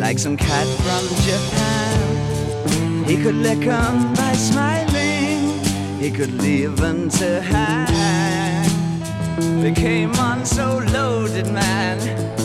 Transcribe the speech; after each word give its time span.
Like 0.00 0.18
some 0.18 0.36
cat 0.38 0.66
from 0.82 1.04
Japan. 1.26 3.04
He 3.04 3.16
could 3.22 3.34
lick 3.34 3.66
'em 3.66 4.14
by 4.14 4.32
smiling. 4.32 5.60
He 6.00 6.10
could 6.10 6.32
leave 6.40 6.76
them 6.76 7.10
to 7.20 7.42
hang. 7.42 8.64
Became 9.62 10.14
on 10.18 10.46
so 10.46 10.80
loaded 10.94 11.52
man. 11.52 12.39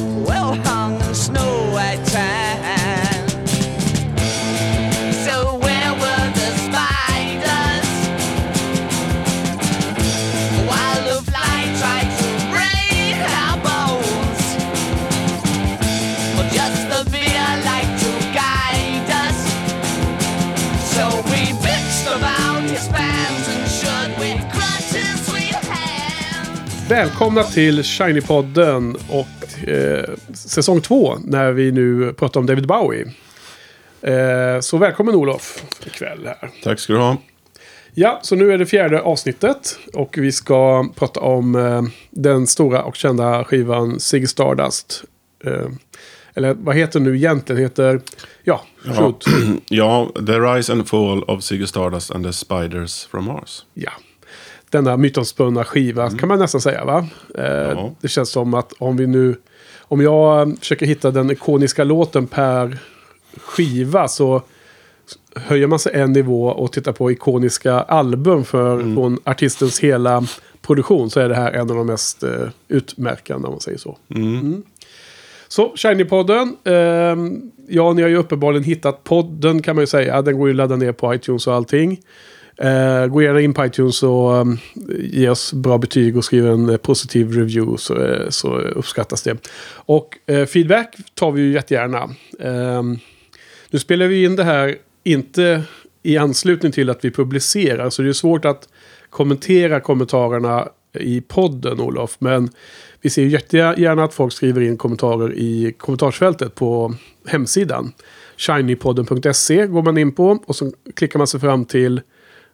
Välkomna 26.90 27.44
till 27.44 27.82
Shiny-podden 27.82 28.98
och 29.10 29.70
eh, 29.70 30.10
säsong 30.34 30.82
två 30.82 31.16
när 31.24 31.52
vi 31.52 31.72
nu 31.72 32.14
pratar 32.14 32.40
om 32.40 32.46
David 32.46 32.68
Bowie. 32.68 33.06
Eh, 34.02 34.60
så 34.60 34.78
välkommen 34.78 35.16
Olof 35.16 35.64
ikväll 35.86 36.26
här. 36.26 36.50
Tack 36.64 36.80
ska 36.80 36.94
du 36.94 37.00
ha. 37.00 37.18
Ja, 37.94 38.20
så 38.24 38.36
nu 38.36 38.52
är 38.52 38.58
det 38.58 38.66
fjärde 38.66 39.02
avsnittet 39.02 39.80
och 39.94 40.18
vi 40.18 40.32
ska 40.32 40.90
prata 40.96 41.20
om 41.20 41.56
eh, 41.56 41.82
den 42.10 42.48
stora 42.48 42.84
och 42.84 42.96
kända 42.96 43.44
skivan 43.44 44.00
Ziggy 44.00 44.28
Stardust. 44.28 45.04
Eh, 45.46 45.68
eller 46.36 46.54
vad 46.54 46.76
heter 46.76 47.00
nu 47.00 47.16
egentligen? 47.16 47.62
Heter, 47.62 48.02
ja, 48.44 48.62
Ja, 48.86 49.14
ja, 49.70 50.12
The 50.28 50.40
Rise 50.40 50.72
and 50.72 50.88
Fall 50.88 51.24
of 51.24 51.44
Ziggy 51.44 51.68
Stardust 51.68 52.12
and 52.12 52.26
the 52.26 52.34
Spiders 52.34 53.06
from 53.06 53.26
Mars. 53.26 53.66
ja. 53.74 53.92
Denna 54.70 54.98
mytomspunna 54.98 55.64
skiva 55.64 56.10
kan 56.10 56.30
man 56.30 56.40
nästan 56.40 56.62
säga 56.62 56.86
va? 56.86 57.08
Eh. 57.38 57.90
Det 58.02 58.08
känns 58.08 58.30
som 58.30 58.54
att 58.54 58.74
om 58.78 58.98
vi 58.98 59.08
nu... 59.08 59.36
Om 59.88 60.02
jag 60.02 60.50
eh, 60.50 60.56
försöker 60.60 60.86
hitta 60.86 61.12
den 61.12 61.32
ikoniska 61.32 61.84
låten 61.84 62.28
per 62.28 62.78
skiva 63.38 64.08
så 64.08 64.42
höjer 65.36 65.68
man 65.68 65.80
sig 65.80 65.94
en 65.96 66.12
nivå 66.12 66.48
och 66.48 66.72
tittar 66.72 66.92
på 66.92 67.12
ikoniska 67.12 67.74
album 67.74 68.46
för 68.46 68.94
från 68.94 69.20
artistens 69.24 69.80
hela 69.80 70.24
produktion 70.62 71.10
så 71.10 71.20
är 71.20 71.30
det 71.30 71.36
här 71.36 71.52
en 71.52 71.70
av 71.70 71.76
de 71.76 71.88
mest 71.88 72.24
eh, 72.24 72.48
utmärkande 72.68 73.48
om 73.48 73.54
man 73.54 73.62
säger 73.62 73.78
så. 73.78 73.98
Mm. 74.10 74.64
Så, 75.48 75.74
Shiny-podden. 75.76 76.56
Eh, 76.64 77.18
ja, 77.68 77.94
ni 77.94 78.02
har 78.02 78.10
ju 78.10 78.18
uppenbarligen 78.18 78.64
hittat 78.64 79.04
podden 79.04 79.62
kan 79.62 79.76
man 79.76 79.84
ju 79.84 79.88
säga. 79.88 80.22
Den 80.22 80.38
går 80.38 80.48
ju 80.48 80.54
att 80.54 80.58
ladda 80.58 80.76
ner 80.76 80.92
på 80.92 81.16
iTunes 81.16 81.48
och 81.48 81.54
allting. 81.54 82.00
Eh, 82.58 83.08
gå 83.08 83.22
gärna 83.22 83.42
in 83.42 83.54
på 83.54 83.66
iTunes 83.66 84.04
och 84.04 84.32
um, 84.32 84.58
ge 85.00 85.30
oss 85.30 85.54
bra 85.54 85.78
betyg 85.78 86.18
och 86.18 86.26
skriv 86.26 86.48
en 86.48 86.70
eh, 86.70 86.78
positiv 86.78 87.32
review 87.32 87.78
så, 87.78 88.04
eh, 88.04 88.30
så 88.30 88.58
uppskattas 88.58 89.22
det. 89.22 89.38
Och 89.76 90.18
eh, 90.26 90.46
feedback 90.46 90.96
tar 91.14 91.32
vi 91.32 91.42
ju 91.42 91.54
jättegärna. 91.54 92.10
Ehm, 92.40 93.00
nu 93.70 93.80
spelar 93.80 94.08
vi 94.08 94.24
in 94.24 94.36
det 94.36 94.44
här 94.44 94.76
inte 95.04 95.64
i 96.04 96.18
anslutning 96.18 96.72
till 96.72 96.90
att 96.90 97.06
vi 97.06 97.12
publicerar 97.12 97.90
så 97.90 98.02
det 98.02 98.10
är 98.10 98.14
svårt 98.14 98.46
att 98.46 98.70
kommentera 99.10 99.80
kommentarerna 99.80 100.68
i 101.00 101.22
podden 101.22 101.80
Olof. 101.80 102.16
Men 102.20 102.50
vi 103.02 103.10
ser 103.10 103.22
ju 103.22 103.30
jättegärna 103.30 104.04
att 104.04 104.14
folk 104.14 104.34
skriver 104.34 104.62
in 104.62 104.78
kommentarer 104.78 105.34
i 105.34 105.74
kommentarsfältet 105.78 106.56
på 106.56 106.96
hemsidan. 107.28 107.94
shinypodden.se 108.38 109.68
går 109.68 109.82
man 109.82 109.98
in 109.98 110.12
på 110.12 110.40
och 110.46 110.56
så 110.56 110.72
klickar 110.94 111.18
man 111.18 111.28
sig 111.28 111.40
fram 111.40 111.66
till 111.66 112.02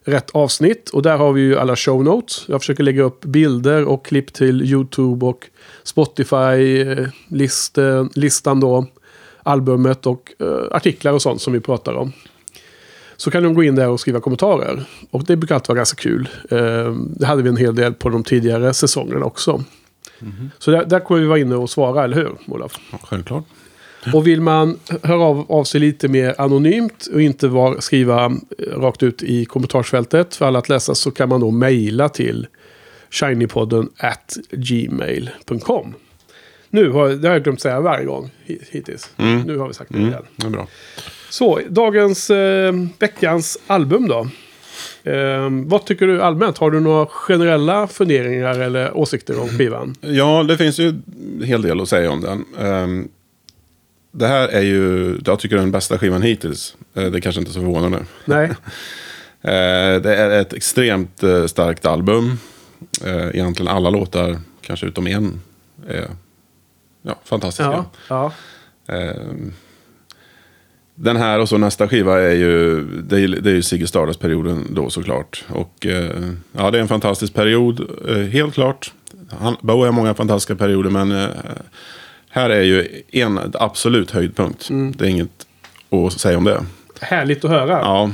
rätt 0.04 0.30
avsnitt. 0.30 0.88
Och 0.88 1.02
där 1.02 1.16
har 1.16 1.32
vi 1.32 1.40
ju 1.40 1.58
alla 1.58 1.76
show 1.76 2.04
notes. 2.04 2.44
Jag 2.48 2.60
försöker 2.60 2.84
lägga 2.84 3.02
upp 3.02 3.24
bilder 3.24 3.84
och 3.84 4.06
klipp 4.06 4.32
till 4.32 4.62
YouTube 4.62 5.26
och 5.26 5.48
Spotify-listan 5.82 8.60
då. 8.60 8.86
Albumet 9.42 10.06
och 10.06 10.32
eh, 10.38 10.46
artiklar 10.70 11.12
och 11.12 11.22
sånt 11.22 11.42
som 11.42 11.52
vi 11.52 11.60
pratar 11.60 11.94
om. 11.94 12.12
Så 13.16 13.30
kan 13.30 13.42
de 13.42 13.54
gå 13.54 13.62
in 13.62 13.74
där 13.74 13.88
och 13.88 14.00
skriva 14.00 14.20
kommentarer. 14.20 14.84
Och 15.10 15.24
det 15.24 15.36
brukar 15.36 15.54
alltid 15.54 15.68
vara 15.68 15.76
ganska 15.76 16.02
kul. 16.02 16.28
Eh, 16.50 16.92
det 16.92 17.26
hade 17.26 17.42
vi 17.42 17.48
en 17.48 17.56
hel 17.56 17.74
del 17.74 17.94
på 17.94 18.08
de 18.08 18.24
tidigare 18.24 18.74
säsongerna 18.74 19.26
också. 19.26 19.64
Så 20.58 20.70
där, 20.70 20.84
där 20.84 21.00
kommer 21.00 21.20
vi 21.20 21.26
vara 21.26 21.38
inne 21.38 21.56
och 21.56 21.70
svara, 21.70 22.04
eller 22.04 22.16
hur 22.16 22.32
Olof? 22.46 22.78
Ja, 22.90 22.98
självklart. 23.02 23.44
Och 24.14 24.26
vill 24.26 24.40
man 24.40 24.78
höra 25.02 25.22
av, 25.22 25.46
av 25.52 25.64
sig 25.64 25.80
lite 25.80 26.08
mer 26.08 26.34
anonymt 26.38 27.06
och 27.12 27.22
inte 27.22 27.48
var, 27.48 27.76
skriva 27.80 28.24
eh, 28.24 28.32
rakt 28.80 29.02
ut 29.02 29.22
i 29.22 29.44
kommentarsfältet 29.44 30.34
för 30.36 30.46
alla 30.46 30.58
att 30.58 30.68
läsa 30.68 30.94
så 30.94 31.10
kan 31.10 31.28
man 31.28 31.40
då 31.40 31.50
mejla 31.50 32.08
till 32.08 32.46
shinypodden 33.10 33.88
at 33.96 34.36
gmail.com. 34.50 35.94
Nu 36.70 36.90
har, 36.90 37.08
det 37.08 37.28
har 37.28 37.34
jag 37.34 37.44
glömt 37.44 37.60
säga 37.60 37.80
varje 37.80 38.04
gång 38.04 38.30
hi- 38.46 38.58
hittills. 38.70 39.10
Nu 39.16 39.58
har 39.58 39.68
vi 39.68 39.74
sagt 39.74 39.90
det 39.92 39.98
Mm, 39.98 40.08
igen. 40.10 40.22
det 40.36 40.46
är 40.46 40.50
bra. 40.50 40.66
Så, 41.30 41.60
dagens, 41.68 42.30
eh, 42.30 42.72
veckans 42.98 43.58
album 43.66 44.08
då. 44.08 44.26
Eh, 45.10 45.48
vad 45.50 45.84
tycker 45.84 46.06
du 46.06 46.22
allmänt? 46.22 46.58
Har 46.58 46.70
du 46.70 46.80
några 46.80 47.06
generella 47.06 47.86
funderingar 47.86 48.58
eller 48.58 48.96
åsikter 48.96 49.40
om 49.40 49.48
skivan? 49.48 49.94
Ja, 50.00 50.42
det 50.48 50.56
finns 50.56 50.78
ju 50.78 50.88
en 50.88 51.42
hel 51.44 51.62
del 51.62 51.80
att 51.80 51.88
säga 51.88 52.10
om 52.10 52.20
den. 52.20 52.44
Ehm, 52.66 53.08
det 54.12 54.26
här 54.26 54.48
är 54.48 54.60
ju, 54.60 55.18
jag 55.24 55.38
tycker 55.38 55.56
den 55.56 55.70
bästa 55.70 55.98
skivan 55.98 56.22
hittills. 56.22 56.76
Eh, 56.94 57.04
det 57.04 57.20
kanske 57.20 57.40
inte 57.40 57.50
är 57.50 57.52
så 57.52 57.60
förvånande. 57.60 57.98
Nej? 58.24 58.50
Eh, 59.44 60.00
det 60.02 60.16
är 60.16 60.40
ett 60.40 60.52
extremt 60.52 61.22
eh, 61.22 61.46
starkt 61.46 61.86
album. 61.86 62.38
Egentligen 63.32 63.72
alla 63.72 63.90
låtar, 63.90 64.40
kanske 64.60 64.86
utom 64.86 65.06
en, 65.06 65.40
är 65.88 66.08
ja, 67.02 67.18
fantastiska. 67.24 67.84
Ja. 68.08 68.32
ja. 68.86 69.12
Den 70.94 71.16
här 71.16 71.38
och 71.38 71.48
så 71.48 71.58
nästa 71.58 71.88
skiva 71.88 72.20
är 72.20 72.34
ju, 72.34 72.84
det 72.84 73.20
är, 73.20 73.28
det 73.28 73.50
är 73.50 73.54
ju 73.54 73.62
Ziggy 73.62 73.86
Stardust-perioden 73.86 74.66
då 74.74 74.90
såklart. 74.90 75.44
Och 75.48 75.86
ja, 76.52 76.70
det 76.70 76.78
är 76.78 76.82
en 76.82 76.88
fantastisk 76.88 77.34
period, 77.34 77.86
helt 78.32 78.54
klart. 78.54 78.92
Han, 79.30 79.56
Bowie 79.60 79.86
har 79.86 79.92
många 79.92 80.14
fantastiska 80.14 80.56
perioder, 80.56 80.90
men 80.90 81.28
här 82.34 82.50
är 82.50 82.62
ju 82.62 83.02
en 83.10 83.40
absolut 83.54 84.10
höjdpunkt. 84.10 84.68
Det 84.70 85.04
är 85.04 85.08
inget 85.08 85.46
att 85.90 86.12
säga 86.20 86.38
om 86.38 86.44
det. 86.44 86.64
Härligt 87.00 87.44
att 87.44 87.50
höra. 87.50 87.70
Ja, 87.70 88.10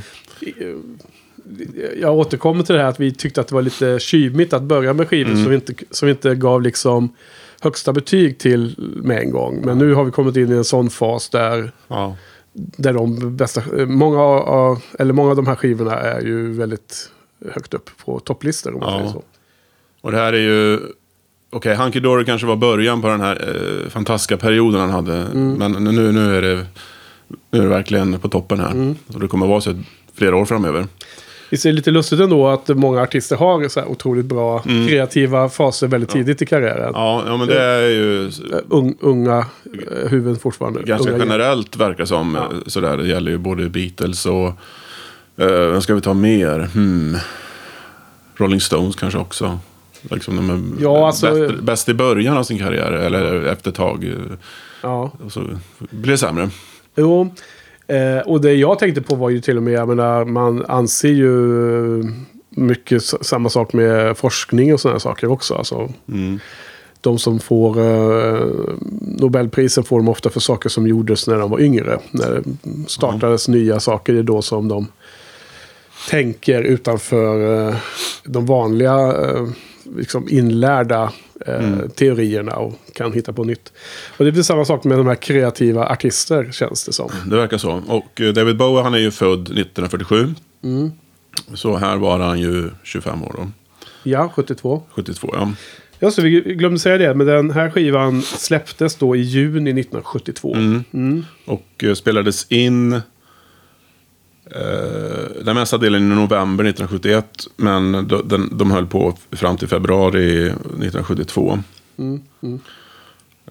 jag 2.00 2.15
återkommer 2.15 2.62
till 2.65 2.75
det 2.75 2.81
här 2.82 2.88
att 2.88 3.00
vi 3.00 3.12
tyckte 3.12 3.41
att 3.41 3.49
det 3.49 3.55
var 3.55 3.62
lite 3.62 3.99
tjuvigt 3.99 4.53
att 4.53 4.62
börja 4.62 4.93
med 4.93 5.09
skivor 5.09 5.31
som, 5.35 5.49
vi 5.49 5.55
inte, 5.55 5.75
som 5.91 6.06
vi 6.06 6.12
inte 6.12 6.35
gav 6.35 6.62
liksom 6.62 7.15
högsta 7.61 7.93
betyg 7.93 8.38
till 8.38 8.75
med 9.03 9.19
en 9.19 9.31
gång. 9.31 9.62
Men 9.65 9.79
nu 9.79 9.94
har 9.94 10.05
vi 10.05 10.11
kommit 10.11 10.37
in 10.37 10.53
i 10.53 10.56
en 10.56 10.65
sån 10.65 10.91
fas 10.91 11.29
där, 11.29 11.73
ja. 11.88 12.17
där 12.53 12.93
de 12.93 13.37
bästa, 13.37 13.62
många 13.87 14.20
av, 14.23 14.82
eller 14.99 15.12
många 15.12 15.31
av 15.31 15.37
de 15.37 15.47
här 15.47 15.55
skivorna 15.55 15.94
är 15.99 16.20
ju 16.20 16.53
väldigt 16.53 17.11
högt 17.53 17.75
upp 17.75 17.91
på 18.05 18.19
topplistor 18.20 18.75
om 18.75 18.81
Ja. 18.82 19.12
så. 19.12 19.23
Och 20.00 20.12
det 20.12 20.19
här 20.19 20.32
är 20.32 20.38
ju... 20.38 20.81
Okej, 21.50 21.75
Hunky 21.77 22.00
Dory 22.00 22.25
kanske 22.25 22.47
var 22.47 22.56
början 22.56 23.03
på 23.03 23.09
den 23.09 23.21
här 23.21 23.49
eh, 23.49 23.91
fantastiska 23.91 24.37
perioden 24.37 24.81
han 24.81 24.91
hade. 24.91 25.25
Men 25.35 25.73
nu, 25.73 26.12
nu, 26.12 26.37
är 26.37 26.43
det, 26.43 26.67
nu 27.50 27.59
är 27.59 27.62
det 27.62 27.69
verkligen 27.69 28.19
på 28.21 28.29
toppen 28.29 28.61
här. 28.61 28.95
Och 29.15 29.21
det 29.21 29.29
kommer 29.29 29.47
vara 29.47 29.61
så 29.61 29.83
flera 30.15 30.37
år 30.37 30.45
framöver. 30.45 30.87
Visst 31.50 31.65
är 31.65 31.71
det 31.71 31.77
lite 31.77 31.91
lustigt 31.91 32.21
ändå 32.21 32.49
att 32.49 32.69
många 32.69 33.03
artister 33.03 33.37
har 33.37 33.69
så 33.69 33.81
här 33.81 33.89
otroligt 33.89 34.27
bra 34.27 34.62
kreativa 34.89 35.49
faser 35.49 35.87
väldigt 35.87 36.11
tidigt 36.11 36.43
i 36.43 36.47
karriären. 36.47 36.93
Ja, 36.95 37.23
ja 37.27 37.37
men 37.37 37.47
det 37.49 37.62
är 37.62 37.89
ju 37.89 38.27
Eh, 38.27 38.59
Un, 38.71 38.97
unga 39.01 39.39
eh, 39.39 40.09
huvuden 40.09 40.37
fortfarande. 40.39 40.83
ganska 40.83 41.11
unga 41.12 41.25
generellt 41.25 41.77
verkar 41.77 42.05
som. 42.05 42.37
eh, 42.37 42.43
Sådär, 42.67 42.97
det 42.97 43.06
gäller 43.09 43.31
ju 43.31 43.39
både 43.39 43.69
Beatles 43.69 44.27
och... 44.27 44.53
Uh, 45.41 45.47
vem 45.71 45.81
ska 45.83 45.94
vi 45.94 46.01
ta 46.01 46.15
mer? 46.15 46.61
Hmm. 46.75 47.17
Rolling 48.37 48.61
Stones 48.61 48.97
kanske 48.97 49.19
också. 49.19 49.59
Liksom 50.10 50.37
de 50.37 50.50
är 50.50 50.82
Ja, 50.82 51.06
alltså- 51.06 51.31
bäst, 51.49 51.60
bäst 51.62 51.88
i 51.88 51.94
början 51.94 52.37
av 52.37 52.43
sin 52.44 52.58
karriär, 52.58 52.93
eller 52.93 53.43
efter 53.46 53.70
ett 53.70 53.76
tag. 53.76 54.05
eh, 54.05 54.37
Ja. 54.82 55.10
Och 55.25 55.32
så 55.32 55.40
blir 55.78 56.12
det 56.12 56.19
sämre. 56.19 56.50
Jo, 56.96 57.34
eh, 57.87 58.19
och 58.26 58.40
det 58.40 58.52
jag 58.55 58.78
tänkte 58.78 59.00
på 59.02 59.14
var 59.14 59.31
ju 59.31 59.40
till 59.40 59.56
och 59.56 59.62
med, 59.62 59.72
jag 59.72 59.88
menar, 59.88 60.25
man 60.25 60.64
anser 60.69 61.08
ju 61.08 62.05
mycket 62.50 63.02
samma 63.02 63.49
sak 63.49 63.72
med 63.72 64.19
forskning 64.19 64.75
och 64.75 64.81
sådana 64.81 65.00
saker 65.00 65.31
också. 65.31 65.55
Alltså, 65.55 65.88
Mm. 66.08 66.38
de 67.00 67.19
som 67.19 67.40
får 67.40 67.81
eh, 67.81 68.46
Nobelprisen 69.00 69.84
får 69.84 69.99
de 69.99 70.08
ofta 70.08 70.31
för 70.31 70.40
saker 70.40 70.69
som 70.69 70.87
gjordes 70.87 71.26
när 71.26 71.38
de 71.38 71.50
var 71.50 71.60
yngre. 71.60 71.99
När 72.10 72.31
det 72.31 72.43
startades 72.90 73.49
nya 73.49 73.81
saker, 73.81 74.12
det 74.12 74.19
är 74.19 74.22
då 74.22 74.43
som 74.43 74.69
de 74.69 74.87
tänker 76.10 76.62
utanför 76.62 77.69
eh, 77.69 77.76
de 78.25 78.46
vanliga 78.46 78.99
eh, 78.99 79.46
liksom 79.96 80.29
inlärda 80.29 81.12
eh, 81.46 81.79
teorierna 81.94 82.56
och 82.56 82.75
kan 82.94 83.12
hitta 83.12 83.32
på 83.32 83.44
nytt. 83.44 83.73
Och 84.17 84.25
det 84.25 84.32
blir 84.32 84.43
samma 84.43 84.64
sak 84.64 84.85
med 84.85 84.99
de 84.99 85.06
här 85.06 85.14
kreativa 85.14 85.87
artister 85.87 86.52
känns 86.52 86.85
det 86.85 86.93
som. 86.93 87.11
Det 87.26 87.37
verkar 87.37 87.58
så. 87.58 87.82
Och 87.87 88.20
eh, 88.20 88.32
David 88.32 88.56
Bowie 88.56 88.82
han 88.82 88.94
är 88.94 88.99
ju 88.99 89.11
född 89.11 89.40
1947. 89.40 90.35
Mm. 90.64 90.90
Så 91.55 91.76
här 91.76 91.96
var 91.96 92.19
han 92.19 92.40
ju 92.40 92.70
25 92.82 93.23
år 93.23 93.35
då. 93.38 93.49
Ja, 94.02 94.32
72. 94.35 94.82
72 94.90 95.31
ja. 95.32 95.52
Ja, 96.00 96.11
så 96.11 96.23
vi 96.23 96.41
glömde 96.41 96.79
säga 96.79 96.99
det, 96.99 97.14
men 97.14 97.26
den 97.26 97.50
här 97.50 97.70
skivan 97.70 98.23
släpptes 98.23 98.96
då 98.96 99.17
i 99.17 99.20
juni 99.20 99.70
1972. 99.70 100.55
Mm. 100.55 101.25
Och 101.44 101.84
eh, 101.84 101.94
spelades 101.94 102.46
in 102.52 103.00
den 105.45 105.55
mesta 105.55 105.79
delen 105.79 106.12
i 106.12 106.15
november 106.15 106.65
1971. 106.65 107.27
Men 107.56 107.93
de, 108.09 108.49
de 108.53 108.71
höll 108.71 108.87
på 108.87 109.17
fram 109.33 109.56
till 109.56 109.69
februari 109.69 110.47
1972. 110.47 111.59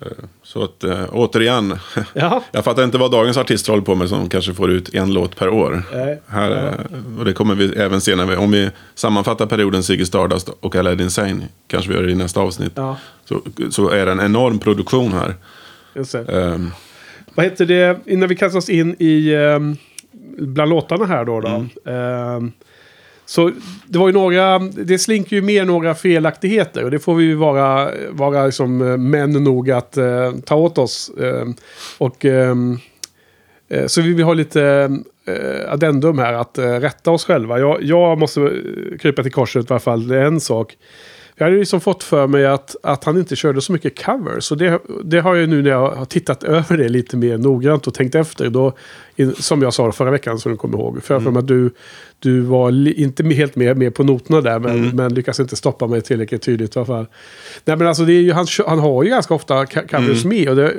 Eh, 0.02 0.08
Så 0.44 0.64
att 0.64 0.84
eh, 0.84 1.04
återigen, 1.12 1.74
Ja. 2.14 2.44
jag 2.52 2.64
fattar 2.64 2.84
inte 2.84 2.98
vad 2.98 3.12
dagens 3.12 3.38
artister 3.38 3.72
håller 3.72 3.84
på 3.84 3.96
med 3.96 4.10
som 4.10 4.30
kanske 4.30 4.54
får 4.54 4.72
ut 4.72 4.94
en 4.96 5.14
låt 5.14 5.36
per 5.36 5.50
år. 5.50 5.84
Nej. 5.94 6.22
Här, 6.28 6.52
eh, 6.68 7.20
och 7.20 7.26
det 7.26 7.34
kommer 7.34 7.56
vi 7.56 7.66
även 7.76 8.02
se 8.02 8.16
när 8.16 8.26
vi, 8.26 8.36
om 8.36 8.52
vi 8.52 8.70
sammanfattar 8.96 9.46
perioden 9.46 9.84
Ziggy 9.84 10.06
Stardust 10.06 10.50
och 10.60 10.76
Aladdin 10.76 11.04
Insane, 11.04 11.48
kanske 11.68 11.90
vi 11.92 11.96
gör 11.96 12.04
det 12.04 12.12
i 12.12 12.16
nästa 12.16 12.40
avsnitt, 12.42 12.72
Ja. 12.76 12.98
så, 13.26 13.42
så 13.70 13.90
är 13.90 14.06
det 14.06 14.12
en 14.12 14.20
enorm 14.20 14.60
produktion 14.60 15.12
här. 15.14 15.36
Ehm, 16.30 16.72
Vad 17.36 17.46
heter 17.46 17.66
det, 17.66 18.00
innan 18.06 18.30
vi 18.30 18.36
kastar 18.36 18.58
oss 18.60 18.70
in 18.70 18.96
i 19.00 19.36
um, 19.36 19.78
bland 20.38 20.70
låtarna 20.70 21.06
här 21.06 21.26
då. 21.26 21.40
då 21.40 21.48
Mm. 21.48 21.68
ehm, 21.86 22.52
så 23.26 23.52
det 23.88 24.00
var 24.00 24.08
ju 24.08 24.14
några, 24.14 24.60
det 24.60 25.00
slinker 25.00 25.36
ju 25.36 25.42
med 25.42 25.68
några 25.68 25.96
felaktigheter 25.96 26.84
och 26.84 26.92
det 26.92 27.00
får 27.00 27.16
vi 27.16 27.24
ju 27.24 27.36
vara, 27.36 27.92
vara 28.10 28.46
liksom 28.46 28.82
eh, 28.82 28.98
män 28.98 29.32
nog 29.32 29.72
att 29.72 29.98
eh, 29.98 30.32
ta 30.46 30.56
åt 30.56 30.78
oss. 30.78 31.12
Ehm, 31.22 31.56
och 31.98 32.26
ehm, 32.26 32.80
eh, 33.70 33.86
så 33.86 34.02
vi 34.02 34.14
vill 34.14 34.26
ha 34.26 34.34
lite 34.34 34.90
eh, 35.26 35.74
addendum 35.74 36.20
här 36.20 36.34
att 36.34 36.58
eh, 36.58 36.80
rätta 36.80 37.12
oss 37.12 37.26
själva. 37.26 37.60
Jag, 37.60 37.84
jag 37.84 38.18
måste 38.18 38.42
eh, 38.42 38.98
krypa 39.00 39.24
till 39.24 39.32
korset 39.32 39.70
i 39.70 39.74
alla 39.74 39.80
fall, 39.80 40.08
det 40.08 40.18
är 40.18 40.26
en 40.26 40.40
sak. 40.40 40.78
Jag 41.40 41.46
hade 41.46 41.58
liksom 41.58 41.82
fått 41.82 42.04
för 42.04 42.28
mig 42.28 42.46
att, 42.46 42.76
att 42.84 43.04
han 43.04 43.18
inte 43.18 43.36
körde 43.36 43.62
så 43.62 43.72
mycket 43.72 44.06
covers. 44.06 44.44
Så 44.44 44.56
det, 44.56 44.82
det 45.04 45.20
har 45.20 45.36
jag 45.36 45.50
nu 45.50 45.62
när 45.62 45.70
jag 45.70 45.92
har 45.92 46.06
tittat 46.06 46.44
över 46.58 46.78
det 46.78 46.90
lite 46.90 47.18
mer 47.18 47.38
noggrant 47.38 47.88
och 47.88 47.94
tänkt 47.94 48.16
efter. 48.16 48.50
Då, 48.50 48.74
in, 49.16 49.36
som 49.36 49.62
jag 49.62 49.74
sa 49.74 49.92
förra 49.92 50.12
veckan 50.12 50.40
som 50.40 50.52
du 50.52 50.58
kommer 50.58 50.78
ihåg. 50.78 51.04
För 51.04 51.14
jag 51.14 51.24
mig 51.32 51.40
att 51.40 51.48
du, 51.48 51.72
du 52.20 52.42
var 52.42 53.00
inte 53.00 53.24
helt 53.24 53.56
med, 53.56 53.78
med 53.78 53.96
på 53.96 54.04
noterna 54.04 54.42
där. 54.42 54.60
Men, 54.60 54.90
men 54.90 55.14
lyckas 55.14 55.40
inte 55.40 55.56
stoppa 55.56 55.88
mig 55.88 56.02
tillräckligt 56.02 56.42
tydligt 56.42 56.76
i 56.76 56.80
alla 56.80 56.86
fall. 56.86 57.06
Nej 57.66 57.78
men 57.78 57.88
alltså 57.88 58.04
det 58.04 58.14
är 58.14 58.22
ju, 58.22 58.32
han, 58.32 58.48
han 58.68 58.80
har 58.80 59.04
ju 59.04 59.10
ganska 59.10 59.34
ofta 59.34 59.66
covers 59.66 60.26
med. 60.26 60.50
Och 60.50 60.56
det, 60.56 60.74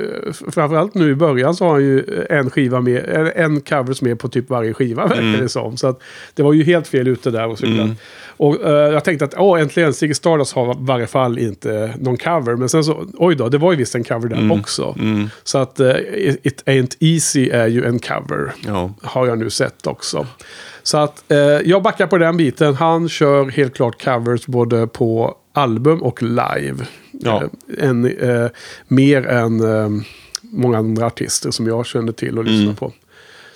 framförallt 0.52 0.94
nu 0.94 1.10
i 1.10 1.14
början 1.14 1.54
så 1.54 1.64
har 1.64 1.72
han 1.72 1.82
ju 1.82 2.24
en 2.30 2.50
skiva 2.50 2.80
med. 2.80 3.32
En 3.36 3.60
covers 3.60 4.02
med 4.02 4.18
på 4.18 4.28
typ 4.28 4.50
varje 4.50 4.74
skiva 4.74 5.06
verkar 5.06 5.42
det 5.42 5.48
som. 5.48 5.76
Så 5.76 5.86
att 5.86 6.02
det 6.34 6.42
var 6.42 6.52
ju 6.52 6.64
helt 6.64 6.88
fel 6.88 7.08
ute 7.08 7.30
där 7.30 7.46
och 7.46 7.58
cykla. 7.58 7.94
Och 8.36 8.64
eh, 8.64 8.92
jag 8.92 9.04
tänkte 9.04 9.24
att 9.24 9.34
åh, 9.38 9.60
äntligen, 9.60 9.94
Ziggy 9.94 10.14
Stardust 10.14 10.52
har 10.52 10.72
i 10.72 10.76
varje 10.80 11.06
fall 11.06 11.38
inte 11.38 11.94
någon 11.98 12.16
cover. 12.16 12.56
Men 12.56 12.68
sen 12.68 12.84
så, 12.84 13.04
oj 13.14 13.34
då, 13.36 13.48
det 13.48 13.58
var 13.58 13.72
ju 13.72 13.78
visst 13.78 13.94
en 13.94 14.04
cover 14.04 14.28
där 14.28 14.52
också. 14.60 14.96
Så 15.44 15.58
att 15.58 15.80
eh, 15.80 15.96
It 16.42 16.62
Ain't 16.66 16.96
Easy 17.00 17.48
är 17.50 17.66
ju 17.66 17.84
en 17.84 17.98
cover. 17.98 18.52
ja. 18.66 18.92
Har 19.02 19.26
jag 19.26 19.38
nu 19.38 19.50
sett 19.50 19.86
också. 19.86 20.26
Så 20.88 20.98
att 20.98 21.32
eh, 21.32 21.38
jag 21.38 21.82
backar 21.82 22.06
på 22.06 22.18
den 22.18 22.36
biten. 22.36 22.74
Han 22.74 23.08
kör 23.08 23.50
helt 23.50 23.74
klart 23.74 24.04
covers 24.04 24.46
både 24.46 24.86
på 24.86 25.36
album 25.52 26.02
och 26.02 26.22
live. 26.22 26.76
Ja. 27.12 27.42
Eh, 27.42 27.88
en, 27.88 28.18
eh, 28.18 28.50
mer 28.86 29.26
än 29.26 29.60
eh, 29.60 29.88
många 30.40 30.78
andra 30.78 31.06
artister 31.06 31.50
som 31.50 31.66
jag 31.66 31.86
kände 31.86 32.12
till 32.12 32.38
och 32.38 32.44
lyssnade 32.44 32.76
på. 32.76 32.92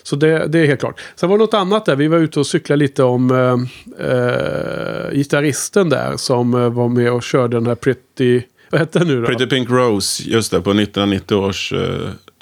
Så 0.02 0.16
det, 0.16 0.46
det 0.46 0.58
är 0.58 0.66
helt 0.66 0.80
klart. 0.80 1.00
Sen 1.14 1.28
var 1.28 1.38
det 1.38 1.44
något 1.44 1.54
annat 1.54 1.84
där. 1.84 1.96
Vi 1.96 2.08
var 2.08 2.18
ute 2.18 2.40
och 2.40 2.46
cyklade 2.46 2.78
lite 2.78 3.02
om 3.02 3.30
eh, 3.30 4.06
eh, 4.08 5.12
gitarristen 5.12 5.88
där. 5.88 6.16
Som 6.16 6.50
var 6.74 6.88
med 6.88 7.12
och 7.12 7.22
körde 7.22 7.56
den 7.56 7.66
här 7.66 7.74
Pretty... 7.74 8.42
Vad 8.70 8.80
hette 8.80 8.98
den 8.98 9.08
nu 9.08 9.20
då? 9.20 9.26
Pretty 9.26 9.46
Pink 9.46 9.70
Rose, 9.70 10.22
just 10.22 10.50
det, 10.50 10.60
på 10.60 10.70
1990 10.70 11.34
års 11.34 11.72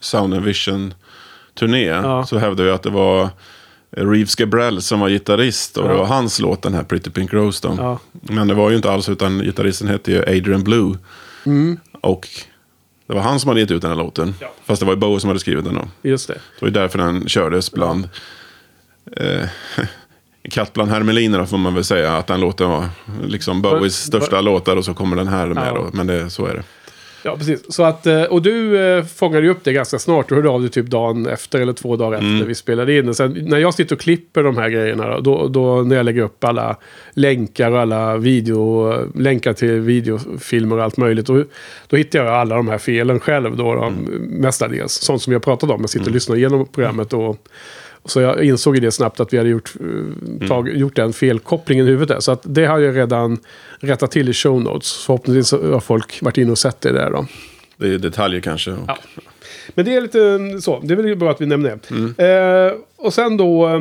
Sound 0.00 0.34
and 0.34 0.44
Vision-turné. 0.44 1.84
Ja. 1.84 2.26
Så 2.26 2.38
hävdade 2.38 2.69
vi 2.69 2.75
att 2.75 2.82
det 2.82 2.90
var 2.90 3.28
Reeves 3.96 4.34
Gabrell 4.34 4.82
som 4.82 5.00
var 5.00 5.08
gitarrist. 5.08 5.76
Och 5.76 5.88
det 5.88 5.94
Ja. 5.94 5.98
var 5.98 6.06
hans 6.06 6.40
låt, 6.40 6.62
den 6.62 6.75
här 6.75 6.82
Pretty 6.82 7.10
Pink 7.10 7.32
Rose. 7.32 7.69
Då. 7.69 7.75
Ja. 7.78 7.98
Men 8.12 8.48
det 8.48 8.54
var 8.54 8.70
ju 8.70 8.76
inte 8.76 8.90
alls, 8.90 9.08
utan 9.08 9.38
gitarristen 9.38 9.88
hette 9.88 10.12
ju 10.12 10.19
Adrian 10.22 10.64
Blue. 10.64 10.98
Och 12.00 12.28
det 13.06 13.14
var 13.14 13.20
han 13.20 13.40
som 13.40 13.48
hade 13.48 13.60
gett 13.60 13.70
ut 13.70 13.82
den 13.82 13.90
här 13.90 13.98
låten. 13.98 14.25
Mm. 14.25 14.34
Ja. 14.40 14.52
Fast 14.64 14.81
det 14.81 14.87
var 14.87 14.92
ju 14.92 14.98
Bowie 15.00 15.20
som 15.20 15.28
hade 15.28 15.40
skrivit 15.40 15.64
den 15.64 15.75
då. 15.75 15.88
Just 16.02 16.28
det. 16.28 16.34
Det 16.34 16.40
var 16.60 16.69
ju 16.69 16.72
därför 16.75 16.98
den 16.98 17.28
kördes 17.28 17.72
bland... 17.72 18.08
Eh, 19.16 19.48
katt 20.50 20.72
bland 20.72 20.90
hermelinerna 20.90 21.46
får 21.46 21.58
man 21.58 21.75
väl 21.75 21.84
säga. 21.84 22.16
Att 22.16 22.26
den 22.26 22.40
låten 22.40 22.70
var 22.70 22.88
liksom 23.26 23.62
Bowies 23.62 23.97
största 24.04 24.40
låtar 24.40 24.76
och 24.76 24.85
så 24.85 24.94
kommer 24.94 25.16
den 25.16 25.28
här 25.28 25.47
med. 25.47 25.75
Då. 25.75 25.90
Men 25.92 26.06
det, 26.06 26.30
så 26.30 26.47
är 26.47 26.54
det. 26.54 26.62
Ja, 27.22 27.36
precis. 27.36 27.72
Så 27.74 27.82
att, 27.84 28.06
eh, 28.06 28.22
och 28.22 28.42
du 28.42 28.78
eh, 28.78 29.04
fångade 29.04 29.42
ju 29.46 29.50
upp 29.50 29.64
det 29.64 29.72
ganska 29.72 29.98
snart. 29.98 30.28
Du 30.28 30.34
hörde 30.34 30.48
av 30.48 30.60
dig 30.60 30.70
typ 30.70 30.86
dagen 30.86 31.26
efter 31.26 31.60
eller 31.60 31.72
två 31.72 31.96
dagar 31.96 32.18
Mm. 32.18 32.34
efter 32.34 32.46
vi 32.48 32.54
spelade 32.54 32.98
in. 32.98 33.08
Och 33.08 33.16
sen, 33.16 33.32
när 33.46 33.58
jag 33.58 33.74
sitter 33.74 33.94
och 33.96 34.00
klipper 34.00 34.42
de 34.42 34.56
här 34.56 34.68
grejerna, 34.70 35.20
då, 35.20 35.48
då 35.48 35.82
när 35.82 35.96
jag 35.96 36.04
lägger 36.04 36.22
upp 36.22 36.44
alla 36.44 36.76
länkar 37.14 37.70
och 37.70 37.80
alla 37.80 38.16
video, 38.16 38.92
länkar 39.14 39.52
till 39.52 39.72
videofilmer 39.80 40.76
och 40.78 40.84
allt 40.84 40.96
möjligt. 40.96 41.26
Då, 41.26 41.44
då 41.88 41.96
hittar 41.96 42.18
jag 42.24 42.28
alla 42.34 42.56
de 42.56 42.68
här 42.68 42.78
felen 42.78 43.20
själv 43.20 43.56
då, 43.56 43.70
Mm. 43.72 44.04
mestadels. 44.28 44.92
Sånt 44.92 45.22
som 45.22 45.32
har 45.32 45.40
pratat 45.40 45.70
om. 45.70 45.80
Jag 45.80 45.90
sitter 45.90 46.06
och 46.06 46.12
lyssnar 46.14 46.36
igenom 46.36 46.66
programmet 46.66 47.12
och 47.12 47.36
så 48.04 48.21
jag 48.21 48.45
insåg 48.45 48.75
ju 48.75 48.80
det 48.80 48.90
snabbt 48.90 49.21
att 49.21 49.33
vi 49.33 49.38
hade 49.38 49.50
gjort, 49.50 49.73
eh, 50.40 50.49
tag, 50.49 50.69
gjort 50.69 50.97
den 50.97 51.12
felkopplingen 51.12 51.87
i 51.87 51.88
huvudet. 51.88 52.09
Där. 52.09 52.21
Så 52.21 52.33
att 52.33 52.40
det 52.42 52.64
har 52.64 52.78
jag 52.78 52.97
redan 52.97 53.38
rättat 53.80 54.11
till 54.11 54.28
i 54.28 54.33
show 54.33 54.62
notes. 54.62 55.04
Förhoppningsvis 55.07 55.52
har 55.52 55.80
folk 55.80 56.23
varit 56.23 56.38
inne 56.38 56.50
och 56.50 56.59
sett 56.59 56.80
det 56.80 56.92
där 56.92 57.11
då. 57.11 57.26
Det 57.76 57.95
är 57.95 57.99
detaljer 57.99 58.40
kanske. 58.40 58.71
Ja. 58.87 58.99
Men 59.75 59.85
det 59.85 59.97
är 59.97 60.00
lite 60.00 60.61
så. 60.61 60.80
Det 60.83 60.95
är 60.95 60.97
väl 60.97 61.16
bra 61.16 61.30
att 61.30 61.40
vi 61.40 61.47
nämner 61.47 61.78
det. 61.88 61.90
Mm. 61.90 62.69
Eh, 62.69 62.73
och 62.97 63.14
sen 63.14 63.37
då. 63.37 63.80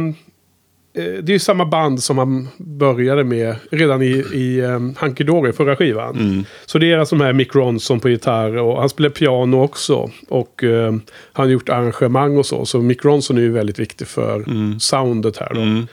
Eh, 1.00 1.24
det 1.24 1.32
är 1.32 1.34
ju 1.34 1.39
samma 1.39 1.65
band 1.65 2.03
som 2.03 2.18
han 2.18 2.48
började 2.58 3.24
med 3.24 3.56
redan 3.72 4.01
i, 4.01 4.25
i 4.34 4.62
um, 4.62 4.96
Hunky 5.00 5.24
Dory, 5.24 5.51
förra 5.51 5.75
skivan. 5.75 6.15
Mm. 6.20 6.46
Så 6.65 6.77
det 6.77 6.91
är 6.91 6.98
alltså 6.98 7.15
de 7.15 7.24
här 7.24 7.34
Mick 7.34 7.56
Ronson 7.56 8.00
på 8.00 8.10
gitarr 8.10 8.58
och 8.58 8.79
han 8.79 8.89
spelar 8.89 9.10
piano 9.10 9.62
också. 9.63 10.12
Och 10.29 10.63
eh, 10.63 10.91
han 11.34 11.46
har 11.46 11.46
gjort 11.46 11.70
arrangemang 11.70 12.38
och 12.38 12.46
så. 12.46 12.65
Så 12.65 12.82
Mick 12.82 13.06
Ronson 13.06 13.38
är 13.38 13.41
ju 13.41 13.51
väldigt 13.51 13.79
viktig 13.79 14.08
för 14.08 14.36
Mm. 14.36 14.79
soundet 14.79 15.38
här 15.38 15.51
då. 15.53 15.86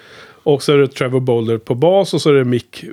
Och 0.52 0.62
så 0.62 0.72
är 0.72 0.78
det 0.78 0.88
Trevor 0.88 1.20
Boulder 1.20 1.58
på 1.58 1.75
bas 1.75 2.14
och 2.14 2.22
så 2.22 2.30
är 2.30 2.34
det 2.34 2.44
Mick, 2.44 2.84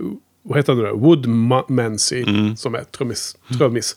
vad 0.43 0.58
heter 0.58 0.74
han 0.74 0.82
nu 0.84 0.89
då? 0.89 0.96
Woodmansey 0.96 2.25
som 2.58 2.75
är 2.75 2.84
trummis. 2.84 3.38
trummis. 3.58 3.96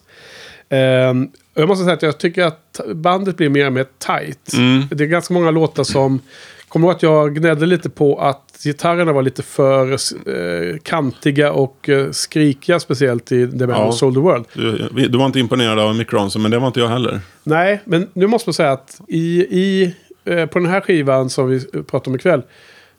Och 1.54 1.62
jag 1.62 1.68
måste 1.68 1.84
säga 1.84 1.94
att 1.94 2.02
jag 2.02 2.18
tycker 2.18 2.44
att 2.44 2.80
bandet 2.94 3.36
blir 3.36 3.48
mer 3.48 3.66
och 3.66 3.72
mer 3.72 3.86
tight. 3.98 4.52
Det 4.90 5.04
är 5.04 5.08
ganska 5.08 5.34
många 5.34 5.50
låtar 5.50 5.84
som... 5.84 6.20
Kommer 6.68 6.86
du 6.86 6.90
ihåg 6.90 6.96
att 6.96 7.02
jag 7.02 7.34
gnällde 7.34 7.66
lite 7.66 7.90
på 7.90 8.20
att 8.20 8.42
gitarrerna 8.64 9.12
var 9.12 9.22
lite 9.22 9.42
för 9.42 9.92
eh, 9.92 10.76
kantiga 10.82 11.52
och 11.52 11.88
eh, 11.88 12.10
skrikiga. 12.10 12.80
Speciellt 12.80 13.32
i 13.32 13.46
The 13.58 13.66
Man 13.66 13.76
Ja. 13.76 13.86
Who 13.86 13.92
Sold 13.92 14.14
the 14.14 14.20
World. 14.20 14.44
Du, 14.52 15.08
du 15.08 15.18
var 15.18 15.26
inte 15.26 15.40
imponerad 15.40 15.78
av 15.78 15.94
Mick 15.96 16.12
Ronson, 16.12 16.42
men 16.42 16.50
det 16.50 16.58
var 16.58 16.66
inte 16.66 16.80
jag 16.80 16.88
heller. 16.88 17.20
Nej, 17.42 17.80
men 17.84 18.08
nu 18.12 18.26
måste 18.26 18.48
man 18.48 18.54
säga 18.54 18.72
att 18.72 19.00
i, 19.08 19.40
i, 19.40 19.94
eh, 20.24 20.46
på 20.46 20.58
den 20.58 20.68
här 20.68 20.80
skivan 20.80 21.30
som 21.30 21.48
vi 21.48 21.60
pratar 21.60 22.10
om 22.10 22.14
ikväll. 22.14 22.42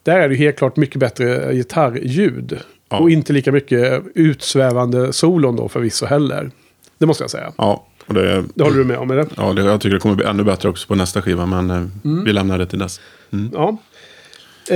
Där 0.04 0.20
är 0.20 0.30
det 0.30 0.36
helt 0.36 0.58
klart 0.58 0.76
mycket 0.78 1.00
bättre 1.00 1.54
gitarrljud. 1.54 2.60
Ja. 2.90 2.98
Och 2.98 3.10
inte 3.10 3.34
lika 3.34 3.52
mycket 3.52 4.04
utsvävande 4.16 5.14
solon 5.14 5.56
då 5.56 5.70
förvisso 5.70 6.06
heller. 6.06 6.52
Det 6.98 7.06
måste 7.06 7.24
jag 7.24 7.32
säga. 7.32 7.52
Ja, 7.58 7.86
och 8.08 8.14
det, 8.14 8.44
Det 8.56 8.64
håller 8.64 8.78
du 8.78 8.84
med 8.84 8.98
om, 8.98 9.12
eller? 9.12 9.26
ja 9.38 9.54
det, 9.54 9.62
jag 9.64 9.82
tycker 9.82 9.94
det 9.94 10.00
kommer 10.00 10.16
bli 10.16 10.26
ännu 10.26 10.44
bättre 10.44 10.70
också 10.70 10.88
på 10.88 10.96
nästa 10.96 11.22
skiva, 11.22 11.46
men 11.46 11.70
eh, 11.70 11.76
Mm. 12.06 12.24
vi 12.24 12.34
lämnar 12.34 12.58
det 12.58 12.66
till 12.66 12.80
dess. 12.80 13.00
Ja. 13.54 13.78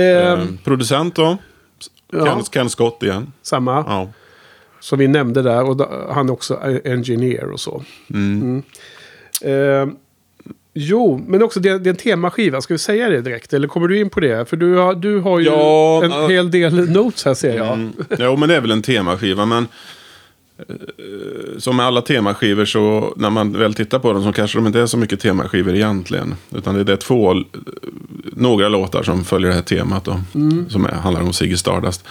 Eh, 0.00 0.44
producent 0.64 1.14
då? 1.14 1.36
ja, 2.12 2.24
Ken, 2.26 2.42
Ken 2.44 2.70
Scott 2.70 3.02
igen. 3.02 3.32
samma. 3.42 3.72
Ja. 3.88 4.08
som 4.80 4.98
vi 4.98 5.08
nämnde 5.08 5.42
där. 5.42 5.64
Och 5.64 5.88
han 6.14 6.28
är 6.28 6.32
också 6.32 6.60
engineer 6.84 7.50
och 7.50 7.60
så. 7.60 7.84
Mm. 8.10 8.62
Eh, 9.42 9.86
jo, 10.74 11.24
men 11.26 11.42
också 11.42 11.60
det, 11.60 11.78
det 11.78 11.88
är 11.88 11.92
en 11.92 11.96
temaskiva. 11.96 12.60
Ska 12.60 12.74
vi 12.74 12.78
säga 12.78 13.08
det 13.08 13.20
direkt? 13.20 13.52
Eller 13.52 13.68
kommer 13.68 13.88
du 13.88 13.98
in 14.00 14.10
på 14.10 14.20
det? 14.20 14.48
För 14.48 14.56
du 14.56 14.74
har, 14.76 14.94
du 14.94 15.18
har 15.18 15.38
ju 15.38 15.44
Ja, 15.46 16.04
en 16.04 16.10
ja. 16.10 16.28
hel 16.28 16.50
del 16.50 16.90
notes 16.90 17.24
här 17.24 17.34
ser 17.34 17.56
jag. 17.56 17.72
Mm. 17.72 17.92
Jo, 18.18 18.36
men 18.36 18.48
det 18.48 18.56
är 18.56 18.60
väl 18.60 18.70
en 18.70 18.82
temaskiva. 18.82 19.46
Men 19.46 19.68
som 21.58 21.76
med 21.76 21.86
alla 21.86 22.02
temaskivor 22.02 22.64
så 22.64 23.14
när 23.16 23.30
man 23.30 23.52
väl 23.52 23.74
tittar 23.74 23.98
på 23.98 24.12
dem 24.12 24.24
så 24.24 24.32
kanske 24.32 24.58
de 24.58 24.66
inte 24.66 24.80
är 24.80 24.86
så 24.86 24.96
mycket 24.96 25.20
temaskivor 25.20 25.74
egentligen. 25.74 26.34
Utan 26.50 26.84
det 26.84 26.92
är 26.92 26.96
två, 26.96 27.32
eh, 27.32 27.42
några 28.32 28.68
låtar 28.68 29.02
som 29.02 29.24
följer 29.24 29.48
det 29.48 29.54
här 29.54 29.62
temat 29.62 30.04
då. 30.04 30.20
Som 30.68 30.84
är, 30.84 30.90
handlar 30.90 31.22
om 31.22 31.32
Ziggy 31.32 31.56
Stardust. 31.56 32.04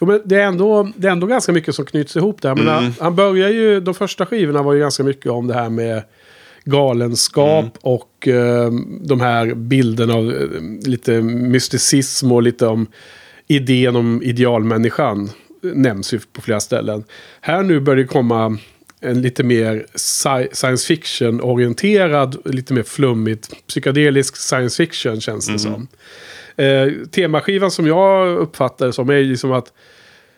Jo, 0.00 0.06
men 0.06 0.20
det, 0.24 0.36
är 0.36 0.46
ändå, 0.46 0.92
det 0.96 1.08
är 1.08 1.12
ändå 1.12 1.26
ganska 1.26 1.52
mycket 1.52 1.74
som 1.74 1.84
knyts 1.84 2.16
ihop 2.16 2.42
där. 2.42 2.54
Men 2.54 2.68
han, 2.68 2.94
han 3.00 3.14
börjar 3.14 3.50
ju, 3.50 3.80
de 3.80 3.94
första 3.94 4.26
skivorna 4.26 4.62
var 4.62 4.72
ju 4.72 4.80
ganska 4.80 5.02
mycket 5.02 5.32
om 5.32 5.46
det 5.46 5.54
här 5.54 5.70
med 5.70 6.02
galenskap 6.64 7.78
och 7.80 8.28
eh, 8.28 8.70
de 9.00 9.20
här 9.20 9.54
bilderna 9.54 10.14
av 10.14 10.30
eh, 10.30 10.88
lite 10.88 11.22
mysticism 11.22 12.32
och 12.32 12.42
lite 12.42 12.66
om 12.66 12.86
idén 13.46 13.96
om 13.96 14.22
idealmänniskan. 14.22 15.30
Nämns 15.64 16.14
ju 16.14 16.20
på 16.32 16.40
flera 16.40 16.60
ställen. 16.60 17.04
Här 17.40 17.62
nu 17.62 17.80
börjar 17.80 17.96
det 17.96 18.04
komma 18.08 18.58
en 19.00 19.22
lite 19.22 19.42
mer 19.42 19.86
sci- 19.94 20.48
science 20.52 20.86
fiction-orienterad, 20.86 22.36
lite 22.44 22.74
mer 22.74 22.82
flummigt, 22.82 23.66
psykedelisk 23.66 24.36
science 24.36 24.76
fiction 24.76 25.20
känns 25.20 25.46
det 25.46 25.58
som. 25.58 25.88
Eh, 26.56 26.88
temaskivan 27.10 27.70
som 27.70 27.86
jag 27.86 28.38
uppfattar 28.38 28.90
som 28.90 29.10
är 29.10 29.22
liksom 29.22 29.52
att 29.52 29.72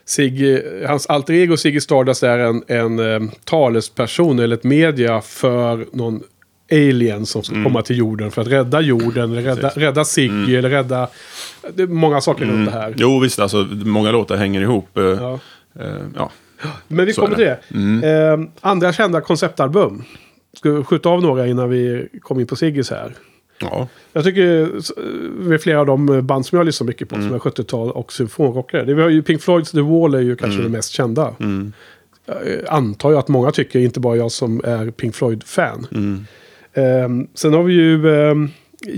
Siggy, 0.05 0.63
hans 0.87 1.07
alter 1.07 1.35
ego 1.35 1.57
Ziggy 1.57 1.81
Stardust 1.81 2.23
är 2.23 2.39
en, 2.39 2.63
en 2.67 2.99
eh, 2.99 3.31
talesperson 3.45 4.39
eller 4.39 4.57
ett 4.57 4.65
media 4.65 5.21
för 5.21 5.87
någon 5.93 6.23
alien 6.73 7.27
som 7.27 7.43
ska 7.43 7.55
Mm. 7.55 7.65
komma 7.65 7.83
till 7.83 7.99
jorden 7.99 8.31
för 8.31 8.43
att 8.43 8.49
rädda 8.49 8.81
jorden, 8.81 9.33
eller 9.33 9.43
rädda, 9.43 9.69
rädda 9.69 10.05
Ziggy 10.05 10.29
Mm. 10.35 10.55
eller 10.59 10.71
rädda... 10.71 11.09
Det 11.75 11.83
är 11.83 11.87
många 11.87 12.21
saker 12.21 12.45
runt 12.47 12.67
det 12.67 12.79
här. 12.79 12.95
Jo, 12.97 13.21
visst, 13.21 13.39
alltså 13.39 13.69
många 13.85 14.11
låtar 14.11 14.37
hänger 14.37 14.61
ihop. 14.61 14.99
eh, 14.99 15.05
Ja. 15.05 15.39
eh, 15.81 15.87
ja. 16.17 16.31
Men 16.89 17.07
vi 17.07 17.13
Så 17.13 17.21
kommer 17.21 17.37
till 17.37 17.45
det. 18.01 18.31
Eh, 18.33 18.39
andra 18.61 18.93
kända 18.93 19.21
konceptalbum. 19.21 20.03
Ska 20.57 20.71
vi 20.71 20.85
skjuta 20.85 21.09
av 21.09 21.23
några 21.23 21.47
innan 21.47 21.71
vi 21.71 22.09
kommer 22.21 22.41
in 22.41 22.47
på 22.47 22.57
Ziggys 22.57 22.91
här? 22.91 23.15
ja. 23.61 23.89
Jag 24.13 24.25
tycker 24.25 24.63
eh, 24.63 24.69
med 25.39 25.61
flera 25.61 25.81
av 25.81 25.87
de 25.87 26.27
band 26.27 26.47
som 26.47 26.59
jag 26.59 26.67
lyssnar 26.67 26.87
mycket 26.87 27.09
på 27.09 27.15
Mm. 27.15 27.27
som 27.29 27.35
är 27.35 27.39
70-tal 27.39 27.91
och 27.91 28.13
symfonrockare. 28.13 28.85
Det 28.85 28.95
vi 28.95 29.03
har 29.03 29.09
ju 29.09 29.23
Pink 29.23 29.43
Floyds 29.43 29.71
The 29.71 29.81
Wall 29.81 30.15
är 30.15 30.19
ju 30.19 30.25
Mm. 30.25 30.37
kanske 30.37 30.63
det 30.63 30.69
mest 30.69 30.91
kända. 30.93 31.35
Jag 32.27 32.37
eh, 32.37 32.59
antar 32.75 33.11
ju 33.11 33.19
att 33.19 33.29
många 33.29 33.51
tycker, 33.51 33.79
inte 33.79 34.01
bara 34.01 34.17
jag 34.17 34.33
som 34.33 34.61
är 34.65 34.91
Pink 34.91 35.15
Floyd-fan. 35.15 35.87
Mm. 35.91 36.27
Ehm, 36.77 37.27
sen 37.35 37.53
har 37.55 37.63
vi 37.63 37.75
ju 37.75 38.15
ehm, 38.31 38.49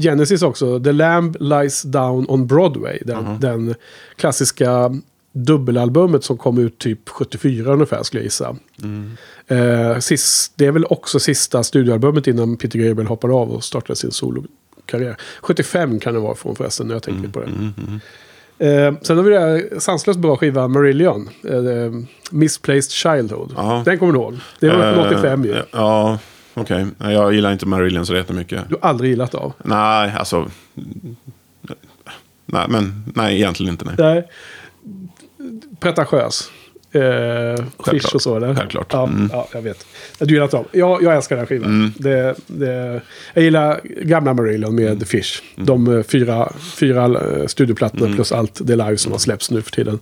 Genesis 0.01 0.43
också. 0.43 0.81
The 0.81 0.93
Lamb 0.93 1.37
Lies 1.41 1.83
Down 1.83 2.27
on 2.29 2.47
Broadway. 2.47 2.99
Den, 3.05 3.41
den 3.41 3.75
klassiska 4.17 4.91
dubbelalbumet 5.33 6.25
som 6.25 6.39
kom 6.39 6.59
ut 6.59 6.79
typ 6.79 7.09
74 7.09 7.73
ungefär 7.73 8.03
skulle 8.03 8.21
jag 8.21 8.25
gissa. 8.25 8.57
Eh, 9.47 9.99
sist, 9.99 10.53
det 10.57 10.67
är 10.67 10.73
väl 10.73 10.85
också 10.85 11.19
sista 11.19 11.63
studioalbumet 11.65 12.27
innan 12.27 12.57
Peter 12.57 12.79
Gabriel 12.79 13.09
hoppade 13.09 13.35
av 13.35 13.51
och 13.51 13.65
startade 13.65 13.97
sin 13.97 14.11
solokarriär. 14.11 15.17
75 15.43 16.01
kan 16.01 16.15
det 16.15 16.21
vara 16.21 16.35
från 16.35 16.57
förresten 16.57 16.87
när 16.87 16.95
jag 16.95 17.03
tänker 17.03 17.29
på 17.29 17.41
det. 17.41 17.47
Eh, 18.67 18.95
sen 19.03 19.17
har 19.17 19.25
vi 19.25 19.31
det 19.31 19.41
här 19.41 19.79
sanslöst 19.79 20.19
bra 20.21 20.37
skiva 20.37 20.69
Marillion. 20.69 21.29
Eh, 21.45 21.55
Misplaced 22.31 22.91
Childhood. 22.91 23.53
Ja. 23.57 23.83
Den 23.85 23.99
kommer 23.99 24.13
du 24.13 24.19
ihåg? 24.19 24.35
Det 24.61 24.69
var 24.69 24.93
från 24.95 25.07
85 25.07 25.45
ju. 25.45 25.53
Eh, 25.53 25.59
Ja, 25.73 26.19
okej. 26.61 26.87
Nej, 26.99 27.15
Jag 27.15 27.35
gillar 27.35 27.53
inte 27.53 27.67
Marillion 27.67 28.07
så 28.07 28.15
jättemycket. 28.17 28.63
Du 28.69 28.77
har 28.81 28.89
aldrig 28.89 29.11
gillat 29.11 29.35
av. 29.35 29.53
Nej, 29.65 30.13
alltså... 30.19 30.51
Nej, 32.47 32.67
men 32.69 33.05
nej, 33.15 33.37
egentligen 33.37 33.73
inte. 33.73 33.85
Nej. 33.85 33.95
Nej. 33.99 34.29
Pretentiös. 35.81 36.51
Eh, 36.93 37.65
Fish 37.91 38.15
och 38.15 38.23
så 38.23 38.37
eller? 38.37 38.55
Självklart. 38.55 38.87
Ja, 38.93 39.05
Mm. 39.07 39.31
ja, 39.33 39.49
jag 39.53 39.63
vet. 39.63 39.87
Du 40.19 40.35
gillar 40.35 40.49
dem. 40.49 40.65
Jag, 40.73 41.03
jag 41.03 41.17
älskar 41.17 41.37
den 41.37 41.41
här 41.43 41.47
skivan. 41.47 41.93
Det, 41.99 42.35
det, 42.47 43.01
jag 43.35 43.45
gillar 43.45 43.81
gamla 43.85 44.35
Marillion 44.35 44.75
med 44.75 44.87
Mm. 44.87 45.01
Fish. 45.05 45.43
De 45.57 45.97
eh, 45.97 46.03
fyra, 46.03 46.53
fyra 46.79 47.05
eh, 47.05 47.47
studioplattorna 47.47 48.15
plus 48.15 48.33
allt 48.33 48.61
det 48.67 48.77
live 48.77 48.97
som 48.97 49.13
har 49.13 49.19
släppts 49.19 49.51
nu 49.51 49.63
för 49.63 49.71
tiden. 49.71 49.99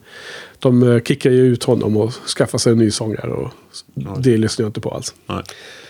De 0.59 0.83
eh, 0.93 1.01
kickar 1.03 1.31
ju 1.31 1.47
ut 1.47 1.65
honom 1.65 1.97
och 1.97 2.13
skaffar 2.13 2.59
sig 2.59 2.73
en 2.73 2.79
ny 2.79 2.91
sångare. 2.91 3.31
Och 3.31 3.51
det 4.19 4.37
lyssnar 4.37 4.65
jag 4.65 4.69
inte 4.69 4.81
på 4.81 4.91
alls. 4.91 5.15
Nej. 5.27 5.43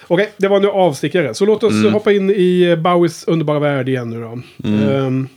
Okej, 0.09 0.33
det 0.37 0.49
var 0.49 0.61
nu 0.61 0.69
avstickare. 0.69 1.35
Så 1.35 1.47
låt 1.47 1.63
oss 1.65 1.73
hoppa 1.93 2.13
in 2.13 2.31
i 2.31 2.63
eh, 2.63 2.77
Bowies 2.77 3.25
underbara 3.25 3.59
värld 3.59 3.89
igen 3.89 4.11
nu 4.11 4.21
då. 4.21 4.39
Ehm, 4.69 5.29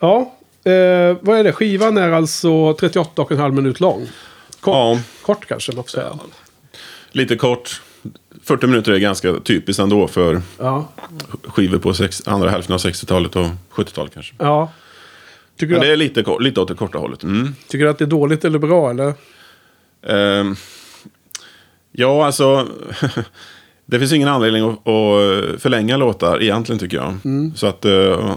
ja, 0.00 0.34
eh, 0.64 1.16
vad 1.20 1.38
är 1.38 1.44
det? 1.44 1.52
Skivan 1.52 1.96
är 1.96 2.10
alltså 2.12 2.48
38,5 2.72 3.52
minut 3.52 3.80
lång. 3.80 4.06
Kort, 4.60 4.74
Ja, 4.74 4.98
kort 5.22 5.46
kanske 5.46 5.72
man 5.72 5.84
får 5.84 5.90
säga. 5.90 6.18
lite 7.12 7.36
kort. 7.36 7.82
40 8.44 8.66
minuter 8.66 8.92
är 8.92 8.98
ganska 8.98 9.34
typiskt 9.40 9.80
ändå 9.80 10.08
för 10.08 10.42
Ja. 10.58 10.88
skivor 11.44 11.78
på 11.78 11.94
sex, 11.94 12.22
andra 12.26 12.50
hälften 12.50 12.74
av 12.74 12.78
60-talet 12.80 13.36
och 13.36 13.46
70-talet 13.72 14.14
kanske. 14.14 14.34
ja. 14.38 14.72
Tycker, 15.56 15.72
Men 15.72 15.80
det 15.80 15.86
att, 15.86 15.92
är 15.92 15.96
lite, 15.96 16.24
lite 16.40 16.60
åt 16.60 16.68
det 16.68 16.74
korta 16.74 16.98
hållet. 16.98 17.22
Mm. 17.22 17.54
tycker 17.68 17.84
du 17.84 17.90
att 17.90 17.98
det 17.98 18.04
är 18.04 18.06
dåligt 18.06 18.44
eller 18.44 18.58
bra? 18.58 18.90
Eller? 18.90 19.14
Ehm, 20.06 20.56
ja, 21.98 22.26
alltså. 22.26 22.68
det 23.86 23.98
finns 23.98 24.12
ingen 24.12 24.28
anledning 24.28 24.64
att, 24.64 24.72
att 24.88 25.62
förlänga 25.62 25.96
låtar 25.96 26.42
egentligen 26.42 26.78
tycker 26.78 26.96
jag. 26.96 27.14
Så 27.56 27.66
att. 27.66 27.84
eh, 27.84 28.36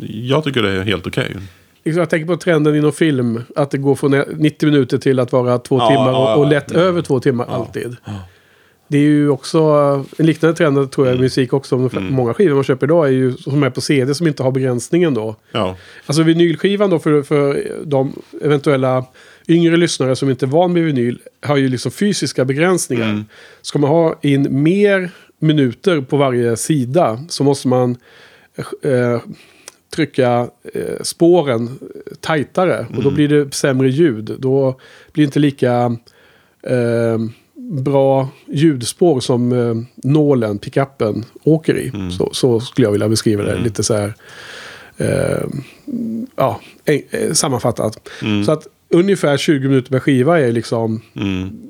jag 0.00 0.44
tycker 0.44 0.62
det 0.62 0.70
är 0.70 0.82
helt 0.82 1.06
okej. 1.06 1.36
Liksom, 1.84 2.00
Jag 2.00 2.10
tänker 2.10 2.26
på 2.26 2.36
trenden 2.36 2.76
inom 2.76 2.92
film. 2.92 3.42
Att 3.56 3.70
det 3.70 3.78
går 3.78 3.94
från 3.94 4.10
90 4.36 4.66
minuter 4.66 4.98
till 4.98 5.20
att 5.20 5.32
vara 5.32 5.58
två 5.58 5.78
Ja, 5.78 5.88
timmar 5.88 6.12
ja, 6.12 6.34
och, 6.34 6.40
och 6.40 6.46
ja. 6.46 6.50
lätt 6.50 6.72
över 6.72 7.02
två 7.02 7.20
timmar 7.20 7.46
alltid. 7.48 7.96
Det 8.88 8.98
är 8.98 9.02
ju 9.02 9.28
också 9.28 9.60
en 10.18 10.26
liknande 10.26 10.56
trend 10.56 10.90
tror 10.92 11.06
jag 11.06 11.16
i 11.16 11.18
musik 11.20 11.52
också. 11.52 11.90
Många 12.00 12.34
skivor 12.34 12.54
man 12.54 12.64
köper 12.64 12.86
idag 12.86 13.06
är 13.06 13.12
ju 13.12 13.32
som 13.36 13.62
är 13.62 13.70
på 13.70 13.80
CD 13.80 14.14
som 14.14 14.26
inte 14.26 14.42
har 14.42 14.50
begränsningen 14.50 15.14
då. 15.14 15.36
Ja. 15.52 15.76
Alltså 16.06 16.22
vinylskivan 16.22 16.90
då 16.90 16.98
för, 16.98 17.22
för 17.22 17.66
de 17.84 18.12
eventuella 18.42 19.04
yngre 19.48 19.76
lyssnare 19.76 20.16
som 20.16 20.30
inte 20.30 20.44
är 20.44 20.48
van 20.48 20.72
med 20.72 20.84
vinyl 20.84 21.20
har 21.40 21.56
ju 21.56 21.68
liksom 21.68 21.92
fysiska 21.92 22.44
begränsningar. 22.44 23.24
Ska 23.62 23.78
man 23.78 23.90
ha 23.90 24.18
in 24.22 24.62
mer 24.62 25.10
minuter 25.38 26.00
på 26.00 26.16
varje 26.16 26.56
sida 26.56 27.24
så 27.28 27.44
måste 27.44 27.68
man 27.68 27.96
eh, 28.82 29.20
trycka 29.94 30.48
eh, 30.74 31.02
spåren 31.02 31.78
tajtare. 32.20 32.86
Och 32.96 33.02
då 33.02 33.10
blir 33.10 33.28
det 33.28 33.54
sämre 33.54 33.88
ljud. 33.88 34.36
Då 34.38 34.80
blir 35.12 35.24
det 35.24 35.26
inte 35.26 35.38
lika 35.38 35.96
eh, 36.62 37.18
bra 37.54 38.28
ljudspår 38.46 39.20
som 39.20 39.52
eh, 39.52 39.74
nålen, 39.96 40.58
pickuppen, 40.58 41.24
åker 41.44 41.78
i. 41.78 41.92
Så, 42.18 42.30
så 42.32 42.60
skulle 42.60 42.86
jag 42.86 42.92
vilja 42.92 43.08
beskriva 43.08 43.42
det. 43.42 43.58
Lite 43.58 43.82
så 43.82 43.94
här 43.94 44.14
eh, 44.96 45.46
ja, 46.36 46.60
eh, 46.84 47.32
sammanfattat. 47.32 48.08
Så 48.46 48.52
att 48.52 48.66
ungefär 48.92 49.36
20 49.36 49.68
minuter 49.68 49.90
per 49.90 49.98
skiva 50.00 50.40
är 50.40 50.52
liksom 50.52 51.00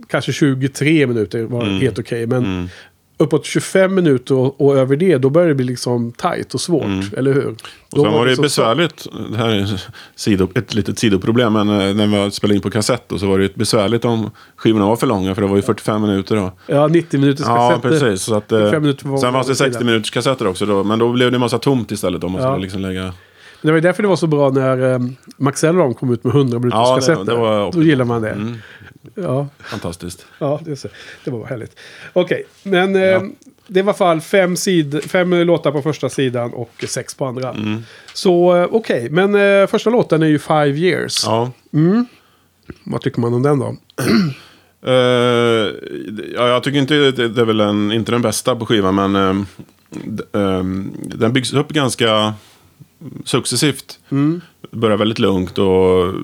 kanske 0.08 0.32
23 0.32 1.06
minuter 1.06 1.42
var 1.44 1.64
helt 1.64 1.98
okej. 1.98 2.26
men 2.26 2.68
uppåt 3.16 3.46
25 3.46 3.94
minuter 3.94 4.34
och, 4.34 4.60
och 4.60 4.76
över 4.78 4.96
det, 4.96 5.18
då 5.18 5.30
börjar 5.30 5.48
det 5.48 5.54
bli 5.54 5.64
liksom 5.66 6.12
tajt 6.12 6.54
och 6.54 6.60
svårt. 6.60 7.12
Eller 7.16 7.32
hur? 7.32 7.48
Och 7.92 8.00
sen 8.02 8.12
var 8.12 8.26
det 8.26 8.36
besvärligt, 8.40 9.06
det 9.30 9.36
här 9.38 9.48
är 9.48 9.82
sido, 10.16 10.48
ett 10.54 10.74
litet 10.74 10.98
sidoproblem, 10.98 11.52
men 11.52 11.68
eh, 11.68 11.94
när 11.94 12.06
man 12.06 12.30
spelade 12.30 12.54
in 12.54 12.60
på 12.60 12.70
kassett 12.70 13.08
då, 13.08 13.18
så 13.18 13.26
var 13.26 13.38
det 13.38 13.54
besvärligt 13.54 14.04
om 14.04 14.30
skivorna 14.56 14.86
var 14.86 14.96
för 14.96 15.06
långa, 15.06 15.34
för 15.34 15.42
det 15.42 15.48
var 15.48 15.56
ju 15.56 15.62
45 15.62 16.02
minuter 16.02 16.36
då. 16.36 16.52
Ja, 16.66 16.88
90 16.88 17.20
minuters 17.20 17.46
Ja, 17.46 17.68
kassetter. 17.70 17.88
precis. 17.88 18.22
Så 18.24 18.34
att, 18.34 18.52
eh, 18.52 18.70
sen 18.70 18.82
fanns 19.02 19.20
det 19.22 19.30
var 19.30 19.42
60 19.42 19.72
sida. 19.72 19.84
minuters 19.84 20.10
kassetter 20.10 20.46
också, 20.46 20.66
då, 20.66 20.84
men 20.84 20.98
då 20.98 21.12
blev 21.12 21.30
det 21.30 21.36
en 21.36 21.40
massa 21.40 21.58
tomt 21.58 21.90
istället. 21.92 22.20
Då 22.20 22.28
måste 22.28 22.44
Ja. 22.46 22.50
man 22.50 22.60
liksom 22.60 22.80
lägga... 22.80 23.12
Det 23.62 23.68
var 23.68 23.74
ju 23.74 23.80
därför 23.80 24.02
det 24.02 24.08
var 24.08 24.16
så 24.16 24.26
bra 24.26 24.50
när 24.50 24.80
um, 24.80 25.16
Maxell 25.36 25.76
och 25.78 25.82
de 25.84 25.94
kom 25.94 26.12
ut 26.12 26.24
med 26.24 26.34
100 26.34 26.58
minuters 26.58 26.74
Ja, 26.78 26.88
det- 26.94 27.00
kassetter. 27.00 27.24
det 27.24 27.34
var 27.34 27.72
Då 27.72 27.82
gillar 27.82 28.04
man 28.04 28.22
det. 28.22 28.30
Mm, 28.30 28.56
Ja, 29.14 29.48
fantastiskt. 29.58 30.26
ja 30.38 30.60
det, 30.64 30.76
så. 30.76 30.88
det 31.24 31.30
var 31.30 31.46
härligt. 31.46 31.76
Okej, 32.12 32.44
men 32.62 32.96
eh, 32.96 33.22
det 33.66 33.82
var 33.82 33.92
i 33.92 33.92
alla 33.92 33.92
fall 33.94 34.20
fem, 34.20 34.56
sid 34.56 35.02
fem 35.10 35.30
låtar 35.34 35.72
på 35.72 35.82
första 35.82 36.08
sidan 36.08 36.52
och 36.52 36.84
sex 36.88 37.14
på 37.14 37.26
andra. 37.26 37.50
Mm. 37.50 37.82
Så 38.14 38.56
eh, 38.56 38.68
okej, 38.72 39.08
men 39.10 39.34
eh, 39.34 39.66
första 39.66 39.90
låten 39.90 40.22
är 40.22 40.26
ju 40.26 40.38
Five 40.38 40.68
Years. 40.78 41.22
Ja. 41.26 41.50
Vad 42.84 43.00
tycker 43.00 43.20
man 43.20 43.34
om 43.34 43.42
den 43.42 43.58
då? 43.58 43.76
Eh, 44.84 44.92
ja, 46.34 46.48
jag 46.48 46.62
tycker 46.62 46.78
inte 46.78 46.94
det, 46.94 47.28
det 47.28 47.40
är 47.40 47.44
väl 47.44 47.60
en, 47.60 47.92
inte 47.92 48.12
den 48.12 48.22
bästa 48.22 48.56
på 48.56 48.66
skivan, 48.66 48.94
men 48.94 49.16
ehm, 49.16 49.46
d- 49.90 50.22
ehm, 50.32 50.92
den 50.96 51.32
byggs 51.32 51.52
upp 51.52 51.68
ganska 51.68 52.34
successivt. 53.24 53.98
börjar 54.70 54.96
väldigt 54.96 55.18
lugnt 55.18 55.58
och 55.58 56.14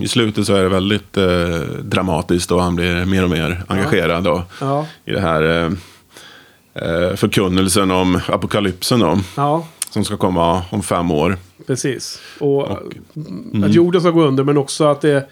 i 0.00 0.08
slutet 0.08 0.46
så 0.46 0.54
är 0.54 0.62
det 0.62 0.68
väldigt 0.68 1.16
eh, 1.16 1.60
dramatiskt 1.82 2.50
och 2.50 2.62
han 2.62 2.76
blir 2.76 3.04
mer 3.04 3.24
och 3.24 3.30
mer 3.30 3.62
engagerad 3.68 4.24
då, 4.24 4.42
Ja. 4.60 4.86
i 5.04 5.10
det 5.10 5.20
här 5.20 5.42
eh, 5.42 5.72
eh, 6.74 7.14
förkunnelsen 7.16 7.90
om 7.90 8.20
apokalypsen 8.28 9.00
då, 9.00 9.18
Ja, 9.36 9.66
som 9.90 10.04
ska 10.04 10.16
komma 10.16 10.62
om 10.70 10.82
fem 10.82 11.10
år. 11.10 11.36
precis. 11.66 12.20
Och, 12.40 12.78
mm. 13.16 13.64
att 13.64 13.74
jorden 13.74 14.00
ska 14.00 14.10
gå 14.10 14.22
under 14.24 14.44
men 14.44 14.58
också 14.58 14.84
att 14.84 15.00
det... 15.00 15.28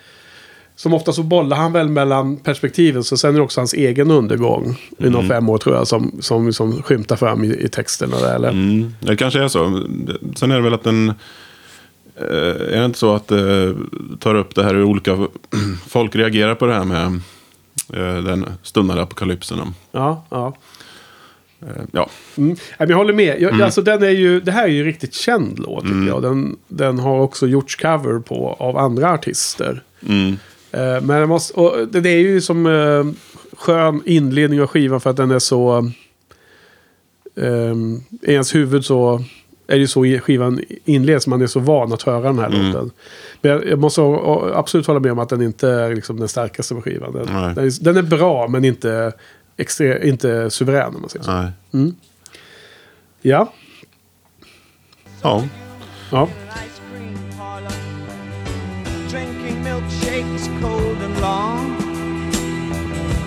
Som 0.77 0.95
ofta 0.95 1.13
så 1.13 1.23
bollar 1.23 1.57
han 1.57 1.73
väl 1.73 1.89
mellan 1.89 2.37
perspektiven. 2.37 3.05
Så 3.05 3.17
sen 3.17 3.31
är 3.35 3.39
det 3.39 3.43
också 3.45 3.61
hans 3.61 3.75
egen 3.75 4.11
undergång. 4.11 4.81
Inom 4.99 5.15
Mm. 5.15 5.29
fem 5.29 5.49
år 5.49 5.59
tror 5.59 5.77
jag. 5.77 5.87
Som, 5.87 6.13
som, 6.21 6.53
som 6.53 6.83
skymtar 6.83 7.17
fram 7.17 7.45
i, 7.45 7.55
i 7.65 7.69
texterna. 7.69 8.17
Där, 8.21 8.35
eller? 8.35 8.49
Mm, 8.51 8.95
det 9.01 9.17
kanske 9.17 9.43
är 9.43 9.49
så. 9.49 9.83
Sen 10.37 10.51
är 10.51 10.57
det 10.57 10.63
väl 10.63 10.75
att 10.75 10.85
den... 10.85 11.09
eh, 12.17 12.27
Är 12.75 12.79
det 12.79 12.85
inte 12.85 12.99
så 12.99 13.15
att 13.15 13.29
det 13.29 13.75
tar 14.21 14.35
upp 14.35 14.55
det 14.55 14.65
här 14.65 14.75
hur 14.75 14.85
olika 14.85 15.27
folk 15.89 16.17
reagerar 16.17 16.55
på 16.55 16.67
det 16.67 16.75
här 16.75 16.85
med 16.85 17.07
eh, 17.93 18.23
den 18.25 18.47
stundande 18.63 19.03
apokalypsen? 19.03 19.59
Ja, 19.93 20.27
ja. 20.31 20.57
Eh, 21.63 21.83
Ja, 21.93 22.09
Mm. 22.37 22.57
Jag 22.79 22.97
håller 22.97 23.13
med. 23.13 23.37
Mm. 23.37 23.43
Jag, 23.43 23.63
alltså, 23.63 23.83
den 23.83 24.03
är 24.03 24.11
ju, 24.11 24.41
det 24.41 24.53
här 24.53 24.65
är 24.65 24.69
ju 24.69 24.79
en 24.79 24.85
riktigt 24.87 25.15
känd 25.15 25.59
låt 25.59 25.83
tycker 25.85 26.07
jag. 26.09 26.23
Den, 26.23 26.57
den 26.69 26.99
har 26.99 27.21
också 27.21 27.47
gjorts 27.47 27.77
cover 27.77 28.19
på 28.21 28.57
av 28.59 28.77
andra 28.79 29.13
artister. 29.13 29.83
mm, 30.09 30.29
Eh, 30.29 30.35
men 31.03 31.17
jag 31.17 31.29
måste, 31.29 31.55
och 31.55 31.89
det, 31.89 32.09
är 32.09 32.19
ju 32.19 32.41
som 32.41 32.67
eh, 32.67 33.05
skön 33.59 34.03
inledning 34.05 34.61
av 34.61 34.67
skivan 34.67 35.01
för 35.01 35.11
att 35.11 35.17
den 35.17 35.31
är 35.31 35.39
så... 35.39 35.91
Eh, 37.37 37.75
I 38.23 38.33
ens 38.33 38.55
huvud 38.55 38.85
så 38.85 39.17
är 39.67 39.75
det 39.75 39.81
ju 39.81 39.87
så 39.87 40.03
skivan 40.03 40.61
inleds. 40.85 41.27
Man 41.27 41.43
är 41.43 41.47
så 41.47 41.61
van 41.61 41.93
att 41.93 42.03
höra 42.03 42.21
den 42.21 42.39
här 42.39 42.47
Mm. 42.47 42.67
låten. 42.67 42.91
Men 43.41 43.53
jag, 43.53 43.67
jag 43.69 43.79
måste 43.79 44.03
absolut 44.55 44.87
hålla 44.87 45.01
med 45.01 45.13
om 45.13 45.19
att 45.19 45.29
den 45.29 45.43
inte 45.43 45.69
är 45.69 45.95
liksom 45.95 46.19
den 46.19 46.29
starkaste 46.29 46.75
på 46.75 46.83
skivan. 46.83 47.13
Den, 47.13 47.27
den, 47.27 47.65
är, 47.65 47.85
den 47.85 47.97
är 47.97 48.03
bra 48.03 48.49
men 48.49 48.65
inte, 48.65 49.13
extre, 49.57 50.09
inte 50.09 50.51
suverän 50.51 50.95
om 50.95 51.01
man 51.01 51.11
säger 51.11 51.25
så. 51.25 51.51
nej. 51.71 51.93
Ja, 53.23 53.53
Ja, 55.23 55.45
ja. 56.11 56.29
Milkshakes 60.27 60.61
cold 60.61 60.99
and 60.99 61.21
long, 61.21 61.79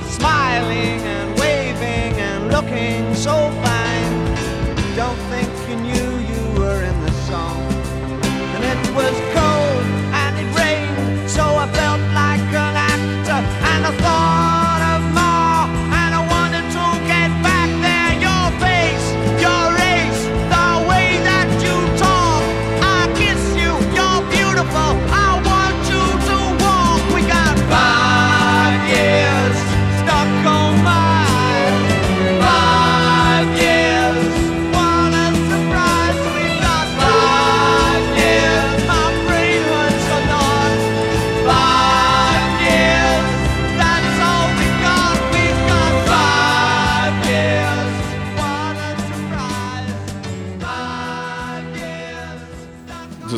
smiling 0.04 1.02
and 1.02 1.40
waving 1.40 2.20
and 2.20 2.52
looking 2.52 3.16
so 3.16 3.52
fine. 3.64 4.96
Don't 4.96 5.18
think 5.30 5.50
you 5.70 5.76
knew 5.78 6.18
you 6.20 6.60
were 6.60 6.84
in 6.84 7.00
the 7.02 7.12
song. 7.28 7.62
And 8.56 8.64
it 8.64 8.96
was 8.96 9.29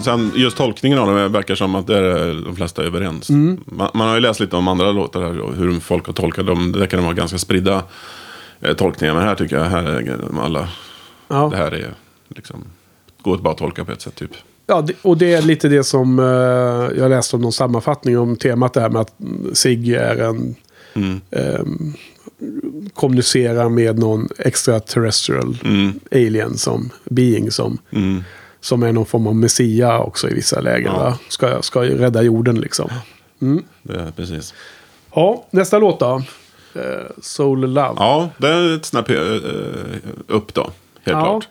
sen 0.03 0.31
just 0.35 0.57
tolkningen 0.57 0.99
av 0.99 1.15
det 1.15 1.27
verkar 1.27 1.55
som 1.55 1.75
att 1.75 1.87
det 1.87 1.97
är 1.97 2.45
de 2.45 2.55
flesta 2.55 2.81
är 2.81 2.85
överens. 2.85 3.29
Man, 3.29 3.89
man 3.93 4.07
har 4.07 4.15
ju 4.15 4.21
läst 4.21 4.39
lite 4.39 4.55
om 4.55 4.67
andra 4.67 4.91
låtar 4.91 5.21
här 5.21 5.39
och 5.39 5.55
hur 5.55 5.79
folk 5.79 6.05
har 6.05 6.13
tolkat 6.13 6.45
dem. 6.45 6.71
Det 6.71 6.87
kan 6.87 7.03
vara 7.03 7.13
ganska 7.13 7.37
spridda 7.37 7.83
eh, 8.61 8.73
tolkningar. 8.73 9.13
Men 9.13 9.23
här 9.23 9.35
tycker 9.35 9.55
jag 9.55 9.65
här 9.65 9.83
är 9.83 10.39
alla, 10.41 10.69
ja. 11.27 11.47
det 11.51 11.57
här 11.57 11.71
är 11.71 11.93
liksom, 12.35 12.63
går 13.21 13.35
att 13.35 13.41
bara 13.41 13.53
tolka 13.53 13.85
på 13.85 13.91
ett 13.91 14.01
sätt 14.01 14.15
typ. 14.15 14.31
Ja, 14.67 14.87
och 15.01 15.17
det 15.17 15.33
är 15.33 15.41
lite 15.41 15.69
det 15.69 15.83
som 15.83 16.19
eh, 16.19 16.97
jag 16.99 17.09
läste 17.09 17.35
om 17.35 17.41
någon 17.41 17.51
sammanfattning 17.51 18.17
om 18.17 18.35
temat 18.35 18.73
det 18.73 18.81
här 18.81 18.89
med 18.89 19.01
att 19.01 19.19
mm, 19.19 19.55
Sigge 19.55 19.99
är 19.99 20.17
en... 20.17 20.55
Mm. 20.93 21.21
ehm, 21.31 21.93
kommunicerar 22.93 23.69
med 23.69 23.99
någon 23.99 24.27
extraterrestrial 24.37 25.57
Mm. 25.63 25.99
alien 26.11 26.57
som 26.57 26.89
being 27.03 27.51
som, 27.51 27.77
Mm. 27.91 28.23
Som 28.61 28.83
är 28.83 28.91
någon 28.93 29.05
form 29.05 29.27
av 29.27 29.35
messia 29.35 29.99
också 29.99 30.29
i 30.29 30.33
vissa 30.33 30.61
lägen. 30.61 30.93
Ja. 30.95 31.17
Ska, 31.27 31.61
ska 31.61 31.81
rädda 31.83 32.21
jorden 32.21 32.59
liksom. 32.61 32.89
Det 33.83 33.93
är 33.95 34.11
precis. 34.15 34.53
Ja, 35.15 35.45
nästa 35.51 35.79
låt 35.79 35.99
då. 35.99 36.21
Eh, 36.75 36.81
Soul 37.21 37.59
Love. 37.59 37.93
Ja, 37.97 38.29
det 38.37 38.47
är 38.47 38.75
ett 38.75 38.85
snäpp 38.85 39.09
eh, 39.09 39.15
upp 40.27 40.53
då. 40.53 40.61
Helt 40.61 40.71
Ja. 41.05 41.23
klart. 41.23 41.47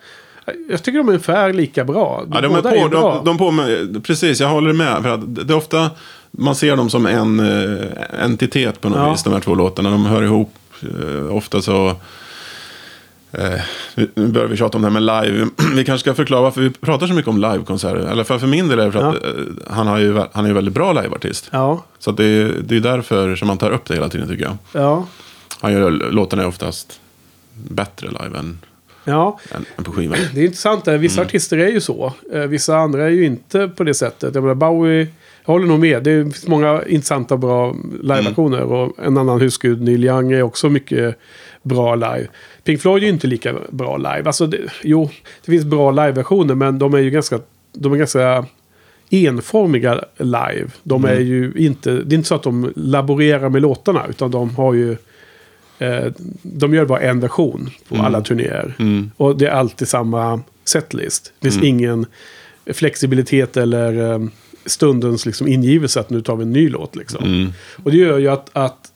Jag 0.69 0.83
tycker 0.83 0.97
de 0.97 1.07
är 1.07 1.11
ungefär 1.11 1.53
lika 1.53 1.85
bra. 1.85 2.23
Ja, 2.33 2.41
de 2.41 2.55
är 2.55 2.61
på, 2.61 2.89
bra. 2.89 3.13
de, 3.15 3.25
de 3.25 3.37
på 3.37 3.51
med, 3.51 4.03
precis, 4.05 4.39
jag 4.39 4.47
håller 4.49 4.73
med. 4.73 5.01
För 5.03 5.09
att 5.09 5.35
det 5.35 5.53
är 5.53 5.57
ofta, 5.57 5.89
man 6.31 6.55
ser 6.55 6.75
dem 6.75 6.89
som 6.89 7.05
en 7.05 7.39
eh, 7.39 8.23
entitet 8.23 8.81
på 8.81 8.89
något 8.89 8.97
Ja. 8.97 9.11
vis, 9.11 9.23
de 9.23 9.33
här 9.33 9.39
två 9.39 9.55
låtarna. 9.55 9.89
De 9.89 10.05
hör 10.05 10.23
ihop. 10.23 10.53
Eh, 10.81 11.35
ofta 11.35 11.61
så... 11.61 11.95
Eh, 13.33 13.59
nu 14.15 14.27
börjar 14.27 14.47
vi 14.47 14.57
tjata 14.57 14.77
om 14.77 14.81
det 14.81 14.89
här 14.91 14.99
med 15.01 15.23
live. 15.25 15.47
Vi 15.75 15.85
kanske 15.85 16.03
ska 16.03 16.13
förklara 16.13 16.41
varför 16.41 16.61
vi 16.61 16.69
pratar 16.69 17.07
så 17.07 17.13
mycket 17.13 17.29
om 17.29 17.37
livekonserter. 17.41 18.11
Eller 18.11 18.23
för, 18.23 18.39
för 18.39 18.47
min 18.47 18.67
del 18.67 18.79
är 18.79 18.85
det 18.85 18.91
för 18.91 19.09
att 19.09 19.23
eh, 19.23 19.29
han, 19.69 19.87
har 19.87 19.97
ju, 19.99 20.21
han 20.31 20.43
är 20.45 20.49
ju 20.49 20.53
väldigt 20.55 20.73
bra 20.73 20.93
liveartist. 20.93 21.49
Ja, 21.51 21.85
Så 21.99 22.11
det, 22.11 22.23
är- 22.25 22.55
det 22.63 22.75
är 22.75 22.79
därför 22.79 23.35
som 23.35 23.47
man 23.47 23.57
tar 23.57 23.71
upp 23.71 23.85
det 23.85 23.93
hela 23.93 24.09
tiden 24.09 24.27
tycker 24.27 24.43
jag. 24.43 24.57
ja, 24.71 25.05
Han 25.61 25.73
gör 25.73 25.91
låtarna 25.91 26.43
är 26.43 26.47
oftast 26.47 26.99
bättre 27.69 28.07
live 28.07 28.39
än, 28.39 28.57
ja. 29.03 29.39
än, 29.55 29.65
än 29.77 29.83
på 29.83 29.91
skivan. 29.91 30.17
Det 30.33 30.41
är 30.41 30.45
intressant. 30.45 30.85
där. 30.85 30.97
Vissa 30.97 31.21
artister 31.21 31.57
är 31.57 31.67
ju 31.71 31.81
så. 31.81 32.13
Eh, 32.33 32.39
vissa 32.41 32.77
andra 32.77 33.03
är 33.05 33.09
ju 33.09 33.25
inte 33.25 33.67
på 33.67 33.83
det 33.83 33.93
sättet. 33.93 34.35
Jag 34.35 34.41
menar, 34.43 34.55
Bowie, 34.55 35.07
jag 35.45 35.53
håller 35.53 35.67
nog 35.67 35.79
med. 35.79 36.03
Det 36.03 36.23
finns 36.23 36.47
många 36.47 36.83
intressanta 36.87 37.37
bra 37.37 37.75
liveaktioner. 38.03 38.61
Och 38.61 38.99
en 39.05 39.17
annan 39.17 39.41
husgud, 39.41 39.81
Neil 39.81 40.03
Young, 40.05 40.31
är 40.31 40.41
också 40.41 40.69
mycket 40.69 41.15
bra 41.63 41.95
live. 41.95 42.27
Pink 42.63 42.81
Floyd 42.81 43.03
är 43.03 43.07
ju 43.07 43.13
inte 43.13 43.27
lika 43.27 43.55
bra 43.69 43.97
live. 43.97 44.23
Alltså, 44.25 44.47
det, 44.47 44.57
jo, 44.83 45.09
det 45.45 45.51
finns 45.51 45.65
bra 45.65 45.91
liveversioner, 45.91 46.55
men 46.55 46.79
de 46.79 46.93
är 46.93 46.99
ju 46.99 47.09
ganska, 47.09 47.39
de 47.73 47.93
är 47.93 47.97
ganska 47.97 48.45
enformiga 49.09 50.03
live. 50.17 50.67
De 50.83 51.05
är 51.05 51.19
ju 51.19 51.53
inte, 51.55 51.91
det 51.91 52.15
är 52.15 52.17
inte 52.17 52.27
så 52.27 52.35
att 52.35 52.43
de 52.43 52.73
laborerar 52.75 53.49
med 53.49 53.61
låtarna, 53.61 54.05
utan 54.09 54.31
de 54.31 54.55
har 54.55 54.73
ju 54.73 54.97
Eh, 55.81 56.11
de 56.41 56.73
gör 56.73 56.85
bara 56.85 56.99
en 56.99 57.19
version 57.19 57.69
på 57.87 57.95
alla 57.95 58.21
turnéer. 58.21 58.73
Mm. 58.79 59.11
Och 59.17 59.37
det 59.37 59.45
är 59.45 59.51
alltid 59.51 59.87
samma 59.87 60.41
setlist. 60.65 61.33
Det 61.39 61.51
finns 61.51 61.63
ingen 61.63 62.05
flexibilitet 62.73 63.57
eller 63.57 64.11
eh, 64.11 64.27
stundens 64.65 65.25
liksom, 65.25 65.47
ingivelse 65.47 65.99
att 65.99 66.09
nu 66.09 66.21
tar 66.21 66.35
vi 66.35 66.43
en 66.43 66.51
ny 66.51 66.69
låt. 66.69 66.95
Liksom. 66.95 67.23
Mm. 67.23 67.53
Och 67.83 67.91
det 67.91 67.97
gör 67.97 68.17
ju 68.17 68.27
att, 68.27 68.49
att 68.53 68.91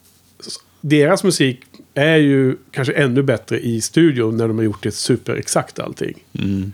deras 0.81 1.23
musik 1.23 1.59
är 1.95 2.15
ju 2.17 2.55
kanske 2.71 2.93
ännu 2.93 3.23
bättre 3.23 3.59
i 3.59 3.81
studion 3.81 4.37
när 4.37 4.47
de 4.47 4.57
har 4.57 4.65
gjort 4.65 4.83
det 4.83 4.91
superexakt 4.91 5.79
allting. 5.79 6.23
Mm. 6.39 6.73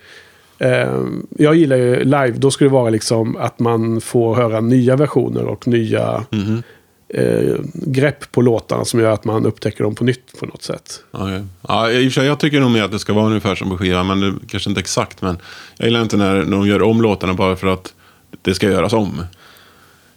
Eh, 0.60 1.04
jag 1.38 1.56
gillar 1.56 1.76
ju 1.78 2.04
live, 2.04 2.32
då 2.32 2.52
ska 2.52 2.66
det 2.66 2.72
vara 2.72 2.90
liksom 2.90 3.38
att 3.38 3.60
man 3.60 4.02
får 4.02 4.36
höra 4.36 4.62
nya 4.62 4.96
versioner 4.96 5.46
och 5.46 5.68
nya 5.68 6.26
Mhm. 6.30 6.64
eh, 7.14 7.56
grepp 7.74 8.32
på 8.32 8.42
låtarna 8.42 8.86
som 8.86 9.00
gör 9.00 9.12
att 9.12 9.26
man 9.26 9.46
upptäcker 9.46 9.84
dem 9.84 9.96
på 9.96 10.04
nytt 10.04 10.40
på 10.40 10.46
något 10.46 10.64
sätt. 10.64 11.04
Okej. 11.12 11.44
Ja, 11.68 11.92
i 11.92 12.00
och 12.08 12.14
för 12.14 12.22
sig, 12.22 12.26
jag 12.28 12.40
tycker 12.40 12.60
nog 12.60 12.72
mer 12.72 12.84
att 12.84 12.92
det 12.92 13.00
ska 13.00 13.14
vara 13.14 13.26
ungefär 13.26 13.56
som 13.56 13.70
på 13.70 13.78
skivan, 13.78 14.08
men 14.08 14.20
det, 14.20 14.34
kanske 14.48 14.70
inte 14.70 14.80
exakt. 14.82 15.22
Men 15.22 15.38
jag 15.78 15.86
gillar 15.88 16.02
inte 16.02 16.18
när, 16.18 16.36
när 16.36 16.52
de 16.58 16.68
gör 16.68 16.82
om 16.82 17.02
låtarna 17.02 17.34
bara 17.34 17.56
för 17.56 17.68
att 17.68 17.94
det 18.42 18.54
ska 18.54 18.70
göras 18.70 18.94
om. 18.94 19.24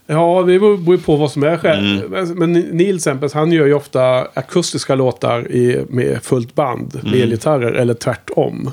Ja, 0.06 0.42
det 0.46 0.58
beror 0.58 0.96
ju 0.96 0.98
på 0.98 1.16
vad 1.16 1.30
som 1.30 1.42
är 1.42 1.56
själv. 1.56 2.02
Mm. 2.14 2.38
Men- 2.38 2.52
Neil 2.52 2.96
exempel, 2.96 3.30
han 3.34 3.52
gör 3.52 3.66
ju 3.66 3.74
ofta 3.74 4.20
akustiska 4.34 4.94
låtar 4.94 5.50
i, 5.52 5.84
med 5.88 6.22
fullt 6.22 6.54
band, 6.54 7.00
med 7.02 7.14
elgitarrer, 7.14 7.72
eller 7.72 7.94
tvärtom. 7.94 8.70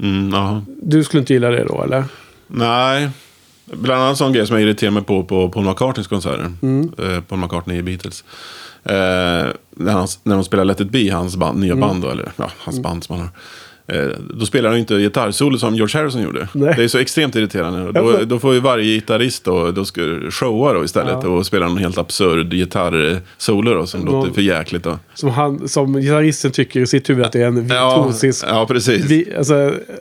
Mm. 0.00 0.60
Du 0.82 1.04
skulle 1.04 1.20
inte 1.20 1.32
gilla 1.32 1.50
det 1.50 1.64
då, 1.64 1.82
eller? 1.82 2.04
Nej, 2.46 3.08
bland 3.64 4.02
annat 4.02 4.18
sån 4.18 4.32
grej 4.32 4.46
som 4.46 4.56
jag 4.56 4.62
irriterar 4.62 4.90
mig 4.90 5.02
på 5.02 5.24
på 5.24 5.48
Paul 5.48 5.64
McCartneys 5.64 6.08
konserter. 6.08 6.52
Eh, 6.98 7.20
Paul 7.20 7.38
McCartney 7.40 7.78
i 7.78 7.82
Beatles. 7.82 8.24
Eh, 8.84 8.94
när, 9.76 9.92
han, 9.92 10.06
när 10.22 10.34
de 10.34 10.44
spelar 10.44 10.64
Let 10.64 10.80
It 10.80 10.90
Be, 10.90 11.12
hans 11.12 11.36
band, 11.36 11.60
nya 11.60 11.76
band 11.76 12.02
då, 12.02 12.08
eller 12.10 12.32
ja, 12.36 12.50
hans 12.58 12.80
band 12.80 13.04
som 13.04 13.16
han 13.16 13.24
har. 13.26 13.32
Eh, 13.86 14.06
då 14.34 14.46
spelar 14.46 14.68
han 14.68 14.76
ju 14.76 14.80
inte 14.80 14.94
gitarrsolo 14.98 15.58
som 15.58 15.74
George 15.74 16.00
Harrison 16.00 16.22
gjorde. 16.22 16.48
Nej. 16.52 16.74
Det 16.76 16.84
är 16.84 16.88
så 16.88 16.98
extremt 16.98 17.34
irriterande. 17.36 17.92
Då, 17.92 18.18
då 18.24 18.38
får 18.38 18.54
ju 18.54 18.60
varje 18.60 18.84
gitarrist 18.94 19.44
då, 19.44 19.70
då 19.70 19.84
ska 19.84 20.00
showa 20.30 20.72
då 20.72 20.84
istället 20.84 21.18
Ja. 21.22 21.28
och 21.28 21.46
spela 21.46 21.66
en 21.66 21.76
helt 21.76 21.98
absurd 21.98 22.50
gitarrsolo 22.54 23.74
då, 23.74 23.86
som 23.86 24.00
Någon- 24.00 24.14
låter 24.14 24.32
för 24.34 24.42
jäkligt 24.42 24.82
då. 24.84 24.98
Som, 25.14 25.28
han, 25.30 25.68
som 25.68 26.00
gitarristen 26.00 26.50
tycker 26.52 26.80
i 26.80 26.86
sitt 26.86 27.10
huvud 27.10 27.24
att 27.24 27.32
det 27.32 27.42
är 27.42 27.46
en 27.46 27.68
Ja, 27.68 27.96
virtuosisk 28.04 28.44
ja, 28.48 28.66
precis. 28.66 29.04
vi, 29.04 29.34
alltså, 29.38 29.54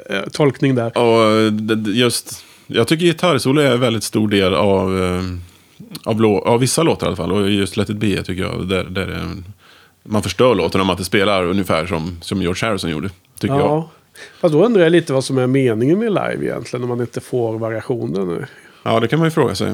eh, 0.10 0.22
tolkning 0.32 0.76
där. 0.76 0.98
Och 0.98 1.52
det- 1.54 1.92
just, 1.92 2.44
jag 2.68 2.88
tycker 2.88 3.06
gitarrsolo 3.06 3.62
är 3.62 3.72
en 3.72 3.80
väldigt 3.80 4.04
stor 4.04 4.28
del 4.28 4.54
av, 4.54 5.04
eh, 5.04 5.22
av, 6.04 6.22
lå, 6.22 6.40
av 6.42 6.60
vissa 6.60 6.84
låtar 6.84 7.06
i 7.06 7.10
alla 7.10 7.16
fall. 7.16 7.32
Och 7.32 7.50
just 7.50 7.78
Let 7.78 7.90
it 7.90 7.98
be 7.98 8.24
tycker 8.24 8.44
jag, 8.44 8.68
där, 8.68 8.84
där 8.84 9.08
är, 9.08 9.28
man 10.04 10.24
förstör 10.24 10.56
låten 10.56 10.82
om 10.82 10.90
att 10.90 10.98
det 10.98 11.04
spelar 11.04 11.44
ungefär 11.46 11.86
som, 11.86 12.18
som 12.22 12.42
George 12.42 12.68
Harrison 12.68 12.90
gjorde. 12.92 13.10
Tycker 13.42 13.56
jag. 13.56 13.66
Ja. 13.66 13.90
Fast 14.40 14.54
då 14.54 14.66
undrar 14.66 14.84
jag 14.84 14.92
lite 14.92 15.14
vad 15.14 15.24
som 15.24 15.38
är 15.38 15.48
meningen 15.48 16.00
med 16.00 16.08
live 16.12 16.38
egentligen. 16.46 16.84
Om 16.84 16.90
man 16.90 17.02
inte 17.02 17.22
får 17.22 17.58
variationen. 17.60 18.46
Ja, 18.84 19.00
det 19.00 19.08
kan 19.08 19.20
man 19.20 19.28
ju 19.28 19.32
fråga 19.32 19.56
sig. 19.56 19.74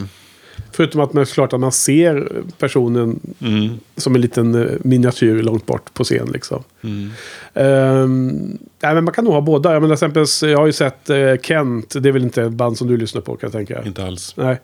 Förutom 0.71 1.01
att 1.01 1.13
man 1.13 1.25
såklart 1.25 1.53
att 1.53 1.59
man 1.59 1.71
ser 1.71 2.29
personen 2.59 3.19
Mm. 3.41 3.69
som 3.97 4.15
en 4.15 4.21
liten 4.21 4.55
eh, 4.55 4.71
miniatyr 4.81 5.41
långt 5.43 5.65
bort 5.65 5.93
på 5.93 6.03
scen. 6.03 6.29
Liksom. 6.33 6.63
Mm. 6.83 7.09
Ehm, 7.53 8.57
nej, 8.79 8.95
men 8.95 9.03
man 9.03 9.13
kan 9.13 9.23
nog 9.23 9.33
ha 9.33 9.41
båda. 9.41 9.73
Jag, 9.73 9.81
menar, 9.81 9.95
till 9.95 10.05
exempel, 10.07 10.49
jag 10.51 10.57
har 10.59 10.65
ju 10.65 10.73
sett 10.73 11.09
eh, 11.09 11.35
Kent. 11.43 11.93
Det 12.01 12.09
är 12.09 12.13
väl 12.13 12.23
inte 12.23 12.43
ett 12.43 12.51
band 12.51 12.77
som 12.77 12.87
du 12.87 12.97
lyssnar 12.97 13.21
på 13.21 13.35
kan 13.35 13.47
jag 13.47 13.51
tänka. 13.67 13.83
Inte 13.83 14.05
alls. 14.05 14.33
Nej. 14.37 14.59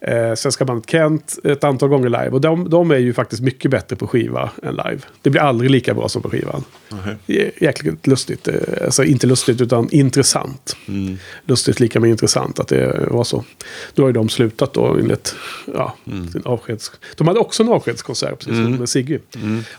Eh, 0.00 0.34
svenska 0.34 0.64
bandet 0.64 0.90
Kent 0.90 1.38
ett 1.44 1.64
antal 1.64 1.88
gånger 1.88 2.08
live. 2.08 2.28
Och 2.30 2.40
de, 2.40 2.70
de 2.70 2.90
är 2.90 2.96
ju 2.98 3.12
faktiskt 3.12 3.42
mycket 3.42 3.70
bättre 3.70 3.96
på 3.96 4.06
skiva 4.06 4.50
än 4.62 4.74
live. 4.74 4.98
Det 5.22 5.30
blir 5.30 5.40
aldrig 5.40 5.70
lika 5.70 5.94
bra 5.94 6.08
som 6.08 6.22
på 6.22 6.30
skivan. 6.30 6.64
Jä- 7.26 7.50
Jäkligt 7.60 8.06
lustigt. 8.06 8.48
Eh, 8.48 8.54
Alltså 8.84 9.04
inte 9.04 9.26
lustigt 9.26 9.60
utan 9.60 9.88
intressant. 9.92 10.76
Mm. 10.88 11.18
Lustigt 11.44 11.80
lika 11.80 12.00
med 12.00 12.10
intressant 12.10 12.58
att 12.60 12.68
det 12.68 13.06
var 13.10 13.24
så. 13.24 13.44
Nu 13.94 14.02
har 14.02 14.08
ju 14.08 14.12
de 14.12 14.28
slutat 14.28 14.74
då 14.74 14.84
enligt 14.86 15.34
ja, 15.74 15.96
sin 16.32 16.42
avskeds... 16.44 16.92
De 17.16 17.28
hade 17.28 17.40
också 17.40 17.62
en 17.62 17.68
avskedskonsert 17.68 18.38
precis 18.38 18.54
som 18.54 18.76
med 18.76 18.88
Siggy. 18.88 19.18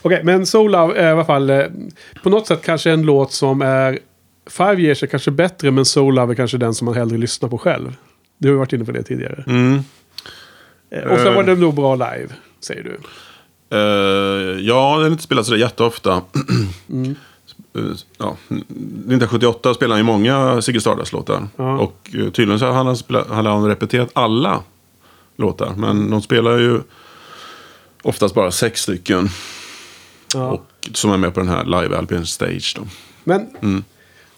Okej, 0.02 0.20
men 0.24 0.46
Soul 0.46 0.70
Love 0.72 0.94
är 0.98 1.08
i 1.08 1.10
alla 1.12 1.24
fall 1.24 1.50
eh, 1.50 1.62
på 2.22 2.30
något 2.30 2.46
sätt 2.46 2.60
kanske 2.64 2.90
en 2.90 3.02
låt 3.02 3.32
som 3.32 3.62
är... 3.62 3.98
Five 4.50 4.76
Years 4.82 5.02
är 5.02 5.06
kanske 5.06 5.30
bättre 5.30 5.70
men 5.70 5.84
Soul 5.84 6.14
Love 6.14 6.32
är 6.32 6.34
kanske 6.34 6.58
den 6.58 6.74
som 6.74 6.84
man 6.84 6.94
hellre 6.94 7.18
lyssnar 7.18 7.48
på 7.48 7.58
själv. 7.58 7.96
Du 8.38 8.48
har 8.48 8.52
ju 8.52 8.58
varit 8.58 8.72
inne 8.72 8.84
på 8.84 8.92
det 8.92 9.02
tidigare. 9.02 9.44
Eh, 10.90 11.02
Och 11.02 11.18
så 11.20 11.30
var 11.32 11.42
det 11.42 11.54
nog 11.54 11.74
bra 11.74 11.94
live, 11.94 12.28
säger 12.60 12.82
du. 12.82 12.98
Eh, 13.70 14.60
ja, 14.60 14.92
den 14.94 15.02
har 15.02 15.10
inte 15.10 15.22
spelat 15.22 15.46
sådär 15.46 15.58
jätteofta. 15.58 16.22
Mm. 16.90 17.14
Eh, 17.74 17.82
ja, 18.18 18.36
1978 18.48 19.74
spelade 19.74 19.94
han 19.94 20.00
ju 20.00 20.04
många 20.12 20.62
Ziggy 20.62 20.80
Stardust-låtar. 20.80 21.48
Ja. 21.56 21.78
Och 21.78 22.10
eh, 22.14 22.30
tydligen 22.30 22.58
så 22.58 22.64
hade 22.66 22.76
han, 22.76 22.96
spela- 22.96 23.34
hade 23.34 23.48
han 23.50 23.66
repeterat 23.66 24.10
alla 24.12 24.62
låtar. 25.36 25.74
Men 25.76 26.10
de 26.10 26.22
spelar 26.22 26.58
ju 26.58 26.80
oftast 28.02 28.34
bara 28.34 28.50
sex 28.50 28.80
stycken. 28.82 29.28
Och, 30.34 30.88
som 30.92 31.12
är 31.12 31.16
med 31.16 31.34
på 31.34 31.40
den 31.40 31.48
här 31.48 31.64
live-LPn 31.64 32.24
Stage. 32.24 32.74
Då. 32.78 32.86
Men, 33.24 33.46
Mm. 33.62 33.84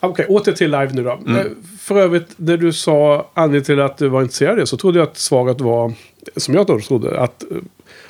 Okej, 0.00 0.26
åter 0.26 0.52
till 0.52 0.70
live 0.70 0.90
nu 0.92 1.02
då. 1.02 1.10
Eh, 1.10 1.46
För 1.78 1.96
övrigt, 2.00 2.28
när 2.36 2.56
du 2.56 2.72
sa 2.72 3.30
anledningen 3.34 3.64
till 3.64 3.80
att 3.80 3.98
du 3.98 4.08
var 4.08 4.22
intresserad 4.22 4.50
av 4.50 4.56
det 4.56 4.66
så 4.66 4.76
trodde 4.76 4.98
jag 4.98 5.08
att 5.08 5.16
svaret 5.16 5.60
var, 5.60 5.92
som 6.36 6.54
jag 6.54 6.66
då 6.66 6.80
trodde, 6.80 7.20
att 7.20 7.42
eh, 7.50 7.56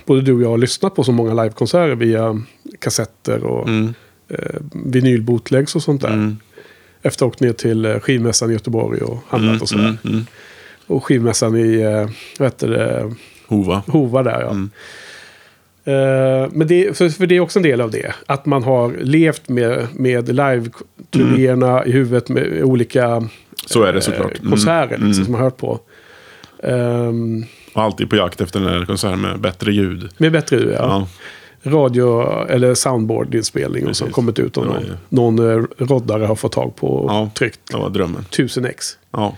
både 0.05 0.21
du 0.23 0.33
och 0.33 0.43
jag 0.43 0.49
har 0.49 0.59
lyssnat 0.59 0.95
på 0.95 1.05
så 1.05 1.13
många 1.13 1.43
livekonserter 1.43 1.95
via 1.95 2.43
kassetter 2.79 3.45
och 3.45 3.69
Mm. 3.69 3.95
eh, 4.29 4.61
vinylbootlegs 4.73 5.77
och 5.77 5.83
sånt 5.83 6.03
där. 6.03 6.37
Efter 7.03 7.17
att 7.17 7.21
ha 7.21 7.27
åkt 7.29 7.41
ner 7.41 7.53
till 7.53 7.85
eh, 7.85 7.99
skivmässan 8.01 8.51
i 8.51 8.53
Göteborg 8.53 9.01
och 9.01 9.19
handlat 9.29 9.63
och 9.63 9.69
sådär. 9.69 9.85
Mm, 9.85 9.99
mm. 10.05 10.27
Och 10.87 11.05
skivmässan 11.05 11.57
i, 11.57 11.83
vad 12.39 12.47
heter 12.47 12.69
det, 12.69 13.15
Hova. 13.47 13.83
Hova 13.87 14.23
där 14.23 14.41
ja. 14.41 14.57
Mm. 15.91 16.43
Eh, 16.43 16.49
men 16.53 16.67
det, 16.67 16.97
för, 16.97 17.27
det 17.27 17.37
är 17.37 17.41
också 17.41 17.59
en 17.59 17.63
del 17.63 17.81
av 17.81 17.91
det. 17.91 18.15
Att 18.27 18.47
man 18.47 18.63
har 18.63 18.93
levt 19.03 19.49
med, 19.49 19.87
med 19.95 20.29
live-turnéerna 20.29 21.87
i 21.87 21.93
huvudet 21.93 22.29
med 22.29 22.63
olika 22.63 23.29
Så 23.67 23.83
är 23.83 23.93
det 23.93 24.01
såklart. 24.01 24.33
eh, 24.35 24.41
Mm. 24.41 24.51
konserter 24.51 24.89
liksom, 24.89 25.05
Mm. 25.13 25.25
som 25.25 25.33
man 25.33 25.41
hört 25.41 25.57
på. 25.57 25.81
Och 27.75 27.83
alltid 27.83 28.11
på 28.11 28.17
jakt 28.17 28.41
efter 28.41 28.61
den 28.61 28.69
här 28.69 28.85
konserten 28.85 29.21
med 29.21 29.41
bättre 29.41 29.73
ljud. 29.73 30.09
med 30.19 30.33
bättre 30.33 30.57
ljud, 30.57 30.75
ja. 30.79 31.07
Ja. 31.63 31.71
Radio 31.71 32.23
eller 32.49 32.75
soundboard-inspelning 32.75 33.87
och 33.89 33.97
som 33.97 34.11
kommit 34.11 34.39
ut 34.39 34.57
och 34.57 34.67
någon, 34.67 34.85
ja. 34.89 34.95
någon 35.09 35.39
eh, 35.39 35.65
roddare 35.79 36.25
har 36.25 36.35
fått 36.35 36.53
tag 36.53 36.77
på 36.77 36.87
och 36.89 37.11
Ja. 37.11 37.31
tryckt 37.35 37.61
Det 37.71 37.77
var 37.77 37.91
drömmen. 37.91 38.21
1000 38.31 38.65
ex. 38.65 38.99
Ja. 39.11 39.37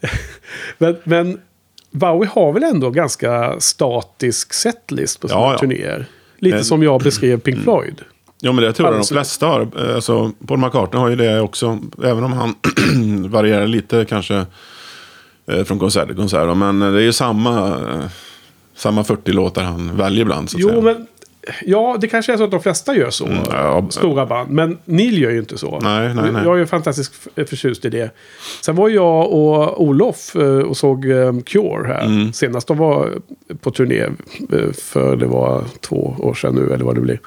Men, 0.78 0.96
men 1.04 1.38
Bowie 1.90 2.30
har 2.32 2.52
väl 2.52 2.62
ändå 2.62 2.90
ganska 2.90 3.60
statisk 3.60 4.52
setlist 4.52 5.20
på 5.20 5.28
sina 5.28 5.40
Ja, 5.40 5.52
ja. 5.52 5.58
turnéer. 5.58 6.06
Lite 6.38 6.56
Men- 6.56 6.64
som 6.64 6.82
jag 6.82 7.00
beskrev 7.02 7.40
Pink 7.40 7.62
Floyd. 7.62 8.00
Ja, 8.40 8.52
men 8.52 8.64
det 8.64 8.72
tror 8.72 8.86
jag 8.86 8.94
de 8.94 8.98
Alltså- 8.98 9.14
flesta 9.14 9.46
har. 9.46 9.60
Eh, 9.88 9.94
Alltså, 9.94 10.32
Paul 10.46 10.58
McCartney 10.58 11.00
har 11.00 11.08
ju 11.08 11.16
det 11.16 11.40
också. 11.40 11.78
Även 12.04 12.24
om 12.24 12.32
han 12.32 12.54
varierar 13.30 13.66
lite 13.66 14.04
kanske 14.08 14.46
eh, 15.46 15.64
från 15.64 15.78
konsert 15.78 16.06
till 16.06 16.16
konsert. 16.16 16.56
Men 16.56 16.82
eh, 16.82 16.92
det 16.92 16.98
är 16.98 17.02
ju 17.02 17.12
samma, 17.12 17.76
samma 18.76 19.04
40 19.04 19.32
låtar 19.32 19.62
han 19.62 19.96
väljer 19.96 20.22
ibland. 20.22 20.50
Så 20.50 20.56
att 20.56 20.60
Jo, 20.62 20.68
säga. 20.68 20.80
men... 20.82 21.06
Ja, 21.66 21.96
det 22.00 22.08
kanske 22.08 22.32
är 22.32 22.36
så 22.36 22.44
att 22.44 22.50
de 22.50 22.60
flesta 22.62 22.94
gör 22.96 23.10
så. 23.10 23.26
Mm, 23.26 23.38
ja, 23.50 23.86
stora 23.90 24.26
band. 24.26 24.50
Men 24.50 24.78
Neil 24.84 25.22
gör 25.22 25.30
ju 25.30 25.38
inte 25.38 25.58
så. 25.58 25.78
Nej, 25.82 26.14
nej, 26.14 26.32
nej. 26.32 26.42
Jag 26.44 26.54
är 26.54 26.58
ju 26.58 26.66
fantastiskt 26.66 27.14
förtjust 27.46 27.84
i 27.84 27.88
det. 27.90 28.10
Sen 28.64 28.76
var 28.76 28.88
jag 28.88 29.32
och 29.32 29.82
Olof 29.82 30.36
eh, 30.36 30.42
och 30.58 30.76
såg 30.76 31.10
eh, 31.10 31.32
Cure 31.46 31.86
här. 31.86 32.06
Mm. 32.06 32.32
Senast 32.32 32.66
de 32.68 32.78
var 32.78 33.08
på 33.60 33.70
turné. 33.70 34.00
eh, 34.52 34.72
För 34.82 35.16
det 35.16 35.26
var 35.26 35.64
två 35.80 36.16
år 36.18 36.34
sedan 36.34 36.54
nu, 36.54 36.72
eller 36.74 36.84
vad 36.84 36.94
det 36.94 37.00
blir. 37.00 37.20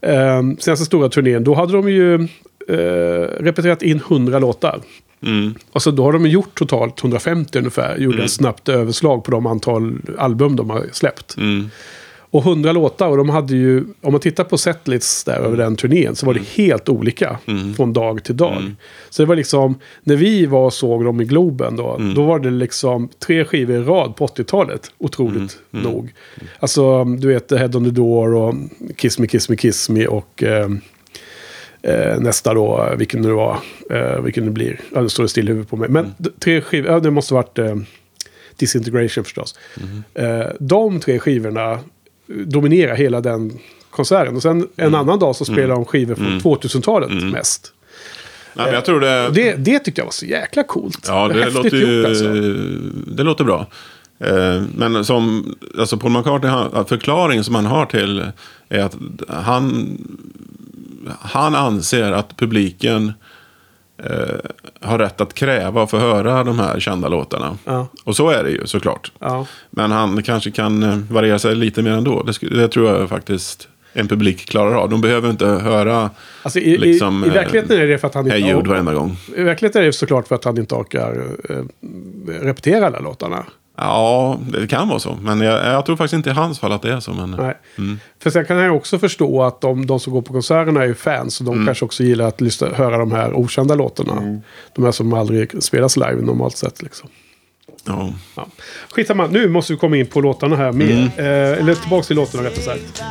Eh, 0.00 0.42
Senaste 0.58 0.84
stora 0.84 1.08
turnén, 1.08 1.44
då 1.44 1.54
hade 1.54 1.72
de 1.72 1.88
ju 1.90 2.28
repeterat 3.40 3.82
in 3.82 3.96
100 3.96 4.38
låtar. 4.38 4.80
Mm. 5.26 5.54
Och 5.72 5.82
så 5.82 5.90
då 5.90 6.02
har 6.02 6.12
de 6.12 6.26
gjort 6.26 6.58
totalt 6.58 7.00
150 7.00 7.58
ungefär. 7.58 7.96
Gjorde 7.98 8.24
ett 8.24 8.30
snabbt 8.30 8.68
överslag 8.68 9.24
på 9.24 9.30
de 9.30 9.46
antal 9.46 9.98
album 10.18 10.56
de 10.56 10.70
har 10.70 10.84
släppt. 10.92 11.36
Mm. 11.36 11.70
Och 12.32 12.42
100 12.46 12.72
låtar 12.72 13.08
och 13.08 13.16
de 13.16 13.28
hade 13.28 13.56
ju, 13.56 13.84
om 14.00 14.12
man 14.12 14.20
tittar 14.20 14.44
på 14.44 14.58
setlists 14.58 15.24
där 15.24 15.36
över 15.40 15.56
den 15.56 15.76
turnén 15.76 16.16
så 16.16 16.26
var 16.26 16.34
det 16.34 16.42
helt 16.56 16.88
olika 16.88 17.38
från 17.76 17.92
dag 17.92 18.24
till 18.24 18.36
dag. 18.36 18.74
Så 19.10 19.22
det 19.22 19.26
var 19.26 19.36
liksom, 19.36 19.78
när 20.02 20.16
vi 20.16 20.46
var 20.46 20.64
och 20.66 20.72
såg 20.72 21.04
dem 21.04 21.20
i 21.20 21.24
Globen 21.24 21.76
då, 21.76 22.00
då 22.16 22.24
var 22.24 22.38
det 22.38 22.50
liksom 22.50 23.08
tre 23.26 23.44
skivor 23.44 23.76
i 23.76 23.82
rad 23.82 24.16
på 24.16 24.26
80-talet, 24.26 24.92
otroligt 24.98 25.58
nog. 25.70 26.14
Alltså, 26.58 27.04
du 27.04 27.28
vet, 27.28 27.50
Head 27.52 27.70
on 27.76 27.84
the 27.84 27.90
Door 27.90 28.34
och 28.34 28.54
Kiss 28.96 29.18
Me, 29.18 29.26
Kiss 29.26 29.48
Me, 29.48 29.56
Kiss 29.56 29.88
Me 29.88 30.06
och 30.06 30.42
eh, 30.42 30.68
eh, 31.82 32.20
nästa 32.20 32.54
då, 32.54 32.94
vilken 32.98 33.22
det 33.22 33.32
var, 33.32 33.56
eh, 33.90 34.20
vilken 34.20 34.44
det 34.44 34.50
blir. 34.50 34.80
Ja, 34.94 35.00
det 35.00 35.10
står 35.10 35.22
det 35.22 35.28
still 35.28 35.44
i 35.44 35.48
huvudet 35.48 35.70
på 35.70 35.76
mig. 35.76 35.88
Men 35.88 36.14
d- 36.18 36.30
tre 36.38 36.60
skivor, 36.60 36.90
ja, 36.90 37.00
det 37.00 37.10
måste 37.10 37.34
varit 37.34 37.58
eh, 37.58 37.76
Disintegration 38.56 39.24
förstås. 39.24 39.58
Eh, 40.14 40.46
de 40.60 41.00
tre 41.00 41.18
skivorna 41.18 41.78
dominerar 42.30 42.94
hela 42.94 43.20
den 43.20 43.58
konserten. 43.90 44.36
Och 44.36 44.42
sen 44.42 44.68
en 44.76 44.94
annan 44.94 45.18
dag 45.18 45.36
så 45.36 45.44
spelar 45.44 45.74
de 45.74 45.84
skivor 45.84 46.14
från 46.14 46.40
2000-talet 46.40 47.10
mest. 47.32 47.72
Nej, 48.54 48.72
jag 48.72 48.84
tror 48.84 49.00
det... 49.00 49.30
Det, 49.30 49.54
det 49.54 49.78
tyckte 49.78 50.00
jag 50.00 50.06
var 50.06 50.12
så 50.12 50.26
jäkla 50.26 50.62
coolt. 50.62 51.04
Ja, 51.08 51.28
det, 51.28 51.34
Häftigt 51.34 51.54
låter 51.64 51.76
ju... 51.76 51.96
gjort 51.96 52.06
alltså. 52.06 52.24
Det 53.14 53.22
låter 53.22 53.44
bra. 53.44 53.66
Eh, 54.24 54.62
Men 54.76 55.04
som 55.04 55.54
alltså 55.78 55.96
Paul 55.96 56.12
McCartney, 56.12 56.84
förklaringen 56.88 57.44
som 57.44 57.54
han 57.54 57.66
har 57.66 57.86
till 57.86 58.24
är 58.68 58.80
att 58.80 58.96
han, 59.28 59.98
han 61.20 61.54
anser 61.54 62.12
att 62.12 62.36
publiken 62.36 63.12
eh, 64.04 64.50
har 64.80 64.98
rätt 64.98 65.20
att 65.20 65.34
kräva 65.34 65.82
att 65.82 65.90
få 65.90 65.98
höra 65.98 66.44
de 66.44 66.58
här 66.58 66.80
kända 66.80 67.08
låtarna. 67.08 67.58
Ja. 67.64 67.86
Och 68.04 68.16
så 68.16 68.30
är 68.30 68.44
det 68.44 68.50
ju 68.50 68.66
såklart. 68.66 69.12
Ja. 69.18 69.46
Men 69.70 69.90
han 69.90 70.22
kanske 70.22 70.50
kan 70.50 70.82
eh, 70.82 70.98
variera 71.10 71.38
sig 71.38 71.54
lite 71.54 71.82
mer 71.82 71.90
ändå. 71.90 72.22
Det, 72.22 72.48
det 72.48 72.68
tror 72.68 72.90
jag 72.90 73.08
faktiskt 73.08 73.68
en 73.92 74.08
publik 74.08 74.50
klarar 74.50 74.74
av. 74.74 74.90
De 74.90 75.00
behöver 75.00 75.30
inte 75.30 75.46
höra 75.46 76.10
Alltså, 76.42 76.58
i, 76.58 76.78
liksom, 76.78 77.24
i, 77.24 77.26
I 77.26 77.30
verkligheten 77.30 77.80
är 77.80 77.86
det 77.86 77.98
för 77.98 78.08
att 78.08 78.14
han 78.14 78.32
inte 78.32 78.68
varenda 78.68 78.94
gång. 78.94 79.16
I 79.36 79.42
verkligheten 79.42 79.82
är 79.82 79.86
det 79.86 79.92
såklart 79.92 80.28
för 80.28 80.34
att 80.34 80.44
han 80.44 80.58
inte 80.58 80.74
orkar 80.74 81.24
eh, 81.48 81.56
repetera 82.26 82.86
alla 82.86 83.00
låtarna. 83.00 83.44
Ja, 83.82 84.38
det 84.52 84.66
kan 84.66 84.88
vara 84.88 84.98
så. 84.98 85.18
Men 85.22 85.40
jag, 85.40 85.66
jag 85.74 85.86
tror 85.86 85.96
faktiskt 85.96 86.14
inte 86.14 86.30
i 86.30 86.32
hans 86.32 86.58
fall 86.58 86.72
att 86.72 86.82
det 86.82 86.92
är 86.92 87.00
så. 87.00 87.12
Men, 87.12 87.30
Nej. 87.30 87.58
Mm. 87.78 88.00
För 88.22 88.30
sen 88.30 88.44
kan 88.44 88.56
jag 88.56 88.76
också 88.76 88.98
förstå 88.98 89.42
att 89.42 89.60
de, 89.60 89.86
de 89.86 90.00
som 90.00 90.12
går 90.12 90.22
på 90.22 90.32
konserterna 90.32 90.82
är 90.82 90.86
ju 90.86 90.94
fans. 90.94 91.40
Och 91.40 91.46
Mm. 91.46 91.58
de 91.58 91.66
kanske 91.66 91.84
också 91.84 92.02
gillar 92.02 92.24
att 92.28 92.40
lyssna, 92.40 92.68
höra 92.74 92.98
de 92.98 93.12
här 93.12 93.32
okända 93.34 93.74
låtarna. 93.74 94.40
De 94.74 94.84
här 94.84 94.92
som 94.92 95.12
aldrig 95.12 95.62
spelas 95.62 95.96
live 95.96 96.16
normalt 96.22 96.56
sett. 96.56 96.82
Liksom. 96.82 97.08
ja. 97.86 98.12
Ja. 98.36 98.46
Skitsamma, 98.90 99.26
nu 99.26 99.48
måste 99.48 99.72
vi 99.72 99.78
komma 99.78 99.96
in 99.96 100.06
på 100.06 100.20
låtarna 100.20 100.56
här 100.56 100.72
mer. 100.72 100.90
Mm. 100.90 101.06
Eh, 101.16 101.58
eller 101.58 101.74
tillbaka 101.74 102.02
till 102.06 102.16
låtarna 102.16 102.44
rättare 102.44 102.64
sagt. 102.64 103.02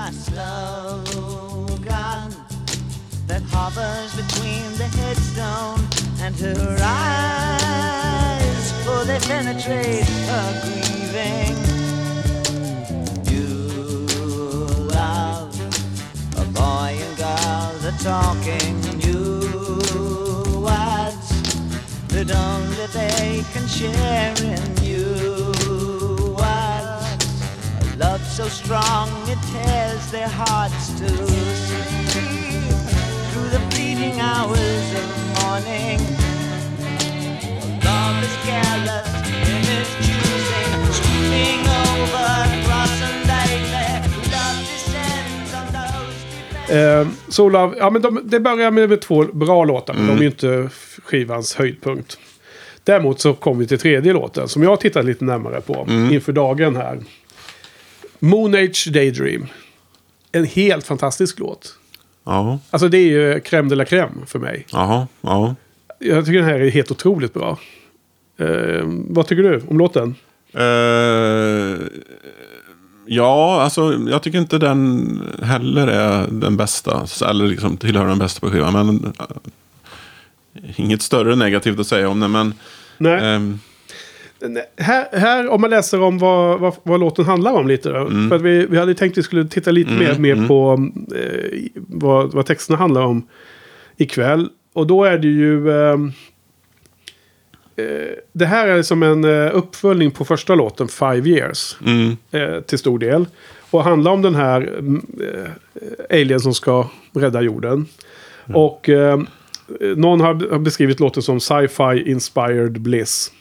That 3.27 3.41
hovers 3.53 4.15
between 4.15 4.71
the 4.77 4.87
headstones 4.97 6.21
and 6.25 6.35
her 6.35 6.77
eyes, 6.77 7.28
they 9.09 9.19
penetrate 9.21 10.07
her 10.29 10.49
grieving. 10.61 11.57
You 13.33 13.47
love 14.93 15.49
a 16.37 16.45
boy 16.53 16.91
and 17.05 17.17
girl, 17.17 17.73
the 17.81 17.93
talking 18.03 18.75
new 19.03 20.61
words 20.61 21.29
that 22.09 22.29
only 22.29 22.85
they 22.93 23.43
can 23.51 23.67
share 23.67 24.35
in 24.53 24.61
you. 24.83 25.55
Words, 26.37 27.25
a 27.81 27.97
love 27.97 28.23
so 28.27 28.47
strong 28.47 29.09
it 29.27 29.39
tears 29.51 30.11
their 30.11 30.29
hearts 30.29 30.89
to 30.99 31.09
sleep 31.09 32.77
through 33.31 33.49
the 33.49 33.61
fleeting 33.71 34.19
hours 34.19 34.85
of 35.01 35.41
morning. 35.41 36.18
Eh, 46.69 47.07
så 47.29 47.45
Olav, 47.45 47.75
ja, 47.77 47.89
men 47.89 48.01
de, 48.01 48.19
det 48.23 48.39
börjar 48.39 48.71
med, 48.71 48.89
med 48.89 49.01
två 49.01 49.23
bra 49.23 49.63
låtar, 49.63 49.93
men 49.93 50.07
de 50.07 50.17
är 50.17 50.21
ju 50.21 50.25
inte 50.25 50.69
skivans 51.05 51.55
höjdpunkt. 51.55 52.17
Däremot 52.83 53.19
så 53.19 53.33
kom 53.33 53.59
vi 53.59 53.67
till 53.67 53.79
tredje 53.79 54.13
låten, 54.13 54.47
som 54.47 54.63
jag 54.63 54.69
har 54.69 54.77
tittat 54.77 55.05
lite 55.05 55.23
närmare 55.25 55.61
på 55.61 55.85
inför 56.11 56.31
dagen 56.31 56.75
här. 56.75 56.99
Moon 58.19 58.55
Age 58.55 58.87
Daydream. 58.93 59.47
En 60.31 60.45
helt 60.45 60.85
fantastisk 60.85 61.39
låt. 61.39 61.75
Ja, 62.25 62.59
Alltså 62.69 62.87
det 62.87 62.97
är 62.97 63.05
ju 63.05 63.39
crème 63.39 63.69
de 63.69 63.75
la 63.75 63.83
crème 63.83 64.25
för 64.25 64.39
mig. 64.39 64.65
jaha, 64.71 65.07
ja. 65.21 65.55
Jag 65.99 66.25
tycker 66.25 66.39
den 66.39 66.49
här 66.49 66.59
är 66.59 66.69
helt 66.69 66.91
otroligt 66.91 67.33
bra. 67.33 67.57
Eh, 68.39 68.83
vad 68.85 69.27
tycker 69.27 69.43
du 69.43 69.61
om 69.67 69.77
låten? 69.77 70.15
Eh, 70.53 71.77
ja, 73.05 73.61
alltså 73.61 73.93
jag 74.09 74.23
tycker 74.23 74.37
inte 74.37 74.57
den 74.57 75.21
heller 75.43 75.87
är 75.87 76.27
den 76.31 76.57
bästa. 76.57 77.05
Eller 77.29 77.47
liksom 77.47 77.77
tillhör 77.77 78.05
den 78.05 78.19
bästa 78.19 78.39
på 78.39 78.51
skivan. 78.51 78.73
Men 78.73 79.13
eh, 79.19 80.79
inget 80.79 81.01
större 81.01 81.35
negativt 81.35 81.79
att 81.79 81.87
säga 81.87 82.09
om 82.09 82.19
den. 82.19 82.31
Men 82.31 82.53
Nej. 82.97 83.35
ehm, 83.35 83.59
Nej, 84.41 84.63
Här, 84.77 85.05
här, 85.11 85.49
om 85.49 85.61
man 85.61 85.69
läser 85.69 86.01
om 86.01 86.17
vad, 86.17 86.59
vad, 86.59 86.73
vad 86.83 86.99
låten 86.99 87.25
handlar 87.25 87.53
om 87.53 87.67
lite. 87.67 87.89
Då, 87.89 88.07
För 88.29 88.35
att 88.35 88.41
vi, 88.41 88.65
vi 88.65 88.77
hade 88.77 88.93
tänkt 88.95 89.13
att 89.13 89.17
vi 89.17 89.23
skulle 89.23 89.45
titta 89.45 89.71
lite 89.71 89.91
mer, 89.91 90.15
mer 90.19 90.47
på 90.47 90.89
eh, 91.15 91.59
vad, 91.75 92.33
vad 92.33 92.45
texterna 92.45 92.77
handlar 92.77 93.01
om 93.01 93.27
ikväll. 93.97 94.49
Och 94.73 94.87
då 94.87 95.03
är 95.03 95.17
det 95.17 95.27
ju... 95.27 95.71
eh, 95.71 95.97
det 98.33 98.45
här 98.45 98.67
är 98.67 98.81
som 98.81 99.03
en 99.03 99.23
eh, 99.23 99.55
uppföljning 99.55 100.11
på 100.11 100.25
första 100.25 100.55
låten, 100.55 100.87
Five 100.87 101.29
Years. 101.29 101.77
mm, 101.85 102.17
Eh, 102.31 102.61
till 102.61 102.79
stor 102.79 102.99
del. 102.99 103.25
Och 103.71 103.83
handlar 103.83 104.11
om 104.11 104.21
den 104.21 104.35
här 104.35 104.61
mm, 104.61 105.05
eh, 105.21 105.51
alien 106.19 106.39
som 106.39 106.53
ska 106.53 106.89
rädda 107.13 107.41
jorden. 107.41 107.85
Och 108.53 108.89
eh, 108.89 109.19
någon 109.95 110.21
har, 110.21 110.59
beskrivit 110.59 110.99
låten 110.99 111.23
som 111.23 111.39
sci-fi 111.39 112.11
inspired 112.11 112.81
bliss. 112.81 113.31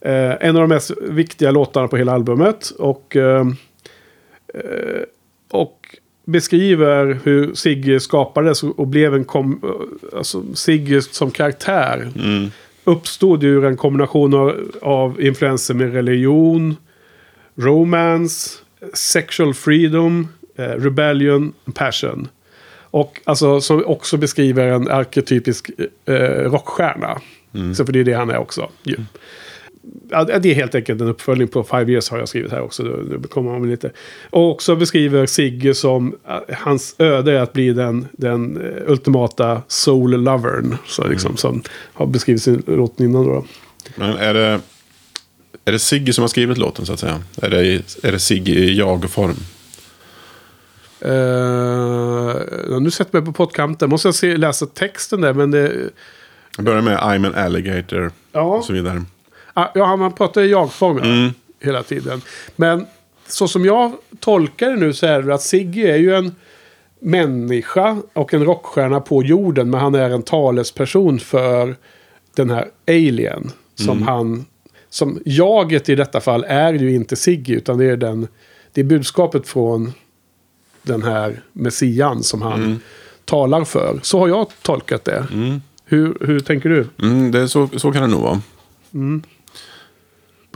Eh, 0.00 0.34
en 0.40 0.56
av 0.56 0.62
de 0.62 0.68
mest 0.68 0.90
viktiga 1.02 1.50
låtarna 1.50 1.88
på 1.88 1.96
hela 1.96 2.12
albumet. 2.12 2.70
Och, 2.70 3.16
eh, 3.16 3.46
eh, 4.54 5.02
och 5.50 5.96
beskriver 6.24 7.18
hur 7.24 7.54
Sigge 7.54 8.00
skapades 8.00 8.62
och 8.62 8.78
och 8.78 8.86
blev 8.86 9.14
en 9.14 9.24
kom, 9.24 9.60
alltså 10.16 10.42
Sigge 10.54 11.02
som 11.02 11.30
karaktär 11.30 12.12
mm, 12.16 12.50
uppstod 12.88 13.44
ur 13.44 13.64
en 13.64 13.76
kombination 13.76 14.34
av, 14.34 14.70
av 14.82 15.20
influenser 15.20 15.74
med 15.74 15.92
religion, 15.92 16.76
romance, 17.54 18.58
sexual 18.94 19.54
freedom, 19.54 20.28
eh, 20.56 20.64
rebellion, 20.64 21.52
passion. 21.74 22.28
Och 22.90 23.20
alltså 23.24 23.60
som 23.60 23.84
också 23.86 24.16
beskriver 24.16 24.66
en 24.66 24.88
arketypisk 24.88 25.70
eh, 26.04 26.14
rockstjärna. 26.50 27.20
Så 27.76 27.86
för 27.86 27.92
det 27.92 28.00
är 28.00 28.04
det 28.04 28.12
han 28.12 28.30
är 28.30 28.38
också. 28.38 28.70
ju. 28.82 28.96
Ja, 30.10 30.24
det 30.24 30.50
är 30.50 30.54
helt 30.54 30.74
enkelt 30.74 31.00
en 31.00 31.08
uppföljning 31.08 31.48
på 31.48 31.64
Five 31.64 31.92
Years 31.92 32.10
har 32.10 32.18
jag 32.18 32.28
skrivit 32.28 32.52
här 32.52 32.60
också. 32.60 32.82
Det, 32.82 33.28
kommer 33.28 33.58
med 33.58 33.70
lite. 33.70 33.90
Och 34.30 34.50
också 34.50 34.76
beskriver 34.76 35.26
Sigge 35.26 35.74
som 35.74 36.16
eh, 36.28 36.56
hans 36.58 36.94
öde 36.98 37.32
är 37.32 37.40
att 37.40 37.52
bli 37.52 37.72
den, 37.72 38.08
den 38.12 38.56
eh, 38.60 38.90
ultimata 38.90 39.62
soul 39.68 40.10
lovern. 40.22 40.76
Så 40.86 41.06
liksom, 41.08 41.36
Som 41.36 41.62
har 41.92 42.06
beskrivits 42.06 42.48
i 42.48 42.58
låten 42.66 43.06
innan 43.06 43.24
då. 43.26 43.44
men 43.96 44.16
är 44.16 44.34
det, 44.34 44.60
är 45.64 45.72
det 45.72 45.78
Sigge 45.78 46.12
som 46.12 46.22
har 46.22 46.28
skrivit 46.28 46.58
låten 46.58 46.86
så 46.86 46.92
att 46.92 47.00
säga? 47.00 47.22
Är 47.42 47.50
det, 47.50 47.82
är 48.02 48.12
det 48.12 48.18
Sigge 48.18 48.52
i 48.52 48.74
jag-form? 48.78 49.36
Uh, 51.04 52.80
nu 52.80 52.90
sätter 52.90 53.10
jag 53.16 53.22
mig 53.24 53.32
på 53.32 53.32
pottkanten. 53.32 53.90
Måste 53.90 54.08
jag 54.08 54.14
se, 54.14 54.36
läsa 54.36 54.66
texten 54.66 55.20
där. 55.20 55.32
Men 55.32 55.50
det, 55.50 55.72
Jag 56.56 56.64
börjar 56.64 56.82
med 56.82 56.98
I'm 56.98 57.26
an 57.26 57.34
alligator 57.34 58.10
Ja. 58.32 58.40
och 58.40 58.64
så 58.64 58.72
vidare. 58.72 59.04
Ja, 59.74 59.96
man 59.96 60.12
pratar 60.12 60.42
i 60.42 60.50
jag-form 60.50 61.00
ja, 61.02 61.30
hela 61.66 61.82
tiden. 61.82 62.22
Men 62.56 62.86
så 63.26 63.48
som 63.48 63.64
jag 63.64 63.92
tolkar 64.20 64.70
det 64.70 64.76
nu 64.76 64.92
så 64.92 65.06
är 65.06 65.22
det 65.22 65.34
att 65.34 65.42
Sigge 65.42 65.92
är 65.92 65.96
ju 65.96 66.14
en 66.14 66.34
människa 67.00 67.98
och 68.12 68.34
en 68.34 68.44
rockstjärna 68.44 69.00
på 69.00 69.22
jorden. 69.22 69.70
Men 69.70 69.80
han 69.80 69.94
är 69.94 70.10
en 70.10 70.22
talesperson 70.22 71.18
för 71.18 71.76
den 72.34 72.50
här 72.50 72.68
alien. 72.86 73.50
Som 73.74 74.02
han... 74.02 74.44
Som 74.90 75.20
jaget 75.24 75.88
i 75.88 75.94
detta 75.94 76.20
fall 76.20 76.44
är 76.48 76.72
ju 76.72 76.94
inte 76.94 77.16
Sigge 77.16 77.52
utan 77.52 77.78
det 77.78 77.84
är, 77.84 77.96
den, 77.96 78.28
det 78.72 78.80
är 78.80 78.84
budskapet 78.84 79.48
från 79.48 79.92
den 80.82 81.02
här 81.02 81.42
messian 81.52 82.22
som 82.22 82.42
han 82.42 82.80
talar 83.24 83.64
för. 83.64 83.98
Så 84.02 84.18
har 84.18 84.28
jag 84.28 84.46
tolkat 84.62 85.04
det. 85.04 85.26
Hur, 85.84 86.16
hur 86.20 86.40
tänker 86.40 86.68
du? 86.68 86.86
Mm, 87.02 87.30
det 87.30 87.40
är 87.40 87.46
så, 87.46 87.68
så 87.76 87.92
kan 87.92 88.02
det 88.02 88.08
nog 88.08 88.22
vara. 88.22 88.40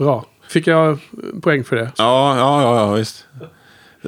Bra. 0.03 0.25
Fick 0.47 0.67
jag 0.67 0.99
poäng 1.41 1.63
för 1.63 1.75
det? 1.75 1.91
Ja, 1.97 2.37
ja, 2.37 2.61
ja, 2.61 2.77
ja 2.77 2.93
visst. 2.93 3.25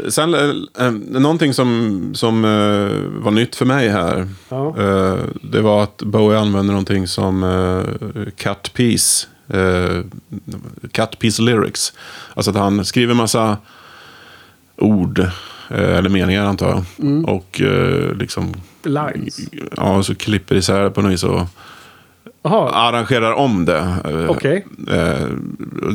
Sen, 0.09 0.33
eh, 0.33 0.85
eh, 0.85 0.91
någonting 0.91 1.53
som, 1.53 2.11
som 2.15 2.45
eh, 2.45 3.21
var 3.23 3.31
nytt 3.31 3.55
för 3.55 3.65
mig 3.65 3.89
här. 3.89 4.27
Ja. 4.49 4.75
Eh, 4.77 5.17
det 5.41 5.61
var 5.61 5.83
att 5.83 5.97
Bowie 5.97 6.39
använder 6.39 6.73
någonting 6.73 7.07
som 7.07 7.43
eh, 7.43 8.31
cut 8.37 8.73
piece. 8.73 9.27
Eh, 9.47 10.01
cut 10.91 11.19
piece 11.19 11.41
lyrics. 11.41 11.93
Alltså 12.33 12.51
att 12.51 12.57
han 12.57 12.85
skriver 12.85 13.13
massa 13.13 13.57
ord. 14.77 15.19
Eh, 15.69 15.97
eller 15.97 16.09
meningar 16.09 16.45
antar 16.45 16.69
jag. 16.69 17.29
Och 17.29 17.61
eh, 17.61 18.15
liksom... 18.15 18.53
Lines. 18.83 19.39
Ja, 19.77 20.03
så 20.03 20.15
klipper 20.15 20.55
isär 20.55 20.83
det 20.83 20.89
på 20.89 21.01
något 21.01 21.11
vis 21.11 21.23
och 21.23 21.47
Jaha, 22.45 22.69
arrangerar 22.69 23.31
om 23.33 23.65
det. 23.65 23.77
Eh, 24.05 24.29
okej. 24.29 24.65
eh, 24.91 25.27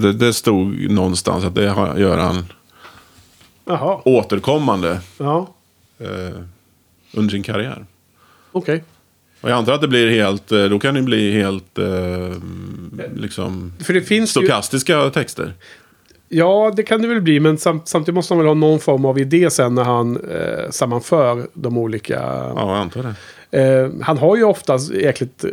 det, 0.02 0.12
det 0.12 0.32
stod 0.32 0.90
någonstans 0.90 1.44
att 1.44 1.54
det 1.54 1.62
gör 1.64 2.18
han 2.18 2.44
Jaha. 3.64 4.00
återkommande 4.04 5.00
Ja, 5.18 5.48
eh, 5.98 6.36
under 7.12 7.30
sin 7.30 7.42
karriär. 7.42 7.86
okej. 8.52 8.84
Och 9.40 9.50
jag 9.50 9.56
antar 9.58 9.72
att 9.72 9.80
det 9.80 9.88
blir 9.88 10.10
helt, 10.10 10.48
då 10.48 10.78
kan 10.78 10.94
det 10.94 11.02
bli 11.02 11.32
helt 11.32 11.78
eh, 11.78 11.84
liksom 13.14 13.72
För 13.80 13.92
det 13.94 14.02
finns 14.02 14.30
ju... 14.36 14.40
stokastiska 14.40 15.10
texter. 15.10 15.52
Ja, 16.32 16.72
det 16.76 16.82
kan 16.82 17.02
det 17.02 17.08
väl 17.08 17.20
bli. 17.20 17.40
Men 17.40 17.58
samt, 17.58 17.88
samtidigt 17.88 18.14
måste 18.14 18.34
han 18.34 18.38
väl 18.38 18.46
ha 18.46 18.54
någon 18.54 18.80
form 18.80 19.04
av 19.04 19.18
idé 19.18 19.50
sen 19.50 19.74
när 19.74 19.84
han 19.84 20.16
eh, 20.16 20.70
sammanför 20.70 21.46
de 21.54 21.78
olika... 21.78 22.14
Ja, 22.14 22.54
jag 22.56 22.76
antar 22.76 23.02
det. 23.02 23.14
Eh, 23.50 23.90
han 24.00 24.18
har 24.18 24.36
ju 24.36 24.44
oftast 24.44 24.92
jäkligt 24.92 25.44
eh, 25.44 25.50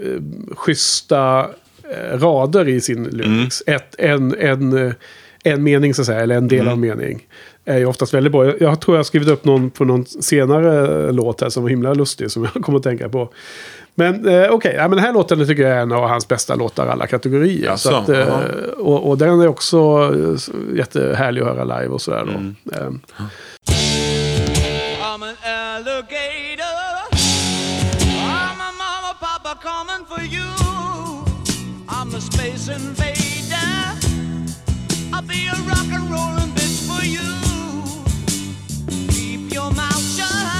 schyssta 0.55 1.49
eh, 1.83 2.17
rader 2.17 2.67
i 2.67 2.81
sin 2.81 3.03
lyrics. 3.03 3.63
Ett, 3.67 3.95
en, 3.97 4.35
en, 4.39 4.85
eh, 4.87 4.93
en 5.43 5.63
mening 5.63 5.93
så 5.93 6.01
att 6.01 6.05
säga, 6.05 6.19
eller 6.19 6.35
en 6.35 6.47
del 6.47 6.67
av 6.67 6.77
mening. 6.77 7.27
Är 7.65 7.77
ju 7.77 7.85
oftast 7.85 8.13
väldigt 8.13 8.31
bra. 8.31 8.45
Jag, 8.45 8.61
jag 8.61 8.81
tror 8.81 8.95
jag 8.95 8.99
har 8.99 9.03
skrivit 9.03 9.29
upp 9.29 9.45
någon 9.45 9.69
på 9.69 9.85
någon 9.85 10.05
senare 10.05 11.11
låt 11.11 11.41
här 11.41 11.49
som 11.49 11.63
var 11.63 11.69
himla 11.69 11.93
lustig 11.93 12.31
som 12.31 12.43
jag 12.53 12.53
kommer 12.63 12.77
att 12.77 12.83
tänka 12.83 13.09
på. 13.09 13.29
Men 13.99 14.27
eh, 14.27 14.49
okej, 14.51 14.73
ja, 14.75 14.81
men 14.81 14.91
den 14.91 15.05
här 15.05 15.13
låten 15.13 15.47
tycker 15.47 15.63
jag 15.63 15.71
är 15.71 15.81
en 15.81 15.91
av 15.91 16.07
hans 16.07 16.27
bästa 16.27 16.55
låtar 16.55 16.87
alla 16.87 17.07
kategorier. 17.07 17.65
Jaså, 17.65 17.89
så 17.89 17.95
att, 17.95 18.09
eh, 18.09 18.35
och, 18.77 19.09
och 19.09 19.17
den 19.17 19.41
är 19.41 19.47
också 19.47 19.77
eh, 19.77 20.77
jättehärlig 20.77 21.41
att 21.41 21.47
höra 21.47 21.63
live 21.63 21.87
och 21.93 22.01
sådär. 22.01 22.25
Då. 22.25 22.31
Eh, 22.75 22.87
I'm 25.01 25.23
an 25.23 25.35
alligator. 25.43 26.77
I'm 28.05 28.59
a 28.61 28.71
mama, 28.83 29.13
papa 29.19 29.55
coming 29.61 30.05
for 30.05 30.21
you. 30.35 30.53
I'm 31.87 32.15
a 32.15 32.21
space 32.21 32.69
invader. 32.75 33.97
I'll 35.13 35.21
be 35.27 35.47
a 35.47 35.55
rock 35.69 35.89
and 35.93 36.09
rollin' 36.11 36.53
bitch 36.55 36.79
for 36.87 37.03
you. 37.05 37.29
Keep 39.11 39.53
your 39.55 39.71
mouth 39.71 40.03
shut. 40.17 40.56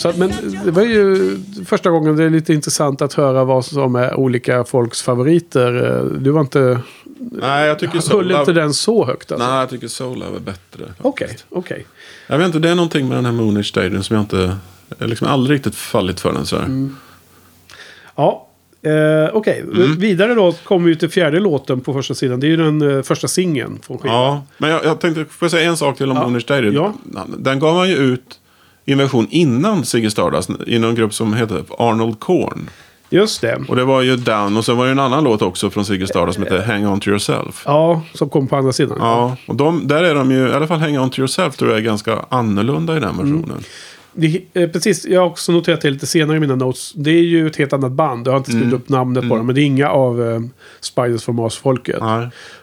Så, 0.00 0.08
att- 0.08 0.16
men 0.18 0.32
det 0.64 0.70
var 0.70 0.82
ju 0.82 1.36
första 1.66 1.90
gången 1.90 2.16
det 2.16 2.24
är 2.24 2.30
lite 2.30 2.54
intressant 2.54 3.02
att 3.02 3.12
höra 3.12 3.44
vad 3.44 3.64
som 3.64 3.94
är 3.94 4.14
olika 4.14 4.64
folks 4.64 5.02
favoriter. 5.02 5.96
Eh, 5.98 6.04
Du 6.04 6.30
var 6.30 6.40
inte... 6.40 6.78
Nej, 7.32 7.66
jag 7.66 7.78
tycker 7.78 8.00
Soul 8.00 8.30
Höll 8.32 8.40
inte 8.40 8.52
den 8.52 8.74
så 8.74 9.04
högt 9.06 9.32
alltså? 9.32 9.46
Nej, 9.48 9.58
jag 9.60 9.70
tycker 9.70 9.88
Soul 9.88 10.18
Love 10.18 10.36
är 10.36 10.40
bättre. 10.40 10.84
Okej, 11.02 11.36
okej. 11.50 11.86
Jag 12.26 12.38
vet 12.38 12.46
inte, 12.46 12.58
det 12.58 12.68
är 12.68 12.74
någonting 12.74 13.08
med 13.08 13.16
den 13.18 13.24
här 13.24 13.32
Moonish 13.32 13.64
Stadium 13.68 14.02
som 14.02 14.16
jag 14.16 14.22
inte... 14.22 14.56
Jag 14.98 15.08
liksom 15.08 15.26
aldrig 15.28 15.56
riktigt 15.56 15.74
fallit 15.74 16.20
för 16.20 16.32
den 16.32 16.46
sådär. 16.46 16.64
Mm. 16.64 16.96
Ja, 18.16 18.46
eh, 18.82 19.30
okej. 19.36 19.60
Mm. 19.60 19.96
Vidare 19.98 20.34
då 20.34 20.52
kommer 20.52 20.86
vi 20.88 20.96
till 20.96 21.08
fjärde 21.08 21.40
låten 21.40 21.80
på 21.80 21.92
första 21.92 22.14
sidan. 22.14 22.40
Det 22.40 22.46
är 22.46 22.48
ju 22.48 22.56
den 22.56 22.96
eh, 22.96 23.02
första 23.02 23.28
singeln 23.28 23.78
från 23.86 23.98
skivan. 23.98 24.16
Ja, 24.16 24.42
men 24.58 24.70
jag, 24.70 24.84
jag 24.84 25.00
tänkte, 25.00 25.24
jag 25.40 25.50
säga 25.50 25.70
en 25.70 25.76
sak 25.76 25.96
till 25.96 26.10
om 26.10 26.16
Ja. 26.16 26.22
Moonish 26.28 26.42
Stadium? 26.42 26.74
Ja. 26.74 26.94
Den 27.38 27.58
gav 27.58 27.74
man 27.74 27.88
ju 27.88 27.96
ut 27.96 28.39
i 28.90 28.92
en 28.92 28.98
version 28.98 29.26
innan 29.30 29.84
Ziggy 29.84 30.10
Stardust 30.10 30.50
i 30.66 30.78
någon 30.78 30.94
grupp 30.94 31.14
som 31.14 31.34
heter 31.34 31.64
Arnold 31.78 32.20
Korn. 32.20 32.70
Just 33.12 33.40
det. 33.40 33.58
Och 33.68 33.76
det 33.76 33.84
var 33.84 34.02
ju 34.02 34.16
Down 34.16 34.56
och 34.56 34.64
så 34.64 34.74
var 34.74 34.84
det 34.84 34.90
en 34.90 34.98
annan 34.98 35.24
låt 35.24 35.42
också 35.42 35.70
från 35.70 35.84
Ziggy 35.84 36.06
Stardust 36.06 36.34
som 36.34 36.42
heter 36.44 36.62
Hang 36.62 36.86
On 36.86 37.00
To 37.00 37.08
Yourself. 37.08 37.62
Ja, 37.66 38.02
som 38.14 38.28
kom 38.28 38.46
på 38.48 38.56
andra 38.56 38.72
sidan. 38.72 38.96
Ja, 39.00 39.36
och 39.46 39.56
de, 39.56 39.86
där 39.86 40.04
är 40.04 40.14
de 40.14 40.30
ju, 40.30 40.48
i 40.48 40.52
alla 40.52 40.66
fall 40.66 40.78
Hang 40.80 40.98
On 40.98 41.10
To 41.10 41.18
Yourself 41.18 41.56
tror 41.56 41.70
jag 41.70 41.78
är 41.78 41.82
ganska 41.84 42.18
annorlunda 42.28 42.96
i 42.96 43.00
den 43.00 43.16
versionen. 43.16 43.64
Det, 44.12 44.42
eh, 44.54 44.68
precis, 44.70 45.04
jag 45.06 45.20
har 45.20 45.26
också 45.26 45.52
noterat 45.52 45.80
det 45.80 45.90
lite 45.90 46.06
senare 46.06 46.36
i 46.36 46.40
mina 46.40 46.56
notes. 46.56 46.92
Det 46.92 47.10
är 47.10 47.22
ju 47.22 47.46
ett 47.46 47.56
helt 47.56 47.72
annat 47.72 47.92
band. 47.92 48.26
Jag 48.26 48.32
har 48.32 48.38
inte 48.38 48.50
skrivit 48.50 48.66
Mm. 48.66 48.76
upp 48.80 48.88
namnet 48.88 49.28
på 49.28 49.36
dem. 49.36 49.46
Men 49.46 49.54
det 49.54 49.60
är 49.60 49.64
inga 49.64 49.90
av 49.90 50.22
eh, 50.30 50.40
Spiders 50.80 51.24
from 51.24 51.36
Mars-folket. 51.36 52.02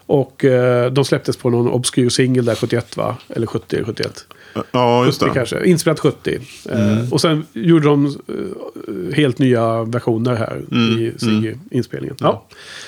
Och 0.06 0.46
eh, 0.46 0.92
de 0.92 1.06
släpptes 1.06 1.38
på 1.38 1.50
någon 1.50 1.72
obskyr 1.72 2.10
singel 2.10 2.46
där 2.46 2.56
71 2.56 2.98
va? 2.98 3.16
Eller 3.30 3.48
70, 3.48 3.84
71. 3.86 4.26
Ja, 4.72 5.06
just 5.06 5.20
70 5.20 5.30
det. 5.30 5.34
kanske. 5.34 5.66
Inspelat 5.66 6.00
70. 6.00 6.40
Eh, 6.70 7.14
och 7.14 7.22
sen 7.22 7.46
gjorde 7.54 7.86
de 7.88 8.06
eh, 8.06 9.16
helt 9.16 9.40
nya 9.40 9.84
versioner 9.84 10.36
här 10.36 10.62
i 10.98 11.12
Siggy-inspelningen. 11.18 12.16
Ja. 12.20 12.46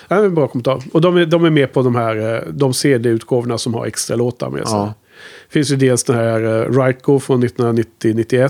Det 0.07 0.15
är 0.15 0.23
en 0.25 0.35
bra 0.35 0.47
kommentar. 0.47 0.83
Och 0.91 1.01
de 1.01 1.17
är, 1.17 1.25
de 1.25 1.45
är 1.45 1.49
med 1.49 1.73
på 1.73 1.81
de 1.81 1.95
här 1.95 2.35
eh, 2.35 2.41
de 2.51 2.73
CD-utgåvorna 2.73 3.57
som 3.57 3.73
har 3.73 3.85
extra 3.85 4.15
låtar 4.15 4.49
med 4.49 4.67
sig. 4.67 4.77
Ja. 4.77 4.93
finns 5.49 5.71
ju 5.71 5.75
dels 5.75 6.03
den 6.03 6.15
här 6.15 6.69
Right 6.71 7.03
Go 7.03 7.19
från 7.19 7.43
1990-91. 7.43 8.49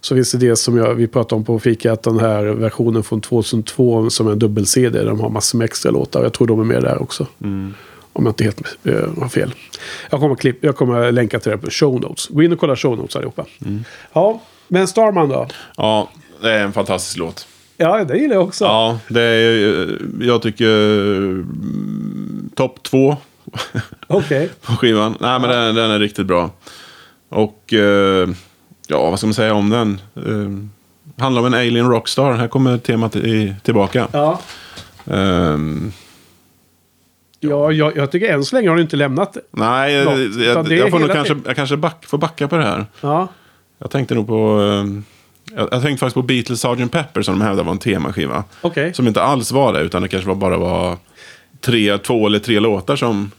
Så 0.00 0.14
finns 0.14 0.32
det 0.32 0.38
dels 0.38 0.60
som 0.60 0.76
jag, 0.76 0.94
vi 0.94 1.06
pratade 1.06 1.34
om 1.34 1.44
på 1.44 1.58
fikat, 1.58 2.02
den 2.02 2.18
här 2.18 2.44
versionen 2.44 3.02
från 3.02 3.20
2002 3.20 4.10
som 4.10 4.26
är 4.26 4.32
en 4.32 4.38
dubbel-CD. 4.38 4.98
Där 4.98 5.06
de 5.06 5.20
har 5.20 5.30
massor 5.30 5.58
med 5.58 5.64
extra 5.64 5.90
låtar. 5.90 6.22
Jag 6.22 6.32
tror 6.32 6.46
de 6.46 6.60
är 6.60 6.64
med 6.64 6.82
där 6.82 7.02
också. 7.02 7.26
Om 8.12 8.24
jag 8.26 8.30
inte 8.30 8.44
helt 8.44 8.60
eh, 8.84 9.20
har 9.20 9.28
fel. 9.28 9.54
Jag 10.10 10.20
kommer, 10.20 10.34
klipp, 10.34 10.64
jag 10.64 10.76
kommer 10.76 11.12
länka 11.12 11.40
till 11.40 11.50
det 11.50 11.58
på 11.58 11.70
show 11.70 12.00
notes. 12.00 12.28
Gå 12.28 12.42
in 12.42 12.52
och 12.52 12.58
kolla 12.58 12.76
show 12.76 12.98
notes 12.98 13.16
allihopa. 13.16 13.44
Ja, 14.12 14.40
men 14.68 14.88
Starman 14.88 15.28
då? 15.28 15.46
Ja, 15.76 16.10
det 16.42 16.50
är 16.52 16.64
en 16.64 16.72
fantastisk 16.72 17.16
låt. 17.16 17.46
Ja, 17.76 18.04
det 18.04 18.18
gillar 18.18 18.34
jag 18.34 18.44
också. 18.44 18.64
Ja, 18.64 18.98
det 19.08 19.22
är, 19.22 19.82
eh, 19.82 20.26
jag 20.26 20.42
tycker 20.42 20.66
mm, 21.16 22.50
topp 22.54 22.82
två 22.82 23.16
Okej. 24.06 24.50
på 24.62 24.72
skivan. 24.72 25.16
Nej, 25.20 25.40
men 25.40 25.50
den, 25.50 25.74
den 25.74 25.90
är 25.90 25.98
riktigt 25.98 26.26
bra. 26.26 26.50
Och 27.28 27.72
eh, 27.72 28.28
ja, 28.86 29.10
vad 29.10 29.18
ska 29.18 29.26
man 29.26 29.34
säga 29.34 29.54
om 29.54 29.70
den? 29.70 30.00
Eh, 30.16 31.22
handlar 31.22 31.40
om 31.40 31.46
en 31.46 31.54
alien 31.54 31.90
rockstar. 31.90 32.32
Här 32.32 32.48
kommer 32.48 32.78
temat 32.78 33.16
i, 33.16 33.54
tillbaka. 33.62 34.08
Ja. 34.12 34.40
Ehm, 35.06 35.92
Ja, 37.40 37.72
jag, 37.72 37.96
jag 37.96 38.10
tycker 38.10 38.32
än 38.34 38.44
så 38.44 38.56
länge 38.56 38.68
har 38.68 38.76
du 38.76 38.82
inte 38.82 38.96
lämnat 38.96 39.32
det. 39.32 39.40
nej, 39.50 40.04
Något, 40.04 40.18
jag, 40.18 40.44
jag, 40.56 40.68
det 40.68 40.74
är 40.74 40.78
jag 40.78 40.90
får 40.90 40.98
nog 40.98 41.08
hela 41.10 41.14
kanske, 41.24 41.36
jag 41.46 41.56
kanske 41.56 41.76
back, 41.76 42.06
får 42.06 42.18
backa 42.18 42.48
på 42.48 42.56
det 42.56 42.64
här. 42.64 42.86
Ja. 43.00 43.28
Jag 43.78 43.90
tänkte 43.90 44.14
nog 44.14 44.26
på... 44.26 44.60
eh, 44.62 45.02
jag, 45.56 45.68
jag 45.72 45.82
tänkte 45.82 46.00
faktiskt 46.00 46.14
på 46.14 46.22
Beatles 46.22 46.60
Sgt. 46.60 46.92
Pepper 46.92 47.22
som 47.22 47.38
de 47.38 47.44
hävdade 47.44 47.62
var 47.66 47.72
en 47.72 47.78
temaskiva. 47.78 48.44
Okej. 48.60 48.94
Som 48.94 49.06
inte 49.06 49.22
alls 49.22 49.52
var 49.52 49.72
det, 49.72 49.80
utan 49.80 50.02
det 50.02 50.08
kanske 50.08 50.28
var 50.28 50.34
bara 50.34 50.58
var 50.58 50.96
tre, 51.60 51.98
två 51.98 52.26
eller 52.26 52.38
tre 52.38 52.60
låtar 52.60 52.96
som... 52.96 53.30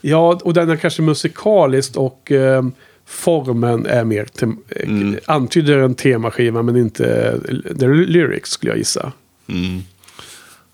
Ja, 0.00 0.40
och 0.44 0.54
den 0.54 0.70
är 0.70 0.76
kanske 0.76 1.02
musikaliskt 1.02 1.96
och 1.96 2.32
eh, 2.32 2.62
formen 3.06 3.86
är 3.86 4.04
mer 4.04 4.26
eh, 4.42 4.48
Mm. 4.82 5.16
antyder 5.26 5.78
en 5.78 5.94
temaskiva 5.94 6.62
men 6.62 6.76
inte 6.76 7.38
the 7.80 7.86
lyrics 7.86 8.50
skulle 8.50 8.72
jag 8.72 8.78
gissa. 8.78 9.12
Mm. 9.48 9.82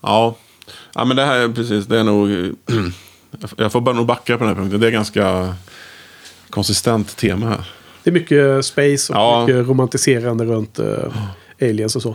Ja. 0.01 0.35
Ja, 0.95 1.05
men 1.05 1.17
det 1.17 1.25
här 1.25 1.39
är 1.39 1.49
precis, 1.49 1.85
det 1.85 1.99
är 1.99 2.03
nog... 2.03 2.29
jag 3.57 3.71
får 3.71 3.81
bara 3.81 3.95
nog 3.95 4.05
backa 4.05 4.37
på 4.37 4.43
den 4.43 4.53
här 4.55 4.61
punkten. 4.61 4.79
Det 4.79 4.87
är 4.87 4.91
ganska 4.91 5.55
konsistent 6.49 7.17
tema 7.17 7.47
här. 7.49 7.69
Det 8.03 8.09
är 8.09 8.13
mycket 8.13 8.65
space 8.65 9.13
och 9.13 9.19
Ja. 9.19 9.45
mycket 9.47 9.67
romantiserande 9.67 10.45
runt 10.45 10.79
eh, 10.79 11.13
aliens 11.61 11.95
och 11.95 12.01
så. 12.01 12.09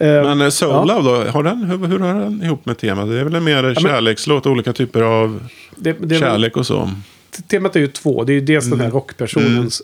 Eh, 0.00 0.08
Men 0.22 0.40
eh, 0.40 0.48
Soul 0.48 0.70
ja. 0.70 0.84
Love 0.84 1.24
då, 1.24 1.30
har 1.30 1.42
den, 1.42 1.64
hur, 1.64 1.86
hur 1.86 1.98
har 1.98 2.14
den 2.20 2.42
ihop 2.42 2.66
med 2.66 2.78
temat? 2.78 3.08
Det 3.08 3.20
är 3.20 3.24
väl 3.24 3.34
en 3.34 3.44
mer 3.44 3.62
men- 3.62 3.74
kärlekslåt, 3.74 4.46
olika 4.46 4.72
typer 4.72 5.02
av 5.02 5.48
det, 5.76 5.92
det, 5.92 6.18
kärlek 6.18 6.56
och 6.56 6.66
så. 6.66 6.90
Temat 7.50 7.76
är 7.76 7.80
ju 7.80 7.86
två. 7.88 8.24
Det 8.24 8.32
är 8.32 8.34
ju 8.34 8.40
dels 8.40 8.64
den 8.64 8.78
här 8.80 8.86
Mm. 8.86 8.94
rockpersonens 8.94 9.82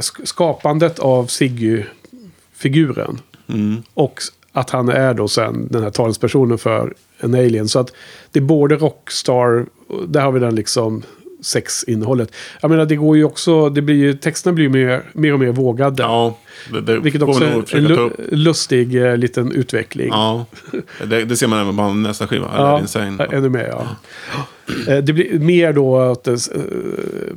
sk- 0.00 0.24
skapandet 0.24 0.98
av 0.98 1.26
Siggy-figuren. 1.26 3.18
Mm. 3.48 3.82
Och 3.94 4.20
att 4.52 4.70
han 4.70 4.88
är 4.88 5.14
då 5.14 5.28
sen 5.28 5.68
den 5.70 5.82
här 5.82 5.90
talespersonen 5.90 6.58
för 6.58 6.94
en 7.20 7.34
alien. 7.34 7.68
Så 7.68 7.78
att 7.78 7.92
det 8.32 8.38
är 8.38 8.44
både 8.44 8.76
rockstar, 8.76 9.66
och 9.88 10.08
där 10.08 10.20
har 10.20 10.32
vi 10.32 10.40
den 10.40 10.54
liksom 10.54 11.02
sexinnehållet. 11.40 12.32
Jag 12.60 12.70
menar 12.70 12.84
det 12.86 12.96
går 12.96 13.16
ju 13.16 13.24
också, 13.24 13.68
det 13.70 13.82
blir 13.82 13.96
ju, 13.96 14.14
texterna 14.14 14.52
blir 14.54 14.64
ju 14.64 14.70
mer, 14.70 15.02
mer 15.12 15.32
och 15.32 15.40
mer 15.40 15.52
vågade. 15.52 16.02
Ja, 16.02 16.38
det, 16.72 16.80
det 16.80 16.98
Vilket 16.98 17.22
också 17.22 17.44
är 17.44 17.76
en 17.76 17.86
lu- 17.88 18.10
lustig 18.30 19.02
eh, 19.06 19.16
liten 19.16 19.52
utveckling. 19.52 20.08
Ja, 20.08 20.46
det, 21.06 21.24
det 21.24 21.36
ser 21.36 21.46
man 21.46 21.58
även 21.60 21.76
på 21.76 21.88
nästa 21.88 22.26
skiva. 22.26 22.48
Eller 22.56 22.80
Insane. 22.80 23.24
ännu 23.32 23.48
mer 23.48 23.66
ja. 23.66 23.86
Eh, 24.88 24.98
Det 25.04 25.12
blir 25.12 25.38
mer 25.38 25.72
då 25.72 25.98
att 25.98 26.24
det, 26.24 26.32
eh, 26.32 26.60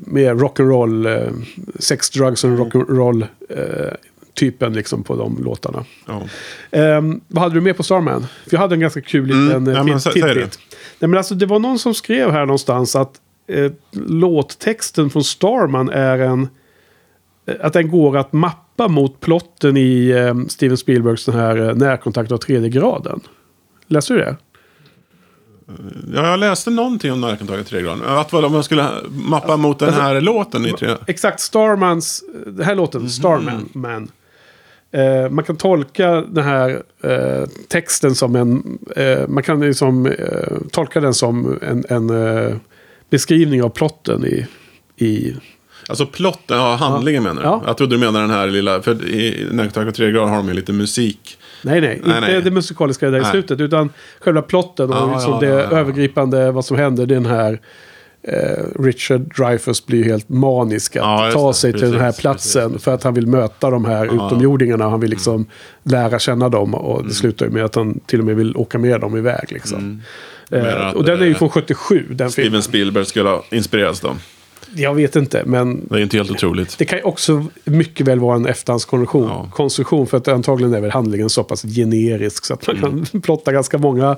mer 0.06 0.36
rock'n'roll, 0.36 1.18
eh, 1.26 1.32
sex, 1.80 2.10
drugs 2.10 2.46
and 2.46 2.60
rock'n'roll 2.60 3.26
eh, 3.50 3.94
typen 4.34 4.74
liksom 4.74 5.04
på 5.04 5.16
de 5.16 5.44
låtarna. 5.44 5.86
Ja. 6.08 6.22
Ehm, 6.72 7.22
vad 7.28 7.44
hade 7.44 7.56
du 7.56 7.62
med 7.62 7.78
på 7.78 7.84
Starman? 7.84 8.22
För 8.22 8.52
jag 8.52 8.60
hade 8.60 8.76
en 8.76 8.80
ganska 8.80 9.02
kul 9.02 9.26
liten 9.26 9.52
Mm, 9.52 9.68
mm. 9.68 9.86
men 9.86 10.02
säg 10.02 10.14
det. 10.22 10.28
tidbit. 10.34 10.60
Nej, 11.00 11.10
men 11.10 11.18
alltså, 11.18 11.36
det 11.36 11.46
var 11.46 11.60
någon 11.60 11.80
som 11.80 11.94
skrev 11.94 12.32
här 12.32 12.46
någonstans 12.46 12.96
att 12.96 13.12
eh, 13.48 13.72
låttexten 13.92 15.10
från 15.10 15.24
Starman 15.24 15.90
är 15.90 16.20
en... 16.20 16.48
eh, 17.46 17.56
Att 17.62 17.74
den 17.74 17.90
går 17.92 18.18
att 18.18 18.34
mappa 18.34 18.88
mot 18.88 19.20
plotten 19.20 19.78
i 19.78 20.10
eh, 20.10 20.36
Steven 20.48 20.78
Spielbergs 20.78 21.26
den 21.26 21.36
här 21.36 21.70
eh, 21.70 21.76
närkontakt 21.76 22.32
av 22.32 22.38
tredje 22.38 22.70
graden. 22.70 23.20
Läste 23.88 24.14
du 24.14 24.20
det? 24.20 24.36
ja, 26.16 26.30
jag 26.30 26.40
läste 26.40 26.70
någonting 26.70 27.12
om 27.12 27.22
närkontaket 27.22 27.68
tre 27.68 27.82
grader. 27.82 28.06
Att 28.22 28.34
vad 28.34 28.52
man 28.52 28.64
skulle 28.64 28.88
mappa 29.10 29.58
mot 29.58 29.80
den 29.80 29.88
Alltså- 29.88 30.02
här 30.02 30.22
låten 30.22 30.66
i 30.66 30.72
tre... 30.72 30.90
Exakt, 31.08 31.40
Starmans... 31.40 32.24
Den 32.46 32.66
här 32.66 32.76
låten, 32.76 33.10
Starman. 33.10 33.70
Man. 33.74 34.12
Eh, 34.92 35.30
man 35.30 35.44
kan 35.44 35.58
tolka 35.58 36.12
den 36.22 36.44
här 36.44 36.84
eh, 37.04 37.46
texten 37.68 38.16
som 38.16 38.36
en... 38.36 38.80
Eh, 38.96 39.28
man 39.28 39.44
kan 39.44 39.60
liksom 39.60 40.06
eh, 40.06 40.58
tolka 40.72 41.00
den 41.00 41.14
som 41.14 41.60
en, 41.62 41.84
en 41.90 42.10
eh, 42.10 42.56
beskrivning 43.10 43.64
av 43.64 43.70
plotten 43.70 44.26
i... 44.26 44.48
i 45.06 45.36
Alltså 45.90 46.06
plotten, 46.06 46.58
ja, 46.58 46.76
handlingen 46.76 47.24
menar 47.24 47.42
du? 47.42 47.48
Ja. 47.48 47.64
Jag 47.66 47.78
trodde 47.78 47.96
du 47.96 48.00
menade 48.00 48.24
den 48.24 48.36
här 48.36 48.48
lilla, 48.48 48.82
för 48.82 49.10
i 49.10 49.48
närkontaket 49.52 49.96
tre 49.96 50.12
grader 50.12 50.28
har 50.28 50.38
de 50.38 50.48
ju 50.48 50.54
lite 50.54 50.74
musik. 50.74 51.38
nej, 51.64 51.82
nej, 51.82 51.96
inte 51.96 52.20
nej. 52.20 52.42
det 52.42 52.52
musikaliska 52.52 53.10
där 53.10 53.18
i 53.18 53.22
Nej. 53.22 53.32
slutet. 53.32 53.60
Utan 53.60 53.90
själva 54.20 54.42
plotten 54.42 54.90
och 54.90 54.96
Ja, 54.96 55.14
liksom 55.14 55.34
ja, 55.34 55.40
det 55.40 55.48
ja, 55.48 55.68
ja. 55.72 55.78
övergripande, 55.78 56.52
vad 56.52 56.66
som 56.66 56.78
händer. 56.78 57.06
Den 57.06 57.26
här... 57.26 57.60
Eh, 58.24 58.64
Richard 58.80 59.22
Dreyfuss 59.38 59.86
blir 59.86 60.04
helt 60.04 60.30
manisk 60.30 60.96
att 60.96 61.02
Ja, 61.02 61.30
ta 61.34 61.48
det. 61.48 61.54
sig 61.54 61.72
till 61.74 61.82
den 61.82 61.94
här 62.00 62.00
Precis, 62.08 62.22
platsen. 62.22 62.70
precis, 62.72 62.84
För 62.84 62.94
att 62.94 63.04
han 63.04 63.14
vill 63.14 63.28
möta 63.28 63.70
de 63.70 63.86
här 63.86 64.06
utomjordingarna. 64.06 64.90
Han 64.90 65.00
vill 65.00 65.10
liksom 65.10 65.36
Mm. 65.36 65.48
lära 65.84 66.20
känna 66.20 66.50
dem. 66.50 66.74
Och 66.76 67.06
det 67.08 67.14
slutar 67.14 67.46
ju 67.46 67.52
med 67.52 67.66
att 67.66 67.76
han 67.76 68.00
till 68.06 68.20
och 68.20 68.26
med 68.26 68.36
vill 68.36 68.56
åka 68.58 68.78
med 68.80 69.02
dem 69.02 69.18
iväg. 69.18 69.52
Liksom. 69.52 70.02
Men 70.50 70.66
Eh, 70.66 70.90
och 70.92 71.04
den 71.06 71.22
är 71.22 71.26
ju 71.26 71.32
eh, 71.32 71.38
från 71.38 71.50
77, 71.50 72.06
den 72.10 72.32
Steven 72.32 72.46
filmen. 72.46 72.64
Spielberg 72.64 73.06
skulle 73.06 73.30
ha 73.30 73.44
inspirerats 73.52 74.00
då. 74.00 74.16
Jag 74.76 74.94
vet 74.96 75.16
inte, 75.16 75.44
men 75.46 75.88
Det 75.90 75.96
är 75.96 76.00
inte 76.00 76.18
helt 76.18 76.32
otroligt. 76.32 76.78
det 76.78 76.86
kan 76.86 76.98
ju 77.00 77.04
också 77.04 77.46
mycket 77.64 78.08
väl 78.08 78.20
vara 78.20 78.36
en 78.36 78.46
efterhandskonstruktion. 78.46 79.28
Ja. 79.28 79.50
Konstruktion, 79.54 80.08
för 80.08 80.18
att 80.18 80.28
antagligen 80.28 80.74
är 80.74 80.82
väl 80.82 80.92
handlingen 80.92 81.30
så 81.30 81.44
pass 81.44 81.62
generisk 81.62 82.46
så 82.46 82.54
att 82.54 82.68
man 82.68 82.78
Mm. 82.78 83.06
kan 83.06 83.22
plotta 83.22 83.52
ganska 83.52 83.78
många 83.78 84.18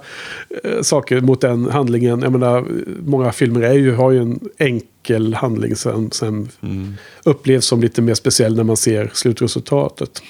eh, 0.64 0.82
saker 0.82 1.22
mot 1.22 1.42
den 1.42 1.66
handlingen. 1.66 2.22
Jag 2.22 2.32
menar, 2.32 2.66
många 3.06 3.32
filmer 3.32 3.62
är 3.62 3.74
ju, 3.74 3.94
har 3.96 4.12
ju 4.12 4.20
en 4.20 4.40
enkel 4.58 5.34
handling 5.34 5.76
som, 5.76 6.12
som 6.12 6.50
Mm. 6.64 6.94
upplevs 7.24 7.66
som 7.66 7.82
lite 7.82 8.02
mer 8.02 8.14
speciell 8.14 8.56
när 8.56 8.64
man 8.64 8.78
ser 8.78 9.12
slutresultatet. 9.14 10.22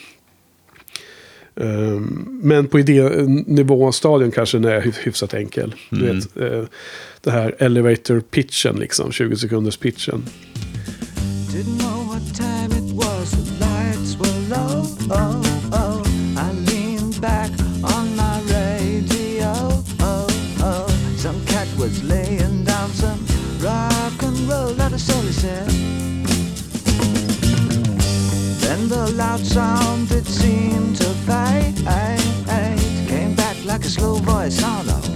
Ehm, 1.56 2.28
men 2.42 2.68
på 2.68 2.80
idénivå 2.80 3.84
och 3.84 3.96
stadion 3.96 4.32
kanske 4.32 4.58
den 4.60 4.72
är 4.72 4.82
hy- 4.82 4.94
hyfsat 5.04 5.34
enkel. 5.34 5.76
Du 5.90 6.00
Mm. 6.10 6.16
vet, 6.20 6.38
eh, 6.38 6.64
det 7.22 7.32
här 7.32 7.56
elevator 7.60 8.20
pitchen 8.20 8.76
liksom, 8.76 9.12
20 9.12 9.36
sekunders 9.36 9.78
pitchen. 9.78 10.24
Didn't 11.54 11.80
know 11.80 12.08
what 12.08 12.36
time 12.36 12.72
it 12.78 12.94
was, 12.96 13.32
the 13.32 13.66
lights 13.66 14.18
were 14.20 14.40
low. 14.50 14.82
Oh, 15.10 15.42
oh. 15.72 16.08
I 16.38 16.72
leaned 16.72 17.22
back 17.22 17.52
on 17.84 18.16
my 18.16 18.54
radio. 18.54 19.52
Oh, 20.00 20.28
oh. 20.64 20.90
Some 21.18 21.40
cat 21.48 21.68
was 21.80 22.04
laying 22.04 22.66
down 22.66 22.90
some 22.94 23.20
rock 23.64 24.24
and 24.24 24.38
roll, 24.50 24.76
not 24.78 24.94
a 24.94 24.98
soul 24.98 25.22
he 25.22 25.32
said. 25.34 25.70
Then 28.62 28.90
the 28.90 29.12
loud 29.18 29.40
sound 29.46 30.12
it 30.12 30.26
seemed 30.26 30.83
Solo. 34.54 35.13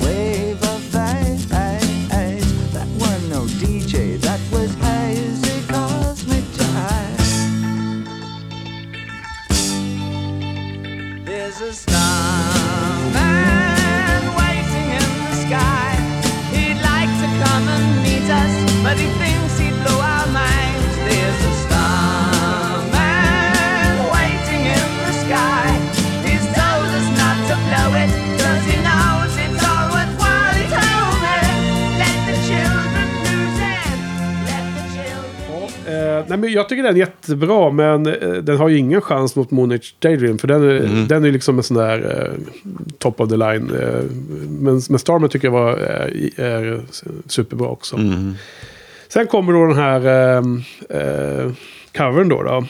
Nej, 36.30 36.38
men 36.38 36.52
jag 36.52 36.70
tycker 36.70 36.84
den 36.84 36.96
är 36.96 37.00
jättebra, 37.00 37.72
men 37.72 38.06
eh, 38.08 38.30
den 38.34 38.58
har 38.58 38.70
ju 38.70 38.78
ingen 38.78 39.02
chans 39.02 39.36
mot 39.36 39.52
Moonage 39.52 39.96
Daydream. 40.00 40.38
För 40.38 40.48
den 40.48 40.64
är, 40.64 40.78
Mm. 40.80 41.08
den 41.08 41.26
är 41.26 41.32
liksom 41.32 41.58
en 41.58 41.64
sån 41.64 41.78
där 41.78 42.28
eh, 42.28 42.54
top 42.98 43.20
of 43.22 43.30
the 43.30 43.38
line. 43.38 43.72
Eh, 43.82 44.02
men, 44.50 44.82
men 44.90 45.00
Starman 45.00 45.30
tycker 45.30 45.48
jag 45.48 45.54
var, 45.54 45.72
är, 45.72 46.40
är 46.42 46.82
superbra 47.28 47.68
också. 47.68 47.96
Mm. 47.96 48.34
Sen 49.08 49.28
kommer 49.28 49.54
då 49.54 49.66
den 49.66 49.76
här 49.78 50.06
eh, 50.06 50.44
eh, 51.02 51.52
covern 51.98 52.30
då, 52.30 52.44
då. 52.44 52.66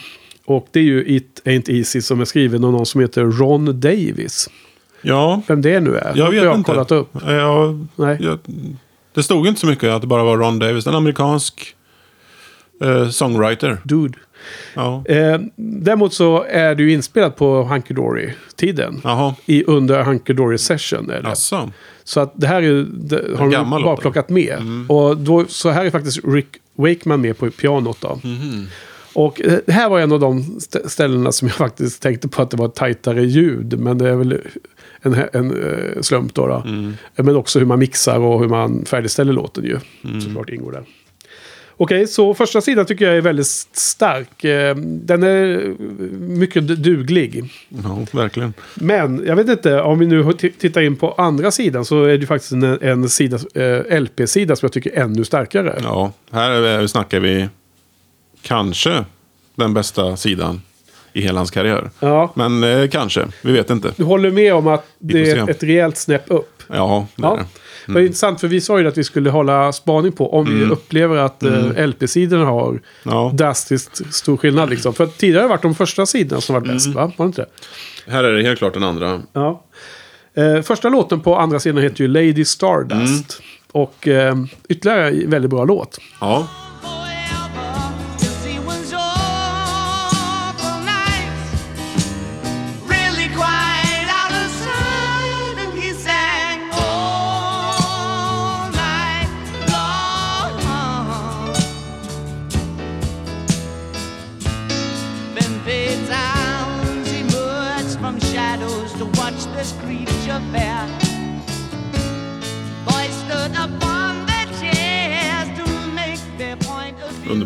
Och 0.45 0.67
det 0.71 0.79
är 0.79 0.83
ju 0.83 1.05
It 1.07 1.41
Ain't 1.45 1.71
Easy 1.71 2.01
som 2.01 2.21
är 2.21 2.25
skriven 2.25 2.63
av 2.63 2.71
någon 2.71 2.85
som 2.85 3.01
heter 3.01 3.23
Ron 3.23 3.79
Davis. 3.79 4.49
Ja, 5.01 5.41
Vem 5.47 5.61
det 5.61 5.79
nu 5.79 5.95
är. 5.97 6.11
jag 6.15 6.31
vet 6.31 6.43
jag 6.43 6.55
inte. 6.55 6.71
kollat 6.71 6.91
upp. 6.91 7.09
Ja, 7.27 7.75
Nej. 7.95 8.17
jag, 8.19 8.39
det 9.13 9.23
stod 9.23 9.47
inte 9.47 9.59
så 9.59 9.67
mycket 9.67 9.89
att 9.89 10.01
det 10.01 10.07
bara 10.07 10.23
var 10.23 10.37
Ron 10.37 10.59
Davis. 10.59 10.87
En 10.87 10.95
amerikansk 10.95 11.75
eh, 12.83 13.09
songwriter. 13.09 13.77
Dude. 13.83 14.17
Ja. 14.73 15.03
Eh, 15.05 15.39
däremot 15.55 16.13
så 16.13 16.43
är 16.49 16.75
det 16.75 16.83
ju 16.83 16.91
inspelat 16.93 17.35
på 17.35 17.63
Hunky 17.63 17.93
Dory-tiden. 17.93 19.01
I 19.45 19.63
under 19.63 20.03
Hunky 20.03 20.33
Dory 20.33 20.57
Session. 20.57 21.09
Är 21.09 21.21
det. 21.21 21.29
asså. 21.29 21.71
Så 22.03 22.19
att 22.19 22.33
det 22.35 22.47
här 22.47 22.61
är, 22.61 22.85
det, 22.93 23.37
har 23.37 23.49
de 23.51 23.69
bara 23.83 23.95
plockat 23.97 24.29
med. 24.29 24.57
Och 24.89 25.17
då, 25.17 25.45
så 25.47 25.69
här 25.69 25.85
är 25.85 25.89
faktiskt 25.89 26.19
Rick 26.27 26.47
Wakeman 26.75 27.21
med 27.21 27.37
på 27.37 27.49
pianot 27.51 28.01
då. 28.01 28.19
Och 29.13 29.41
eh, 29.41 29.59
det 29.65 29.71
här 29.71 29.89
var 29.89 29.99
en 29.99 30.11
av 30.11 30.19
de 30.19 30.57
st- 30.57 30.89
ställena 30.89 31.31
som 31.31 31.47
jag 31.47 31.57
faktiskt 31.67 32.01
tänkte 32.01 32.27
på 32.27 32.41
att 32.41 32.49
det 32.51 32.57
var 32.57 32.67
tajtare 32.67 33.25
ljud. 33.25 33.79
Men 33.79 33.97
det 33.97 34.09
är 34.09 34.15
väl 34.15 34.41
en, 35.01 35.13
en 35.33 35.63
eh, 35.63 36.01
slump 36.01 36.33
då. 36.33 36.47
då. 36.47 36.63
Men 37.15 37.35
också 37.35 37.59
hur 37.59 37.65
man 37.65 37.79
mixar 37.79 38.19
och 38.19 38.39
hur 38.39 38.47
man 38.49 38.85
färdigställer 38.85 39.33
låten 39.33 39.63
ju. 39.63 39.79
Såklart 40.21 40.49
ingår 40.49 40.71
där. 40.71 40.83
Okej, 41.79 42.07
så 42.07 42.33
första 42.33 42.61
sidan 42.61 42.85
tycker 42.85 43.05
jag 43.05 43.17
är 43.17 43.21
väldigt 43.21 43.47
stark. 43.47 44.43
Eh, 44.43 44.75
Den 44.75 45.23
är 45.23 45.73
mycket 46.19 46.67
duglig. 46.67 47.51
Ja, 47.83 48.05
verkligen. 48.11 48.53
Men 48.75 49.23
jag 49.27 49.35
vet 49.35 49.49
inte, 49.49 49.81
om 49.81 49.99
vi 49.99 50.05
nu 50.07 50.33
tittar 50.33 50.81
in 50.81 50.95
på 50.95 51.11
andra 51.11 51.51
sidan 51.51 51.85
så 51.85 52.03
är 52.03 52.17
det 52.17 52.25
faktiskt 52.25 52.51
en, 52.51 52.63
en 52.63 53.09
sida, 53.09 53.37
eh, 53.55 53.99
LP-sida 54.01 54.55
som 54.55 54.65
jag 54.65 54.73
tycker 54.73 54.91
är 54.91 55.01
ännu 55.03 55.25
starkare. 55.25 55.79
Ja, 55.83 56.11
här 56.31 56.51
är 56.51 56.81
vi- 56.81 56.87
snackar 56.87 57.19
vi 57.19 57.47
kanske 58.41 59.05
den 59.55 59.73
bästa 59.73 60.17
sidan 60.17 60.61
i 61.13 61.21
hela 61.21 61.39
hans 61.39 61.51
karriär. 61.51 61.89
Ja. 61.99 62.31
Men 62.35 62.63
eh, 62.63 62.87
kanske, 62.89 63.25
vi 63.41 63.51
vet 63.51 63.69
inte. 63.69 63.91
Du 63.97 64.03
håller 64.03 64.31
med 64.31 64.53
om 64.53 64.67
att 64.67 64.85
det 64.99 65.31
är 65.31 65.49
ett 65.49 65.63
rejält 65.63 65.97
snäpp 65.97 66.23
upp? 66.27 66.63
Ja, 66.67 67.07
det 67.15 67.23
är 67.23 67.27
Ja. 67.27 67.35
det. 67.35 67.45
Det 67.87 67.93
var 67.93 68.01
intressant 68.01 68.39
för 68.41 68.47
vi 68.47 68.61
sa 68.61 68.79
ju 68.79 68.87
att 68.87 68.97
vi 68.97 69.03
skulle 69.03 69.29
hålla 69.29 69.73
spaning 69.73 70.11
på 70.11 70.33
om 70.33 70.45
vi 70.59 70.65
upplever 70.65 71.17
att 71.17 71.43
eh, 71.43 71.87
LP-sidorna 71.87 72.45
har 72.45 72.79
Ja. 73.03 73.31
drastiskt 73.33 74.13
stor 74.13 74.37
skillnad. 74.37 74.69
Liksom. 74.69 74.93
För 74.93 75.05
tidigare 75.05 75.39
har 75.41 75.43
det 75.43 75.49
varit 75.49 75.61
de 75.61 75.75
första 75.75 76.05
sidorna 76.05 76.41
som 76.41 76.53
varit 76.55 76.67
bäst, 76.67 76.87
va? 76.87 77.11
Var 77.17 77.25
det 77.25 77.29
inte 77.29 77.41
det? 78.05 78.11
Här 78.11 78.23
är 78.23 78.33
det 78.33 78.43
helt 78.43 78.59
klart 78.59 78.73
den 78.73 78.83
andra. 78.83 79.21
Ja. 79.33 79.63
Eh, 80.33 80.61
första 80.61 80.89
låten 80.89 81.19
på 81.21 81.35
andra 81.35 81.59
sidan 81.59 81.83
heter 81.83 82.01
ju 82.01 82.07
Lady 82.07 82.45
Stardust. 82.45 83.41
Och 83.71 84.07
eh, 84.07 84.35
ytterligare 84.69 85.11
väldigt 85.27 85.51
bra 85.51 85.65
låt. 85.65 85.97
Ja, 86.21 86.47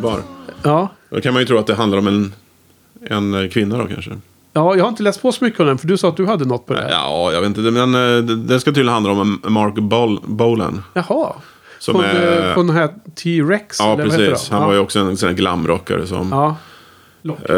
underbar. 0.02 0.24
Ja. 0.64 0.90
Då 1.10 1.22
kan 1.22 1.34
man 1.34 1.42
ju 1.42 1.46
tro 1.46 1.58
att 1.58 1.68
det 1.68 1.76
handlar 1.76 1.98
om 1.98 2.08
en, 2.08 2.34
en 3.10 3.50
kvinna 3.50 3.78
då 3.78 3.88
kanske. 3.88 4.12
Ja, 4.54 4.76
jag 4.76 4.84
har 4.84 4.90
inte 4.90 5.04
läst 5.04 5.22
på 5.22 5.32
så 5.32 5.44
mycket 5.44 5.60
om 5.60 5.66
den, 5.66 5.78
för 5.78 5.88
du 5.88 5.98
sa 5.98 6.10
att 6.10 6.18
du 6.18 6.26
hade 6.26 6.46
något 6.46 6.66
på 6.66 6.74
det. 6.74 6.88
Ja, 6.92 7.32
jag 7.32 7.42
vet 7.42 7.58
inte. 7.58 7.62
Men 7.62 7.96
eh, 7.96 8.24
det, 8.24 8.36
det 8.36 8.60
ska 8.60 8.72
tydligen 8.72 8.94
handla 8.94 9.12
om 9.12 9.42
Mark 9.44 9.74
Bol 9.74 10.20
Bolan. 10.24 10.84
Jaha. 10.94 11.34
Som 11.80 11.96
från, 11.96 12.04
är- 12.06 12.48
eh, 12.48 12.54
från 12.54 12.68
den 12.68 12.76
här 12.76 12.90
T-Rex? 13.24 13.80
Ja, 13.80 13.96
precis. 13.96 14.50
Han 14.50 14.62
ja. 14.62 14.68
var 14.68 14.74
ju 14.74 14.80
också 14.80 15.00
en 15.00 15.18
sån 15.18 15.30
här 15.30 15.36
glamrockare 15.36 16.08
som... 16.08 16.30
Ja. 16.32 16.56
Eh, 17.50 17.56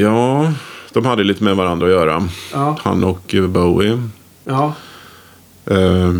ja, 0.00 0.52
de 0.92 1.06
hade 1.06 1.24
lite 1.24 1.44
med 1.44 1.56
varandra 1.56 1.86
att 1.86 1.92
göra. 1.92 2.28
Ja. 2.52 2.76
Han 2.80 3.04
och 3.04 3.34
eh, 3.34 3.46
Bowie. 3.46 4.02
Ja. 4.44 4.72
Eh, 5.64 6.12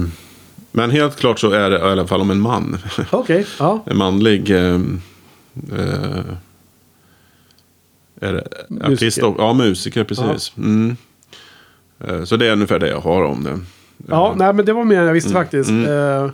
men 0.72 0.90
helt 0.90 1.16
klart 1.16 1.38
så 1.38 1.50
är 1.50 1.70
det 1.70 1.78
i 1.78 1.82
alla 1.82 2.06
fall 2.06 2.20
om 2.20 2.30
en 2.30 2.40
man. 2.40 2.78
Okej. 3.10 3.46
Ja. 3.58 3.82
en 3.86 3.96
manlig... 3.96 4.50
Eh, 4.50 4.78
eh, 5.72 6.34
är 8.20 8.32
det 8.32 8.48
artist 8.86 9.18
och, 9.22 9.34
Ja, 9.38 9.52
musiker, 9.52 10.04
precis. 10.04 10.52
Mm. 10.56 10.96
Eh, 12.00 12.24
så 12.24 12.36
det 12.36 12.46
är 12.46 12.52
ungefär 12.52 12.78
det 12.78 12.88
jag 12.88 13.00
har 13.00 13.22
om 13.24 13.44
det. 13.44 13.58
Ja, 14.08 14.34
nej, 14.38 14.52
men 14.52 14.64
det 14.64 14.72
var 14.72 14.84
mer 14.84 14.98
än 15.00 15.06
jag 15.06 15.12
visste 15.12 15.30
Mm, 15.30 15.42
faktiskt. 15.42 15.70
Eh, 15.70 16.30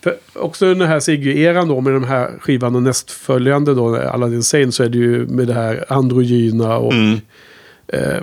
för 0.00 0.16
också 0.34 0.74
den 0.74 0.88
här 0.88 1.00
Siggy-eran 1.00 1.68
då 1.68 1.80
med 1.80 1.92
den 1.92 2.04
här 2.04 2.30
skivan 2.40 2.76
och 2.76 2.82
nästföljande 2.82 3.74
då, 3.74 3.96
Aladdin 3.96 4.42
Sane, 4.42 4.72
så 4.72 4.84
är 4.84 4.88
det 4.88 4.98
ju 4.98 5.26
med 5.26 5.46
det 5.46 5.54
här 5.54 5.84
androgyna 5.88 6.76
och 6.76 6.92
Mm. 6.92 7.20
eh, 7.88 8.20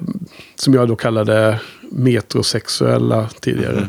som 0.55 0.73
jag 0.73 0.87
då 0.87 0.95
kallade 0.95 1.59
metrosexuella 1.91 3.29
tidigare. 3.39 3.87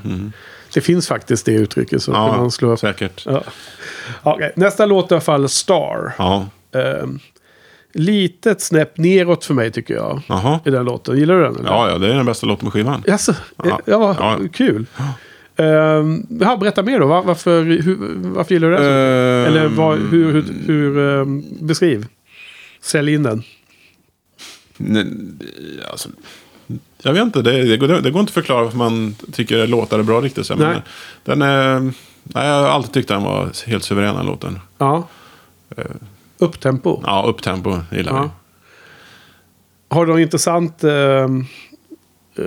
Det 0.76 0.80
finns 0.82 1.08
faktiskt 1.08 1.46
det 1.46 1.52
uttrycket 1.52 2.02
så 2.02 2.12
kan 2.12 2.20
man 2.28 2.42
Ja, 2.44 2.50
slå 2.50 2.72
upp. 2.72 2.78
säkert. 2.78 3.22
Ja. 3.26 3.42
Okej, 4.22 4.52
Nästa 4.56 4.86
låt 4.86 5.10
i 5.10 5.14
alla 5.14 5.20
fall 5.20 5.48
Star. 5.48 6.14
Ja, 6.18 6.46
Eh, 6.74 7.06
litet 7.92 8.60
snäpp 8.60 8.98
neråt 8.98 9.44
för 9.44 9.54
mig 9.54 9.72
tycker 9.72 9.94
jag. 9.94 10.20
jaha. 10.26 10.60
I 10.64 10.70
den 10.70 10.84
låten. 10.84 11.18
Gillar 11.18 11.34
du 11.34 11.42
den? 11.42 11.56
Eller? 11.56 11.68
Ja, 11.70 11.90
ja, 11.90 11.98
det 11.98 12.08
är 12.12 12.14
den 12.14 12.26
bästa 12.26 12.46
låten 12.46 12.64
på 12.64 12.70
skivan. 12.70 13.02
Jaså? 13.06 13.34
Ja. 13.64 13.80
Ja, 13.84 14.16
Ja. 14.20 14.38
kul. 14.52 14.86
Um, 15.56 16.26
ja, 16.40 16.56
berätta 16.56 16.82
mer 16.82 17.00
då. 17.00 17.06
Va- 17.06 17.22
Varför, 17.26 17.62
hur, 17.64 17.96
varför 18.16 18.54
gillar 18.54 18.68
du 18.70 18.74
den? 18.76 18.84
Ehm, 18.84 19.46
Eller 19.46 19.68
vad, 19.68 19.98
hur, 19.98 20.32
hur, 20.32 20.44
hur 20.66 20.98
ehm, 20.98 21.44
beskriv. 21.60 22.06
Sälj 22.80 23.14
in 23.14 23.22
den. 23.22 23.42
Nej, 24.76 25.06
alltså, 25.90 26.08
jag 27.02 27.12
vet 27.12 27.22
inte, 27.22 27.42
det, 27.42 27.62
det, 27.64 27.76
går, 27.76 27.88
det 27.88 28.10
går 28.10 28.20
inte 28.20 28.30
att 28.30 28.34
förklara 28.34 28.62
varför 28.64 28.78
man 28.78 29.14
tycker 29.32 29.66
låtar 29.66 29.98
är 29.98 30.02
bra 30.02 30.20
riktigt. 30.20 30.50
Men 30.58 30.80
den 31.24 31.42
är, 31.42 31.80
nej, 32.22 32.46
jag 32.48 32.62
har 32.62 32.68
alltid 32.68 32.92
tyckt 32.92 33.08
den 33.08 33.22
var 33.22 33.68
helt 33.68 33.84
suverän 33.84 34.14
den 34.16 34.26
låten. 34.26 34.60
Ja. 34.78 35.08
Upptempo. 36.38 37.02
Ja, 37.06 37.24
upptempo 37.28 37.78
gillar 37.92 38.12
Ja. 38.12 38.22
vi. 38.22 38.28
Har 39.94 40.06
du 40.06 40.12
något 40.12 40.20
intressant 40.20 40.84
ehm, 40.84 41.44
eh, 42.38 42.44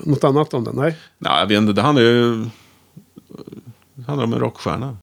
något 0.00 0.24
annat 0.24 0.54
om 0.54 0.64
den? 0.64 0.74
Nej? 0.76 0.96
Nej, 1.18 1.40
jag 1.40 1.46
vet 1.46 1.56
inte. 1.58 1.72
Det 1.72 1.82
handlar 1.82 2.02
ju... 2.02 2.44
Det 3.94 4.04
handlar 4.06 4.24
om 4.24 4.32
en 4.32 4.38
rockstjärna. 4.40 4.96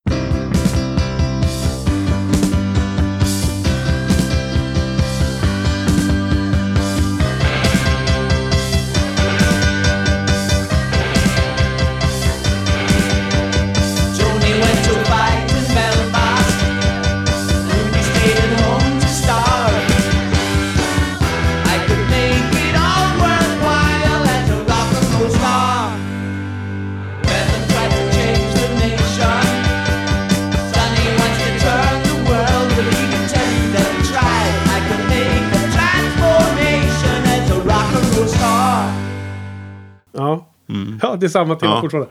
Ja, 41.16 41.18
det 41.20 41.26
är 41.26 41.30
samma 41.30 41.56
tema 41.56 41.72
Ja. 41.74 41.82
fortfarande. 41.82 42.10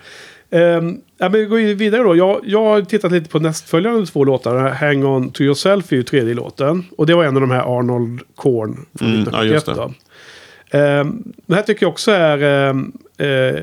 Um, 0.51 1.01
ja, 1.19 1.29
men 1.29 1.33
vi 1.33 1.45
går 1.47 1.75
vidare 1.75 2.03
då. 2.03 2.17
Jag, 2.17 2.41
jag 2.45 2.65
har 2.65 2.83
tittat 2.83 3.13
lite 3.13 3.31
på 3.31 3.39
nästföljande 3.39 4.07
två 4.07 4.25
låtar. 4.25 4.69
Hang 4.69 5.05
On 5.05 5.31
To 5.31 5.43
Yourself 5.43 5.93
är 5.93 5.97
ju 5.97 6.03
tredje 6.03 6.35
låten. 6.35 6.85
Och 6.99 7.07
det 7.07 7.15
var 7.15 7.25
en 7.25 7.35
av 7.35 7.41
de 7.41 7.51
här 7.51 7.79
Arnold 7.79 8.21
Korn 8.35 8.87
från 8.99 9.09
Mm, 9.09 9.21
ja, 9.33 9.45
1971. 9.45 9.53
just 9.53 9.67
det. 9.67 9.75
då. 9.75 9.91
Um, 10.79 11.33
den 11.47 11.57
här 11.57 11.63
tycker 11.63 11.87
jag 11.87 11.93
också 11.93 12.11
är... 12.11 12.69
Um, 12.71 12.93
eh, 13.19 13.61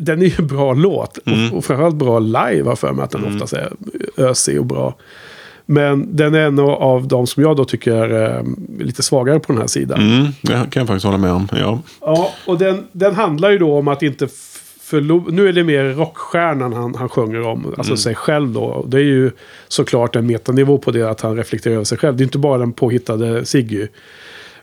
den 0.00 0.22
är 0.22 0.26
ju 0.26 0.32
en 0.38 0.46
bra 0.46 0.72
låt. 0.72 1.18
Mm. 1.26 1.50
Och, 1.50 1.58
och 1.58 1.64
framförallt 1.64 1.94
bra 1.96 2.18
live 2.18 2.62
har 2.68 2.76
för 2.76 2.92
mig 2.92 3.04
att 3.04 3.10
den 3.10 3.24
oftast 3.34 3.52
är 3.52 3.72
ösig 4.16 4.60
och 4.60 4.66
bra. 4.66 4.94
Men 5.66 6.16
den 6.16 6.34
är 6.34 6.40
en 6.40 6.58
av 6.58 7.08
de 7.08 7.26
som 7.26 7.42
jag 7.42 7.56
då 7.56 7.64
tycker 7.64 7.92
är 7.92 8.44
lite 8.78 9.02
svagare 9.02 9.40
på 9.40 9.52
den 9.52 9.60
här 9.60 9.68
sidan. 9.68 10.00
Mm, 10.00 10.26
det 10.42 10.52
kan 10.52 10.80
jag 10.80 10.86
faktiskt 10.86 11.04
hålla 11.04 11.18
med 11.18 11.32
om. 11.32 11.48
Ja. 11.52 11.80
Ja, 12.00 12.30
och 12.46 12.58
den, 12.58 12.84
den 12.92 13.14
handlar 13.14 13.50
ju 13.50 13.58
då 13.58 13.78
om 13.78 13.88
att 13.88 14.02
inte 14.02 14.28
Nu 15.00 15.48
är 15.48 15.52
det 15.52 15.64
mer 15.64 15.84
rockstjärnan 15.84 16.72
han, 16.72 16.94
han 16.94 17.08
sjunger 17.08 17.42
om, 17.42 17.74
alltså 17.78 17.96
sig 17.96 18.14
själv 18.14 18.52
då. 18.52 18.84
Det 18.88 18.96
är 18.96 19.04
ju 19.04 19.30
såklart 19.68 20.16
en 20.16 20.26
metanivå 20.26 20.78
på 20.78 20.90
det 20.90 21.02
att 21.02 21.20
han 21.20 21.36
reflekterar 21.36 21.74
över 21.74 21.84
sig 21.84 21.98
själv. 21.98 22.16
Det 22.16 22.22
är 22.22 22.24
inte 22.24 22.38
bara 22.38 22.58
den 22.58 22.72
påhittade 22.72 23.44
Siggy. 23.44 23.88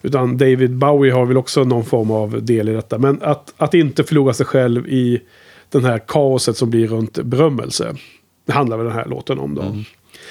Utan 0.02 0.38
David 0.38 0.76
Bowie 0.76 1.14
har 1.14 1.26
väl 1.26 1.38
också 1.38 1.64
någon 1.64 1.86
form 1.86 2.12
av 2.12 2.44
del 2.44 2.70
i 2.70 2.74
detta. 2.74 2.98
Men 2.98 3.20
att, 3.22 3.54
att 3.58 3.74
inte 3.74 4.04
förlora 4.04 4.34
sig 4.34 4.46
själv 4.46 4.88
i 4.88 5.22
den 5.70 5.86
här 5.86 6.00
kaoset 6.08 6.58
som 6.58 6.70
blir 6.70 6.88
runt 6.88 7.24
berömmelse. 7.24 7.96
Det 8.46 8.54
handlar 8.54 8.78
väl 8.78 8.86
den 8.86 8.96
här 8.96 9.06
låten 9.06 9.40
om 9.40 9.56
då. 9.56 9.76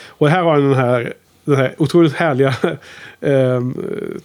Och 0.06 0.28
här 0.28 0.42
har 0.42 0.52
han 0.52 0.62
den 0.62 0.74
här, 0.74 1.14
den 1.44 1.56
här 1.56 1.74
otroligt 1.78 2.12
härliga 2.12 2.54
eh, 3.20 3.62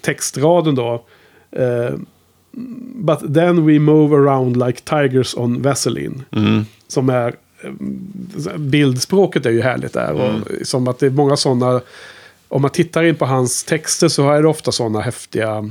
textraden 0.02 0.76
då. 0.76 1.06
Eh, 1.52 1.94
But 2.96 3.34
then 3.34 3.66
we 3.66 3.80
move 3.80 4.16
around 4.16 4.58
like 4.58 4.82
tigers 4.84 5.36
on 5.38 5.62
Vaseline. 5.62 6.24
Mm. 6.32 6.66
Som 6.88 7.10
är... 7.10 7.36
eh, 7.64 8.58
Bildspråket 8.58 9.46
är 9.46 9.52
ju 9.52 9.62
härligt 9.62 9.94
där. 9.94 10.12
Och 10.12 10.68
som 10.68 10.88
att 10.88 11.00
det 11.00 11.06
är 11.06 11.10
många 11.10 11.38
sådana... 11.38 11.82
Om 12.48 12.62
man 12.62 12.72
tittar 12.72 13.04
in 13.04 13.16
på 13.16 13.26
hans 13.26 13.64
texter 13.64 14.08
så 14.08 14.32
är 14.32 14.42
det 14.42 14.48
ofta 14.48 14.72
sådana 14.72 15.02
häftiga 15.02 15.70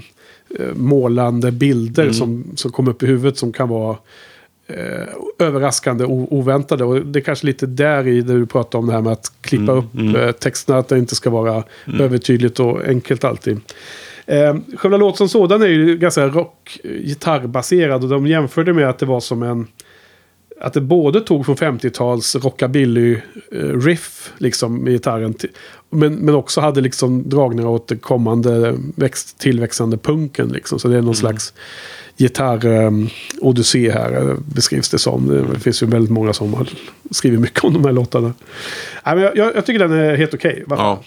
eh, 0.59 0.75
målande 0.75 1.53
bilder 1.53 2.13
som, 2.13 2.45
som 2.57 2.73
kommer 2.73 2.91
upp 2.91 3.03
i 3.03 3.07
huvudet 3.07 3.39
som 3.39 3.53
kan 3.53 3.69
vara 3.69 3.97
eh, 4.67 5.07
överraskande 5.39 6.05
och 6.05 6.33
oväntade. 6.33 6.85
Och 6.85 7.07
det 7.07 7.19
är 7.19 7.21
kanske 7.21 7.47
lite 7.47 7.67
där 7.67 8.09
i 8.09 8.21
det 8.21 8.33
du 8.33 8.47
pratar 8.47 8.79
om 8.79 8.87
det 8.87 8.93
här 8.93 9.01
med 9.01 9.13
att 9.13 9.33
klippa 9.41 9.73
upp 9.73 9.95
eh, 10.17 10.33
texterna. 10.33 10.79
Att 10.79 10.89
det 10.89 10.99
inte 10.99 11.15
ska 11.15 11.31
vara 11.31 11.65
övertydligt 11.99 12.61
och 12.61 12.85
enkelt 12.85 13.25
alltid. 13.25 13.61
Eh, 14.27 14.57
själva 14.77 14.97
låten 14.97 15.17
som 15.17 15.29
sådan 15.29 15.63
är 15.63 15.67
ju 15.67 15.97
ganska 15.97 16.27
rock 16.27 16.79
gitarrbaserad. 16.83 18.03
Och 18.03 18.11
de 18.11 18.27
jämförde 18.27 18.73
med 18.73 18.89
att 18.89 18.99
det 18.99 19.07
var 19.07 19.21
som 19.21 19.43
en... 19.43 19.67
Att 20.61 20.73
det 20.73 20.81
både 20.81 21.21
tog 21.21 21.47
från 21.47 21.57
50-tals 21.57 22.37
rockabilly-riff 22.37 24.33
liksom 24.39 24.85
med 24.85 24.93
gitarren. 24.93 25.35
Men, 25.91 26.15
men 26.15 26.35
också 26.35 26.61
hade 26.61 26.81
liksom 26.81 27.29
dragningar 27.29 27.69
åt 27.69 27.89
det 27.89 27.97
kommande 27.97 28.75
växt, 28.95 29.39
tillväxande 29.39 29.97
punken. 29.97 30.49
Liksom. 30.49 30.79
Så 30.79 30.89
det 30.89 30.97
är 30.97 31.03
någon 31.03 31.15
slags 31.15 31.55
gitarr-odyssé 32.17 33.93
här 33.93 34.29
eh, 34.31 34.37
beskrivs 34.55 34.89
det 34.89 34.99
som. 34.99 35.47
Det 35.53 35.61
finns 35.61 35.83
ju 35.83 35.87
väldigt 35.87 36.11
många 36.11 36.33
som 36.33 36.55
har 36.55 36.69
skrivit 37.11 37.41
mycket 37.41 37.65
om 37.65 37.73
de 37.73 37.85
här 37.85 37.93
låtarna. 37.93 38.35
Nej, 39.07 39.15
men 39.15 39.25
jag, 39.25 39.37
jag, 39.37 39.57
jag 39.57 39.67
tycker 39.67 39.79
den 39.79 39.93
är 39.93 40.17
helt 40.17 40.35
okej. 40.35 40.65
Varför? 40.67 40.85
Ja. 40.85 41.03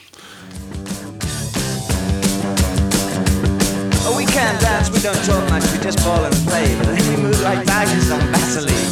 Can't 4.38 4.60
dance, 4.62 4.88
we 4.94 5.00
don't 5.08 5.24
talk 5.30 5.44
much, 5.54 5.66
we 5.72 5.78
just 5.88 6.00
ball 6.06 6.24
and 6.30 6.36
play. 6.48 6.68
But 6.78 6.88
then 6.94 7.04
we 7.10 7.16
move 7.26 7.40
like 7.50 7.62
tigers 7.66 8.12
on 8.16 8.22
Vaseline. 8.34 8.92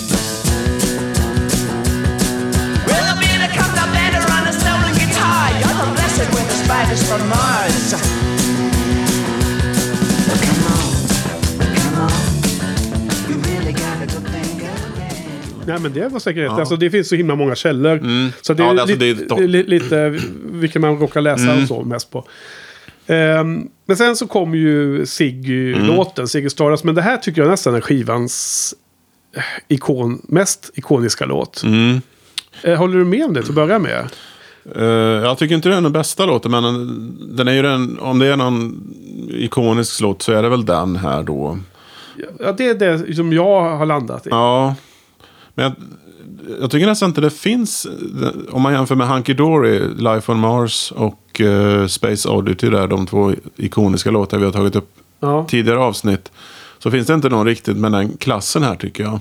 Well, 2.87 3.03
the 3.09 3.15
beat 3.21 3.51
comes 3.59 3.77
up 3.83 3.89
better 3.99 4.23
on 4.35 4.43
a 4.51 4.53
stolen 4.61 4.93
guitar. 5.01 5.43
You're 5.59 5.77
the 5.81 5.87
blessed 5.97 6.29
with 6.35 6.47
the 6.51 6.57
spiders 6.63 7.01
from 7.09 7.21
Mars. 7.33 7.93
Come 10.45 10.61
on, 10.73 10.89
come 11.77 11.95
on. 12.05 12.11
You 13.29 13.35
really 13.49 13.73
got 13.73 13.97
a 14.01 14.07
good 14.13 14.27
thing 14.33 14.59
going. 14.59 15.65
Nej, 15.67 15.79
men 15.79 15.93
det 15.93 16.07
var 16.07 16.19
säkert 16.19 16.43
rätt. 16.43 16.51
Alltså, 16.51 16.75
det 16.75 16.89
finns 16.91 17.09
så 17.09 17.15
himla 17.15 17.35
många 17.35 17.55
källor. 17.55 17.99
Så 18.41 18.53
det 18.53 18.63
är, 18.63 18.67
Ja, 18.75 18.81
alltså, 18.81 18.95
det 18.95 19.09
är 19.09 19.15
topp. 19.15 19.37
det 19.37 19.43
är 19.43 19.47
li- 19.47 19.63
lite 19.67 20.09
vilka 20.43 20.79
man 20.79 20.97
råkar 20.97 21.21
läsa 21.21 21.53
och 21.61 21.67
så 21.67 21.83
mest 21.83 22.11
på. 22.11 22.27
Ehm, 23.07 23.67
men 23.85 23.97
sen 23.97 24.15
så 24.15 24.27
kom 24.27 24.55
ju 24.55 25.05
Ziggy-låten, 25.05 26.27
Ziggy 26.27 26.49
Stardust. 26.49 26.83
Men 26.83 26.95
det 26.95 27.01
här 27.01 27.17
tycker 27.17 27.41
jag 27.41 27.49
nästan 27.51 27.75
är 27.75 27.81
skivans 27.81 28.73
eh, 29.35 29.43
ikon, 29.67 30.21
mest 30.23 30.71
ikoniska 30.73 31.25
låt. 31.25 31.63
Mm. 31.63 32.01
Eh, 32.63 32.75
håller 32.77 32.97
du 32.97 33.05
med 33.05 33.25
om 33.25 33.33
det 33.33 33.41
till 33.41 33.51
att 33.51 33.55
börja 33.55 33.79
med? 33.79 34.05
Eh, 34.75 34.83
jag 35.25 35.37
tycker 35.37 35.55
inte 35.55 35.69
det 35.69 35.75
är 35.75 35.81
den 35.81 35.91
bästa 35.91 36.25
låten, 36.25 36.51
men 36.51 36.63
den- 36.63 37.35
den 37.35 37.47
är 37.47 37.53
ju 37.53 37.61
den, 37.61 37.99
om 37.99 38.19
det 38.19 38.27
är 38.27 38.37
någon 38.37 38.83
ikonisk 39.29 40.01
låt 40.01 40.21
så 40.21 40.31
är 40.33 40.43
det 40.43 40.49
väl 40.49 40.65
den 40.65 40.95
här 40.95 41.23
då. 41.23 41.57
Ja, 42.39 42.51
det 42.51 42.67
är 42.67 42.75
det 42.75 43.15
som 43.15 43.33
jag 43.33 43.61
har 43.77 43.85
landat 43.85 44.27
i. 44.27 44.29
Ja, 44.29 44.75
men 45.55 45.63
jag, 45.65 45.73
jag 46.61 46.71
tycker 46.71 46.87
nästan 46.87 47.09
inte 47.09 47.21
det 47.21 47.29
finns, 47.29 47.87
om 48.51 48.61
man 48.61 48.73
jämför 48.73 48.95
med 48.95 49.07
Hunky 49.07 49.33
Dory, 49.33 49.79
Life 49.95 50.31
on 50.31 50.39
Mars 50.39 50.91
och 50.95 51.41
eh, 51.41 51.87
Space 51.87 52.29
Oddity, 52.29 52.69
där 52.69 52.87
de 52.87 53.07
två 53.07 53.31
ikoniska 53.55 54.11
låtar 54.11 54.37
vi 54.37 54.45
har 54.45 54.51
tagit 54.51 54.75
upp 54.75 54.89
Ja. 55.19 55.45
tidigare 55.49 55.79
avsnitt. 55.79 56.31
Så 56.79 56.91
finns 56.91 57.07
det 57.07 57.13
inte 57.13 57.29
någon 57.29 57.45
riktigt 57.47 57.77
med 57.77 57.91
den 57.91 58.17
klassen 58.17 58.63
här 58.63 58.75
tycker 58.75 59.03
jag. 59.03 59.19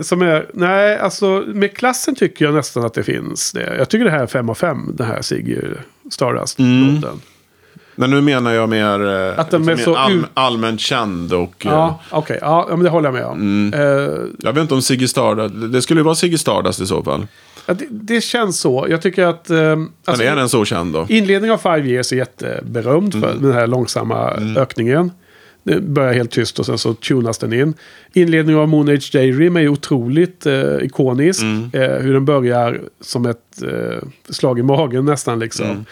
Som 0.00 0.22
är, 0.22 0.46
nej, 0.54 0.98
alltså 0.98 1.44
med 1.46 1.76
klassen 1.76 2.14
tycker 2.14 2.44
jag 2.44 2.54
nästan 2.54 2.84
att 2.84 2.94
det 2.94 3.02
finns 3.02 3.52
det. 3.52 3.76
Jag 3.78 3.88
tycker 3.88 4.04
det 4.04 4.10
här 4.10 4.22
är 4.22 4.26
5 4.26 4.50
av 4.50 4.54
5, 4.54 4.90
den 4.94 5.06
här 5.06 5.22
Ziggy 5.22 5.56
Stardust-låten. 6.10 7.20
Men 7.96 8.10
nu 8.10 8.20
menar 8.20 8.52
jag 8.52 8.68
mer, 8.68 9.06
eh, 9.30 9.38
Att 9.38 9.54
är 9.54 9.58
liksom 9.58 9.94
så 9.94 10.08
mer 10.08 10.14
ut- 10.18 10.24
allmänt 10.34 10.80
känd 10.80 11.32
och... 11.32 11.66
eh, 11.66 11.72
Ja, 11.72 12.00
okej. 12.10 12.38
Ja, 12.40 12.66
ja, 12.70 12.76
men 12.76 12.84
det 12.84 12.90
håller 12.90 13.06
jag 13.08 13.14
med 13.14 13.24
om. 13.24 13.40
Mm. 13.40 13.80
Eh, 13.80 14.14
Jag 14.38 14.52
vet 14.52 14.62
inte 14.62 14.74
om 14.74 14.82
Ziggy 14.82 15.08
Stardust, 15.08 15.54
det 15.72 15.82
skulle 15.82 16.00
ju 16.00 16.04
vara 16.04 16.14
Ziggy 16.14 16.38
Stardust 16.38 16.80
i 16.80 16.86
så 16.86 17.02
fall. 17.02 17.26
ja, 17.66 17.74
det, 17.74 17.86
det 17.90 18.20
känns 18.20 18.60
så. 18.60 18.86
Jag 18.90 19.02
tycker 19.02 19.24
att... 19.26 19.50
Eh, 19.50 19.56
Men 19.56 19.88
alltså, 20.04 20.24
är 20.24 20.36
den 20.36 20.48
så 20.48 20.64
känd 20.64 20.92
då? 20.94 21.06
Inledningen 21.08 21.54
av 21.54 21.58
Five 21.58 21.88
Years 21.88 22.12
är 22.12 22.16
jätteberömd 22.16 23.12
för 23.12 23.30
Mm. 23.30 23.42
den 23.42 23.52
här 23.52 23.66
långsamma 23.66 24.30
ökningen. 24.56 25.10
Det 25.66 25.80
börjar 25.80 26.12
helt 26.12 26.30
tyst 26.30 26.58
och 26.58 26.66
sen 26.66 26.78
så 26.78 26.94
tunas 26.94 27.38
den 27.38 27.52
in. 27.52 27.74
Inledningen 28.12 28.60
av 28.62 28.68
Moon 28.68 28.88
Age 28.88 29.10
Daydream 29.12 29.56
är 29.56 29.68
otroligt 29.68 30.46
eh, 30.46 30.76
ikonisk. 30.82 31.42
Mm. 31.42 31.70
Eh, 31.72 31.90
hur 32.02 32.12
den 32.14 32.24
börjar 32.24 32.80
som 33.00 33.26
ett 33.26 33.62
eh, 33.62 33.98
slag 34.30 34.58
i 34.58 34.62
magen 34.62 35.04
nästan 35.04 35.38
liksom. 35.38 35.66
Mm. 35.66 35.84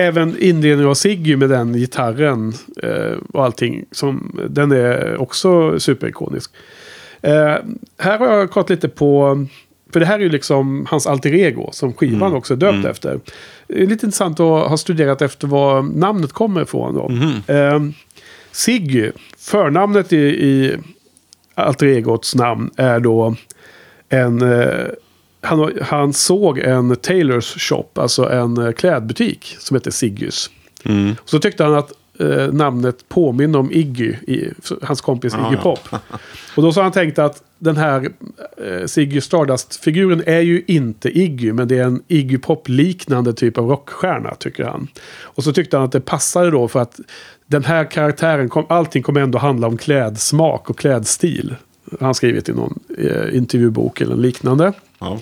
Även 0.00 0.36
inledningen 0.38 0.90
av 0.90 0.94
Ziggy 0.94 1.36
med 1.36 1.48
den 1.50 1.72
gitarren 1.72 2.52
eh, 2.82 3.16
och 3.32 3.44
allting. 3.44 3.84
Som, 3.92 4.40
den 4.48 4.72
är 4.72 5.20
också 5.20 5.80
superikonisk. 5.80 6.50
Eh, 7.22 7.56
här 7.98 8.18
har 8.18 8.26
jag 8.26 8.50
kollat 8.50 8.70
lite 8.70 8.88
på... 8.88 9.46
För 9.92 10.00
det 10.00 10.06
här 10.06 10.14
är 10.18 10.22
ju 10.22 10.28
liksom 10.28 10.86
hans 10.90 11.06
alter 11.06 11.34
ego 11.34 11.68
som 11.72 11.92
skivan 11.92 12.22
Mm. 12.22 12.34
också 12.34 12.54
är 12.54 12.58
döpt 12.58 12.84
efter. 12.84 13.20
Det 13.66 13.82
är 13.82 13.86
lite 13.86 14.06
intressant 14.06 14.40
att 14.40 14.68
ha 14.68 14.76
studerat 14.76 15.22
efter 15.22 15.46
var 15.46 15.82
namnet 15.82 16.32
kommer 16.32 16.62
ifrån. 16.62 16.94
Då. 16.94 17.08
Mhm. 17.08 17.32
Eh, 17.46 17.80
Siggy, 18.52 19.10
förnamnet 19.38 20.12
i, 20.12 20.16
i 20.18 20.76
alter 21.54 21.86
egots 21.86 22.34
namn 22.34 22.70
är 22.76 23.00
då 23.00 23.34
en... 24.08 24.42
Han, 25.40 25.72
han 25.82 26.12
såg 26.12 26.58
en 26.58 26.96
Tailors 26.96 27.56
shop, 27.58 27.88
alltså 27.94 28.30
en 28.30 28.56
eh, 28.58 28.72
klädbutik 28.72 29.56
som 29.58 29.74
heter 29.74 29.90
Siggys. 29.90 30.50
Mm. 30.84 31.14
Så 31.24 31.38
tyckte 31.38 31.64
han 31.64 31.74
att 31.74 31.92
eh, 32.20 32.52
namnet 32.52 33.08
påminna 33.08 33.58
om 33.58 33.72
Iggy, 33.72 34.14
i, 34.26 34.52
hans 34.82 35.00
kompis 35.00 35.34
Ja, 35.36 35.46
Iggy 35.46 35.56
ja. 35.56 35.62
Pop. 35.62 36.02
Och 36.56 36.62
då 36.62 36.72
så 36.72 36.80
har 36.80 36.82
han 36.82 36.92
tänkt 36.92 37.18
att 37.18 37.42
den 37.58 37.76
här 37.76 38.08
eh, 38.56 38.86
Ziggy 38.86 39.20
Stardust-figuren 39.20 40.22
är 40.26 40.40
ju 40.40 40.64
inte 40.66 41.18
Iggy, 41.18 41.52
men 41.52 41.68
det 41.68 41.78
är 41.78 41.84
en 41.84 42.02
Iggy 42.08 42.38
Pop-liknande 42.38 43.32
typ 43.32 43.58
av 43.58 43.68
rockstjärna, 43.68 44.34
tycker 44.34 44.64
han. 44.64 44.88
Och 45.22 45.44
så 45.44 45.52
tyckte 45.52 45.76
han 45.76 45.86
att 45.86 45.92
det 45.92 46.00
passade 46.00 46.50
då 46.50 46.68
för 46.68 46.80
att 46.80 47.00
den 47.46 47.64
här 47.64 47.90
karaktären, 47.90 48.48
kom, 48.48 48.66
allting 48.68 49.02
kommer 49.02 49.20
ändå 49.20 49.38
handla 49.38 49.66
om 49.66 49.76
klädsmak 49.76 50.70
och 50.70 50.78
klädstil. 50.78 51.54
Han 52.00 52.14
skrivit 52.14 52.48
i 52.48 52.52
någon 52.52 52.78
eh, 52.98 53.36
intervjubok 53.36 54.00
eller 54.00 54.16
liknande. 54.16 54.72
Ja. 55.00 55.18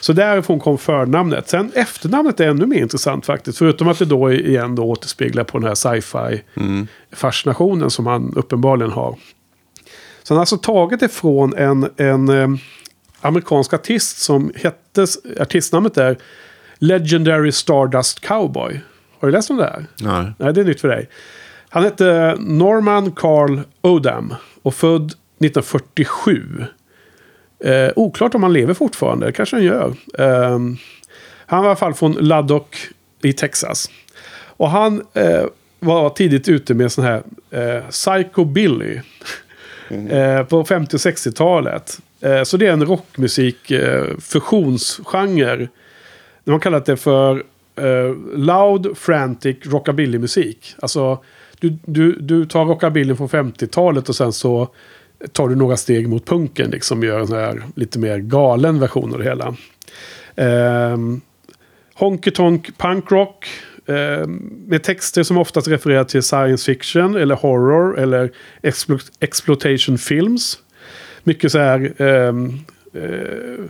Så 0.00 0.12
därifrån 0.12 0.60
kom 0.60 0.78
förnamnet. 0.78 1.48
Sen 1.48 1.72
efternamnet 1.74 2.40
är 2.40 2.48
ännu 2.48 2.66
mer 2.66 2.82
intressant 2.82 3.26
faktiskt. 3.26 3.58
Förutom 3.58 3.88
att 3.88 3.98
det 3.98 4.04
då 4.04 4.32
igen 4.32 4.74
då 4.74 4.82
återspeglar 4.82 5.44
på 5.44 5.58
den 5.58 5.68
här 5.68 5.74
sci-fi 5.74 6.42
fascinationen 7.12 7.90
som 7.90 8.06
han 8.06 8.32
uppenbarligen 8.36 8.92
har. 8.92 9.16
Så 10.22 10.34
han 10.34 10.36
har 10.36 10.42
alltså 10.42 10.56
tagit 10.56 11.00
det 11.00 11.08
från 11.08 11.56
en, 11.56 11.88
en 11.96 12.28
eh, 12.28 12.48
amerikansk 13.20 13.72
artist 13.72 14.18
som 14.18 14.52
hette, 14.54 15.06
artistnamnet 15.40 15.98
är 15.98 16.18
Legendary 16.78 17.52
Stardust 17.52 18.20
Cowboy. 18.20 18.80
Har 19.20 19.28
du 19.28 19.32
läst 19.32 19.50
om 19.50 19.56
det 19.56 19.64
här? 19.64 19.86
Nej. 20.00 20.32
Nej, 20.38 20.52
det 20.52 20.60
är 20.60 20.64
nytt 20.64 20.80
för 20.80 20.88
dig. 20.88 21.08
Han 21.68 21.82
hette 21.82 22.36
Norman 22.38 23.12
Carl 23.12 23.60
Odam 23.82 24.34
och 24.62 24.74
född 24.74 25.04
1947. 25.04 26.64
Eh, 27.64 27.90
oklart 27.96 28.34
om 28.34 28.42
han 28.42 28.52
lever 28.52 28.74
fortfarande, 28.74 29.26
det 29.26 29.32
kanske 29.32 29.56
han 29.56 29.64
gör. 29.64 29.94
Eh, 30.18 30.58
han 31.46 31.58
var 31.58 31.64
i 31.64 31.68
alla 31.68 31.76
fall 31.76 31.94
från 31.94 32.12
Laddock 32.12 32.76
i 33.22 33.32
Texas. 33.32 33.90
Och 34.56 34.70
han 34.70 35.02
eh, 35.14 35.44
var 35.80 36.10
tidigt 36.10 36.48
ute 36.48 36.74
med 36.74 36.92
sån 36.92 37.04
här 37.04 37.22
eh, 37.50 37.88
Psychobilly. 37.90 39.00
Eh, 40.08 40.44
på 40.44 40.64
50 40.64 40.96
och 40.96 41.00
60-talet. 41.00 41.98
Eh, 42.20 42.42
så 42.42 42.56
det 42.56 42.66
är 42.66 42.72
en 42.72 42.86
rockmusik 42.86 43.70
eh, 43.70 44.04
fusionsgenre. 44.18 45.68
De 46.44 46.50
har 46.50 46.58
kallat 46.58 46.86
det 46.86 46.96
för 46.96 47.42
eh, 47.76 48.14
Loud 48.34 48.98
Frantic 48.98 49.56
Rockabilly-musik. 49.62 50.74
Alltså, 50.82 51.24
du, 51.60 51.78
du, 51.84 52.12
du 52.12 52.46
tar 52.46 52.64
rockabillyn 52.64 53.16
från 53.16 53.28
50-talet 53.28 54.08
och 54.08 54.16
sen 54.16 54.32
så 54.32 54.68
tar 55.32 55.48
du 55.48 55.54
några 55.56 55.76
steg 55.76 56.08
mot 56.08 56.26
punken. 56.26 56.70
Liksom 56.70 57.02
gör 57.02 57.20
en 57.20 57.26
sån 57.26 57.36
här 57.38 57.62
lite 57.74 57.98
mer 57.98 58.18
galen 58.18 58.78
version 58.80 59.12
av 59.12 59.18
det 59.18 59.24
hela. 59.24 59.56
Eh, 60.36 60.98
Honky 61.94 62.30
Tonk 62.30 62.78
Punk 62.78 63.10
Rock. 63.10 63.46
eh, 63.86 64.26
med 64.66 64.82
texter 64.82 65.22
som 65.22 65.38
oftast 65.38 65.68
refererar 65.68 66.04
till 66.04 66.22
science 66.22 66.64
fiction 66.72 67.16
eller 67.16 67.34
horror 67.34 67.98
eller 67.98 68.30
explo- 68.62 69.10
exploitation 69.20 69.98
films. 69.98 70.58
Mycket 71.24 71.52
så 71.52 71.58
här 71.58 72.02
ehm, 72.02 72.58
eh, 72.94 73.64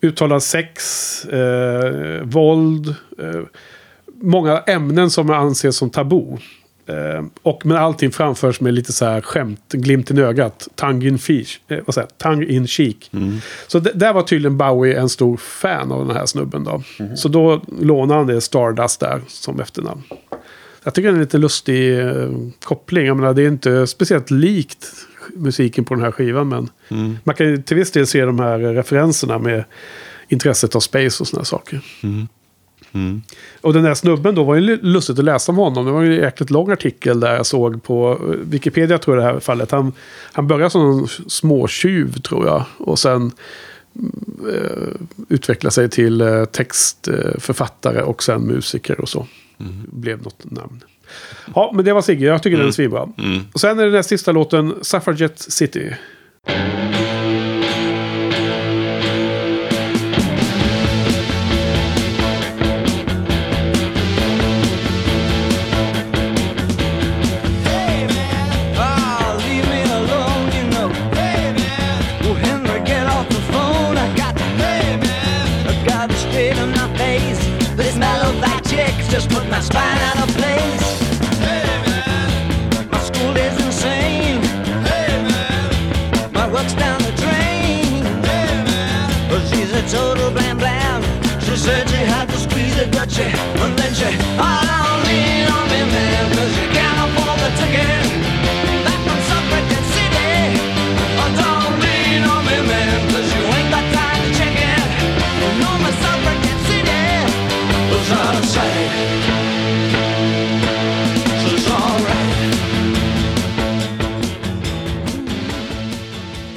uttalad 0.00 0.42
sex, 0.42 1.24
eh, 1.24 2.22
våld, 2.22 2.94
eh, 3.18 3.40
många 4.20 4.58
ämnen 4.58 5.10
som 5.10 5.30
anses 5.30 5.76
som 5.76 5.90
tabu. 5.90 6.36
Eh, 6.86 7.24
och 7.42 7.66
men 7.66 7.76
allting 7.76 8.10
framförs 8.12 8.60
med 8.60 8.74
lite 8.74 8.92
så 8.92 9.04
här 9.04 9.20
skämt, 9.20 9.72
glimten 9.72 10.18
i 10.18 10.20
ögat, 10.20 10.68
tongue 10.74 11.08
in, 11.08 11.18
fish, 11.18 11.58
eh, 11.68 11.78
vad 11.86 11.94
säger, 11.94 12.08
tongue 12.18 12.46
in 12.46 12.66
cheek. 12.66 13.10
Så 13.66 13.78
d- 13.78 13.90
där 13.94 14.12
var 14.12 14.22
tydligen 14.22 14.56
Bowie 14.56 15.00
en 15.00 15.08
stor 15.08 15.36
fan 15.36 15.92
av 15.92 16.06
den 16.06 16.16
här 16.16 16.26
snubben 16.26 16.64
då. 16.64 16.82
Så 17.16 17.28
då 17.28 17.62
lånade 17.80 18.18
han 18.20 18.26
det 18.26 18.40
Stardust 18.40 19.00
där 19.00 19.20
som 19.28 19.60
efternamn. 19.60 20.02
Jag 20.84 20.94
tycker 20.94 21.08
det 21.08 21.12
är 21.12 21.14
en 21.14 21.20
lite 21.20 21.38
lustig 21.38 22.00
eh, 22.00 22.28
koppling. 22.64 23.06
Jag 23.06 23.16
menar, 23.16 23.34
det 23.34 23.42
är 23.42 23.48
inte 23.48 23.86
speciellt 23.86 24.30
likt 24.30 24.86
musiken 25.36 25.84
på 25.84 25.94
den 25.94 26.04
här 26.04 26.10
skivan. 26.10 26.48
Men 26.48 26.70
man 27.24 27.34
kan 27.34 27.62
till 27.62 27.76
viss 27.76 27.90
del 27.92 28.06
se 28.06 28.24
de 28.24 28.38
här 28.38 28.58
referenserna 28.58 29.38
med 29.38 29.64
intresset 30.28 30.76
av 30.76 30.80
space 30.80 31.22
och 31.22 31.28
sådana 31.28 31.44
saker. 31.44 31.80
Och 33.60 33.72
den 33.72 33.82
där 33.82 33.94
snubben 33.94 34.34
då 34.34 34.44
var 34.44 34.54
ju 34.54 34.78
lustigt 34.82 35.18
att 35.18 35.24
läsa 35.24 35.52
om 35.52 35.58
honom. 35.58 35.86
Det 35.86 35.92
var 35.92 36.02
ju 36.02 36.16
en 36.16 36.22
jäkligt 36.22 36.50
lång 36.50 36.70
artikel 36.70 37.20
där 37.20 37.34
jag 37.34 37.46
såg 37.46 37.82
på 37.82 38.12
eh, 38.12 38.28
Wikipedia 38.28 38.98
tror 38.98 39.16
jag 39.16 39.26
det 39.26 39.32
här 39.32 39.40
fallet. 39.40 39.70
Han, 39.70 39.92
han 40.32 40.46
började 40.46 40.70
som 40.70 40.98
en 40.98 41.06
småtjuv 41.28 42.12
tror 42.12 42.46
jag. 42.46 42.64
Och 42.78 42.98
sen 42.98 43.32
eh, 44.52 44.88
utveckla 45.28 45.70
sig 45.70 45.90
till 45.90 46.20
eh, 46.20 46.44
textförfattare 46.44 48.02
och 48.02 48.22
sen 48.22 48.42
musiker 48.42 49.00
och 49.00 49.08
så. 49.08 49.26
Blev 49.92 50.22
något 50.22 50.50
namn. 50.50 50.84
Ja, 51.54 51.72
men 51.74 51.84
det 51.84 51.92
var 51.92 52.02
Sigge. 52.02 52.26
Jag 52.26 52.42
tycker 52.42 52.58
den 52.58 52.68
är 52.68 52.72
svinbra. 52.72 53.08
Och 53.52 53.60
sen 53.60 53.78
är 53.78 53.84
det 53.84 53.90
den 53.90 54.04
sista 54.04 54.32
låten, 54.32 54.74
Suffragette 54.82 55.50
City. 55.50 55.94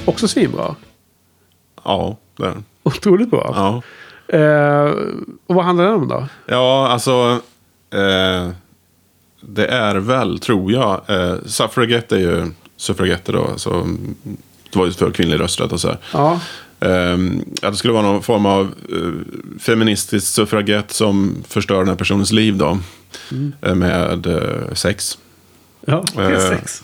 Också 0.08 0.28
svinbra. 0.28 0.76
Ja, 1.84 2.18
det 2.38 2.44
är 2.44 2.48
den. 2.48 2.66
Otroligt 2.84 3.32
bra. 3.32 3.54
Ja. 3.56 3.82
Eh, 4.38 4.92
och 5.48 5.56
vad 5.56 5.66
handlar 5.66 5.86
den 5.86 5.94
om 5.94 6.08
då? 6.08 6.28
Ja, 6.46 6.88
alltså. 6.88 7.42
Eh, 7.94 8.50
det 9.42 9.68
är 9.68 9.96
väl, 9.96 10.40
tror 10.40 10.72
jag. 10.72 11.02
Eh, 11.08 11.36
suffragette 11.46 12.16
är 12.16 12.20
ju 12.20 12.52
suffragetter 12.78 13.34
då. 13.34 13.48
Så, 13.58 13.74
mm, 13.74 14.16
det 14.72 14.80
var 14.80 14.86
ju 14.86 14.92
för 14.92 15.12
kvinnlig 15.12 15.40
rösträtt 15.40 15.72
och 15.72 15.80
så 15.80 15.88
här. 15.88 15.98
Ja, 16.14 16.40
Ehm, 16.80 17.46
att 17.62 17.72
det 17.72 17.78
skulle 17.78 17.94
vara 17.94 18.04
någon 18.04 18.24
form 18.24 18.46
av 18.46 18.74
eh, 18.92 19.60
feministisk 19.60 20.34
suffragett 20.34 20.92
som 20.92 21.36
förstör 21.48 21.80
den 21.80 21.88
här 21.88 21.96
personens 21.96 22.32
liv 22.32 22.58
då. 22.58 22.80
Eh, 23.62 23.76
med 23.76 24.28
eh, 24.28 24.74
sex. 24.74 25.18
Ja 25.90 26.04
det 26.16 26.22
är 26.22 26.32
Eh. 26.34 26.40
sex. 26.50 26.84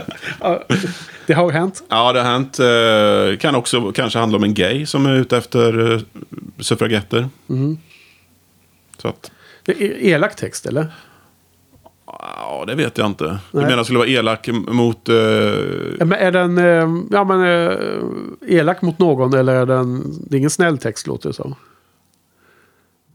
ja, 0.40 0.62
det 1.26 1.32
har 1.34 1.50
hänt. 1.52 1.82
Ja, 1.88 2.12
det 2.12 2.22
har 2.22 2.30
hänt. 2.30 2.58
Eh, 2.60 3.38
kan 3.38 3.54
också 3.54 3.92
kanske 3.92 4.18
handla 4.18 4.38
om 4.38 4.44
en 4.44 4.54
gay 4.54 4.86
som 4.86 5.06
är 5.06 5.14
ute 5.14 5.36
efter 5.36 5.92
eh, 5.94 6.00
suffragetter. 6.58 7.28
Så 8.98 9.08
att, 9.08 9.30
elak 10.00 10.36
text 10.36 10.66
eller? 10.66 10.86
ja, 12.06 12.64
det 12.66 12.74
vet 12.74 12.98
jag 12.98 13.06
inte. 13.06 13.24
Du 13.52 13.58
Nej. 13.58 13.66
menar 13.66 13.84
skulle 13.84 13.98
vara 13.98 14.08
elak 14.08 14.48
mot... 14.52 15.08
Eh, 15.08 15.14
men 15.98 16.12
är 16.12 16.32
den 16.32 16.58
eh, 16.58 16.88
ja, 17.10 17.24
men, 17.24 17.42
eh, 17.42 17.76
elak 18.58 18.82
mot 18.82 18.98
någon 18.98 19.34
eller 19.34 19.54
är 19.54 19.66
den... 19.66 20.02
Det 20.26 20.36
är 20.36 20.38
ingen 20.38 20.50
snäll 20.50 20.78
text 20.78 21.06
låter 21.06 21.28
det 21.28 21.32
som. 21.34 21.54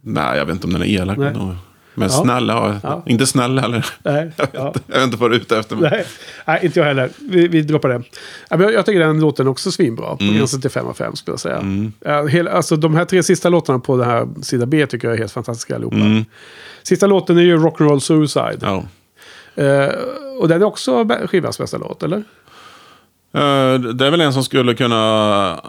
nej, 0.01 0.38
jag 0.38 0.45
vet 0.45 0.55
inte 0.55 0.67
om 0.67 0.73
den 0.73 0.81
är 0.81 0.88
elak. 0.88 1.17
Nej. 1.17 1.29
mot 1.34 1.38
någon. 1.41 1.57
Men 1.95 2.07
Ja. 2.11 2.23
snäll, 2.23 2.47
ja. 2.83 3.03
Inte 3.05 3.25
snäll 3.27 3.59
heller. 3.59 3.85
Nej, 4.03 4.31
Jag 4.37 4.45
vet, 4.45 4.53
ja. 4.53 4.67
inte. 4.67 4.79
jag 4.87 4.95
vet 4.95 5.03
inte 5.05 5.17
vad 5.17 5.31
du 5.31 5.35
är 5.35 5.39
ute 5.39 5.57
efter. 5.57 5.75
Nej, 5.75 6.05
nej, 6.45 6.59
inte 6.63 6.79
jag 6.79 6.87
heller. 6.87 7.09
Vi, 7.19 7.47
vi 7.47 7.61
droppar 7.61 7.89
det. 7.89 8.03
Jag, 8.49 8.73
jag 8.73 8.85
tycker 8.85 8.99
den 8.99 9.19
låten 9.19 9.47
också 9.47 9.71
svinbra. 9.71 10.15
På 10.15 10.23
Mm. 10.23 10.35
gränsen 10.35 10.61
till 10.61 10.69
5 10.69 10.85
av 10.87 10.93
5 10.93 11.15
skulle 11.15 11.33
jag 11.33 11.39
säga. 11.39 11.63
Ja, 12.05 12.25
hela, 12.25 12.51
alltså, 12.51 12.75
de 12.75 12.95
här 12.95 13.05
tre 13.05 13.23
sista 13.23 13.49
låtarna 13.49 13.79
på 13.79 13.97
den 13.97 14.09
här 14.09 14.27
sida 14.41 14.65
B 14.65 14.85
tycker 14.85 15.07
jag 15.07 15.15
är 15.15 15.19
helt 15.19 15.31
fantastiska 15.31 15.75
allihopa. 15.75 16.25
Sista 16.83 17.07
låten 17.07 17.37
är 17.37 17.41
ju 17.41 17.57
Rock'n'Roll 17.57 17.99
Suicide. 17.99 18.57
Ja. 18.61 18.83
Eh, 19.63 19.89
och 20.39 20.47
den 20.47 20.61
är 20.61 20.65
också 20.65 21.05
skivans 21.27 21.57
bästa 21.57 21.77
låt, 21.77 22.03
eller? 22.03 22.17
Eh, 23.33 23.79
Det 23.79 24.07
är 24.07 24.11
väl 24.11 24.21
en 24.21 24.33
som 24.33 24.43
skulle 24.43 24.73
kunna 24.73 25.59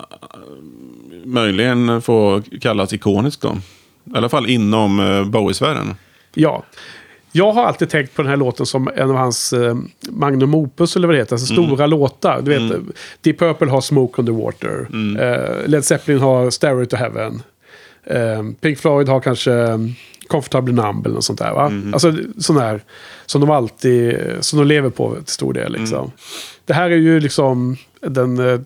möjligen 1.24 2.02
få 2.02 2.42
kallas 2.60 2.92
ikonisk 2.92 3.40
då. 3.40 3.56
I 4.04 4.16
alla 4.16 4.28
fall 4.28 4.46
inom 4.46 5.00
eh, 5.00 5.24
Bowie-sfären. 5.24 5.94
Ja. 6.35 6.64
Jag 7.32 7.53
har 7.53 7.64
alltid 7.64 7.91
tänkt 7.91 8.14
på 8.14 8.22
den 8.22 8.28
här 8.28 8.37
låten 8.37 8.66
som 8.66 8.91
en 8.97 9.11
av 9.11 9.16
hans 9.16 9.53
eh, 9.53 9.76
Magnum 10.09 10.55
Opus 10.55 10.97
eller 10.97 11.07
vad 11.07 11.14
det 11.14 11.18
heter. 11.18 11.35
Alltså 11.35 11.53
stora 11.55 11.87
låtar. 11.87 12.43
Du 12.43 12.59
vet, 12.59 12.80
Deep 13.20 13.39
Purple 13.39 13.70
har 13.70 13.80
Smoke 13.80 14.20
on 14.20 14.26
the 14.26 14.32
Water. 14.32 14.89
Eh, 15.20 15.68
Led 15.68 15.85
Zeppelin 15.85 16.20
har 16.20 16.51
Stairway 16.51 16.87
to 16.87 16.97
Heaven. 16.97 17.43
Eh, 18.05 18.43
Pink 18.61 18.78
Floyd 18.78 19.09
har 19.09 19.20
kanske 19.20 19.53
eh, 19.53 19.78
Comfortably 20.26 20.72
Numb 20.72 21.07
eller 21.07 21.14
något 21.14 21.24
sånt 21.24 21.39
där. 21.39 21.53
Va? 21.53 21.72
Alltså 21.93 22.12
sån 22.39 22.57
här 22.57 22.80
som 23.26 23.41
de 23.41 23.51
alltid, 23.51 24.16
som 24.41 24.59
de 24.59 24.68
lever 24.68 24.91
på 24.91 25.14
till 25.14 25.35
stor 25.35 25.53
del. 25.53 25.72
Liksom. 25.72 26.11
Det 26.64 26.72
här 26.72 26.91
är 26.91 26.97
ju 26.97 27.20
liksom 27.20 27.76
den, 28.01 28.39
eh, 28.39 28.61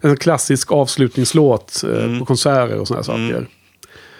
en 0.00 0.16
klassisk 0.16 0.72
avslutningslåt 0.72 1.84
eh, 1.84 2.18
på 2.18 2.24
konserter 2.24 2.78
och 2.78 2.88
såna 2.88 2.98
här 2.98 3.04
saker. 3.04 3.48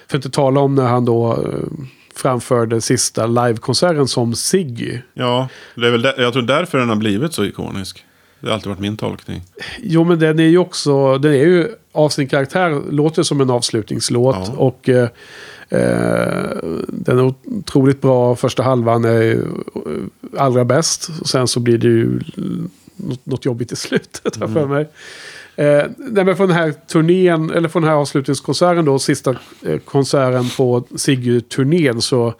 För 0.08 0.18
att 0.18 0.24
inte 0.24 0.36
tala 0.36 0.60
om 0.60 0.74
när 0.74 0.86
han 0.86 1.04
då 1.04 1.32
eh, 1.32 1.84
framförde 2.18 2.80
sista 2.80 3.26
livekonserten 3.26 4.08
som 4.08 4.34
Ziggy. 4.34 4.98
Ja, 5.14 5.48
det 5.74 5.86
är 5.86 5.90
väl 5.90 6.02
där, 6.02 6.14
jag 6.18 6.32
tror 6.32 6.42
därför 6.42 6.78
den 6.78 6.88
har 6.88 6.96
blivit 6.96 7.32
så 7.32 7.44
ikonisk. 7.44 8.04
Det 8.40 8.46
har 8.46 8.54
alltid 8.54 8.68
varit 8.68 8.80
min 8.80 8.96
tolkning. 8.96 9.42
Jo, 9.82 10.04
men 10.04 10.18
den 10.18 10.38
är 10.38 10.46
ju 10.46 10.58
också, 10.58 11.18
den 11.18 11.32
är 11.32 11.36
ju 11.36 11.68
av 11.92 12.08
sin 12.08 12.28
karaktär, 12.28 12.82
låter 12.90 13.22
som 13.22 13.40
en 13.40 13.50
avslutningslåt. 13.50 14.36
Ja. 14.46 14.52
Och 14.56 14.88
eh, 14.88 15.08
eh, 15.68 16.56
den 16.88 17.18
är 17.18 17.34
otroligt 17.44 18.00
bra, 18.00 18.36
första 18.36 18.62
halvan 18.62 19.04
är 19.04 19.32
eh, 19.32 19.40
allra 20.36 20.64
bäst. 20.64 21.10
Och 21.20 21.28
sen 21.28 21.48
så 21.48 21.60
blir 21.60 21.78
det 21.78 21.88
ju 21.88 22.20
något, 22.96 23.26
något 23.26 23.44
jobbigt 23.44 23.72
i 23.72 23.76
slutet, 23.76 24.36
jag 24.40 24.52
för 24.52 24.66
mig. 24.66 24.88
Eh, 25.58 25.82
nej, 25.96 26.24
men 26.24 26.36
från 26.36 26.48
den 26.48 26.56
här 26.56 26.72
turnén, 26.92 27.50
eller 27.50 27.68
från 27.68 27.82
den 27.82 27.90
här 27.90 27.98
avslutningskonserten 27.98 28.84
då, 28.84 28.98
sista 28.98 29.30
eh, 29.66 29.78
konserten 29.84 30.44
på 30.56 30.84
Siggy-turnén 30.96 32.00
så 32.02 32.34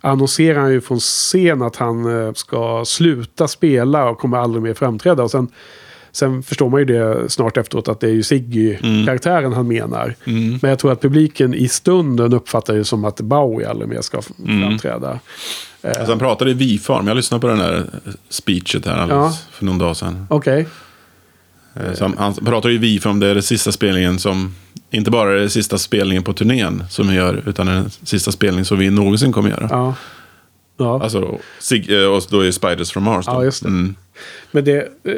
annonserar 0.00 0.60
han 0.60 0.72
ju 0.72 0.80
från 0.80 0.98
scen 1.00 1.62
att 1.62 1.76
han 1.76 2.26
eh, 2.26 2.32
ska 2.32 2.84
sluta 2.86 3.48
spela 3.48 4.08
och 4.10 4.18
kommer 4.18 4.38
aldrig 4.38 4.62
mer 4.62 4.74
framträda. 4.74 5.22
Och 5.22 5.30
sen, 5.30 5.48
sen 6.12 6.42
förstår 6.42 6.68
man 6.70 6.80
ju 6.80 6.84
det 6.84 7.30
snart 7.32 7.56
efteråt 7.56 7.88
att 7.88 8.00
det 8.00 8.06
är 8.06 8.12
ju 8.12 8.22
Siggy-karaktären 8.22 9.52
han 9.52 9.68
menar. 9.68 10.14
Men 10.62 10.70
jag 10.70 10.78
tror 10.78 10.92
att 10.92 11.00
publiken 11.00 11.54
i 11.54 11.68
stunden 11.68 12.32
uppfattar 12.32 12.74
det 12.74 12.84
som 12.84 13.04
att 13.04 13.20
Bowie 13.20 13.68
aldrig 13.68 13.88
mer 13.88 14.00
ska 14.00 14.18
f- 14.18 14.26
framträda. 14.62 15.18
Alltså, 15.82 16.04
han 16.08 16.18
pratade 16.18 16.50
i 16.50 16.54
vi-form. 16.54 17.06
Jag 17.08 17.16
lyssnade 17.16 17.40
på 17.40 17.46
den 17.48 17.58
där 17.58 17.84
speechet 18.28 18.86
här 18.86 19.06
Ja. 19.10 19.32
för 19.52 19.64
någon 19.64 19.78
dag 19.78 19.96
sedan. 19.96 20.26
Okej. 20.30 20.66
Eh, 21.76 21.92
Så 21.94 22.12
han, 22.18 22.34
pratar 22.34 22.68
ju 22.68 22.78
vi 22.78 23.00
om 23.04 23.20
det 23.20 23.26
är 23.26 23.34
den 23.34 23.42
sista 23.42 23.72
spelningen 23.72 24.18
som, 24.18 24.54
inte 24.90 25.10
bara 25.10 25.32
är 25.32 25.36
det 25.36 25.50
sista 25.50 25.78
spelningen 25.78 26.22
på 26.22 26.32
turnén 26.32 26.84
som 26.90 27.08
vi 27.08 27.14
gör, 27.14 27.42
utan 27.46 27.66
den 27.66 27.90
sista 28.02 28.32
spelningen 28.32 28.64
som 28.64 28.78
vi 28.78 28.90
någonsin 28.90 29.32
kommer 29.32 29.50
göra. 29.50 29.66
Ja. 29.70 29.94
Ja. 30.76 31.02
Alltså, 31.02 31.38
Sig, 31.60 32.02
eh, 32.02 32.06
och 32.12 32.22
då 32.30 32.40
är 32.40 32.50
Spiders 32.50 32.92
from 32.92 33.02
Mars. 33.04 33.26
Då. 33.26 33.32
Ja, 33.32 33.44
just 33.44 33.62
det. 33.62 33.68
Mm. 33.68 33.94
Men, 34.50 34.64
det, 34.64 34.76
eh, 34.78 35.12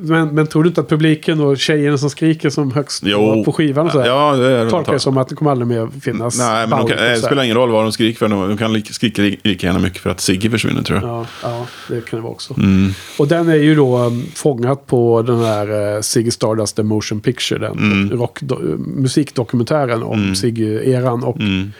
men, 0.00 0.28
men 0.34 0.46
tror 0.46 0.62
du 0.62 0.68
inte 0.68 0.80
att 0.80 0.88
publiken 0.88 1.40
och 1.40 1.58
tjejerna 1.58 1.98
som 1.98 2.10
skriker 2.10 2.50
som 2.50 2.72
högst 2.72 3.02
Jo. 3.06 3.44
på 3.44 3.52
skivan 3.52 3.90
så 3.90 4.00
här, 4.00 4.06
Ja, 4.06 4.36
det 4.36 4.46
är 4.50 4.70
tolkar 4.70 4.92
det 4.92 4.98
som 4.98 5.18
att 5.18 5.28
det 5.28 5.34
kommer 5.34 5.50
aldrig 5.50 5.68
mer 5.68 5.88
finnas 6.00 6.38
Nej, 6.38 6.66
men 6.68 6.78
de 6.78 6.88
kan, 6.88 6.98
eh, 6.98 7.04
det 7.04 7.16
spelar 7.16 7.42
ingen 7.44 7.56
roll 7.56 7.70
vad 7.70 7.84
de 7.84 7.92
skriker 7.92 8.18
för. 8.18 8.28
De 8.28 8.56
kan 8.56 8.82
skrika 8.82 9.22
li- 9.22 9.40
lika 9.44 9.66
gärna 9.66 9.78
mycket 9.78 9.98
för 9.98 10.10
att 10.10 10.20
Sigge 10.20 10.50
försvinner, 10.50 10.82
tror 10.82 11.00
jag. 11.00 11.08
Ja, 11.08 11.26
ja, 11.42 11.66
det 11.88 12.04
kan 12.06 12.18
det 12.18 12.22
vara 12.22 12.32
också. 12.32 12.54
Mm. 12.58 12.90
Och 13.18 13.28
den 13.28 13.48
är 13.48 13.54
ju 13.56 13.74
då 13.74 14.12
fångat 14.34 14.86
på 14.86 15.22
den 15.22 15.38
här 15.38 16.02
Ziggy 16.02 16.30
Stardust 16.30 16.76
The 16.76 16.82
Motion 16.82 17.20
Picture. 17.20 17.58
Den 17.58 17.72
Mm. 17.78 18.18
rock, 18.18 18.38
do, 18.40 18.58
musikdokumentären 18.78 20.02
om 20.02 20.34
Ziggy-eran. 20.34 21.22
Och, 21.24 21.36
Mm. 21.40 21.72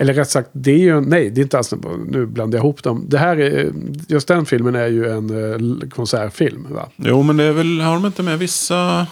Eller 0.00 0.14
rätt 0.14 0.30
sagt, 0.30 0.48
det 0.52 0.70
är 0.70 0.78
ju, 0.78 1.00
nej, 1.00 1.30
det 1.30 1.40
är 1.40 1.42
inte 1.42 1.58
alls, 1.58 1.74
nu 2.08 2.26
blandar 2.26 2.58
jag 2.58 2.64
ihop 2.64 2.82
dem. 2.82 3.04
Det 3.08 3.18
här 3.18 3.36
är, 3.36 3.72
just 4.08 4.28
den 4.28 4.46
filmen 4.46 4.74
är 4.74 4.86
ju 4.86 5.10
en 5.10 5.30
uh, 5.30 5.88
konsertfilm. 5.88 6.66
Va? 6.70 6.88
Jo, 6.96 7.22
men 7.22 7.36
det 7.36 7.44
är 7.44 7.52
väl, 7.52 7.80
har 7.80 7.94
de 7.94 8.06
inte 8.06 8.22
med 8.22 8.38
vissa... 8.38 9.06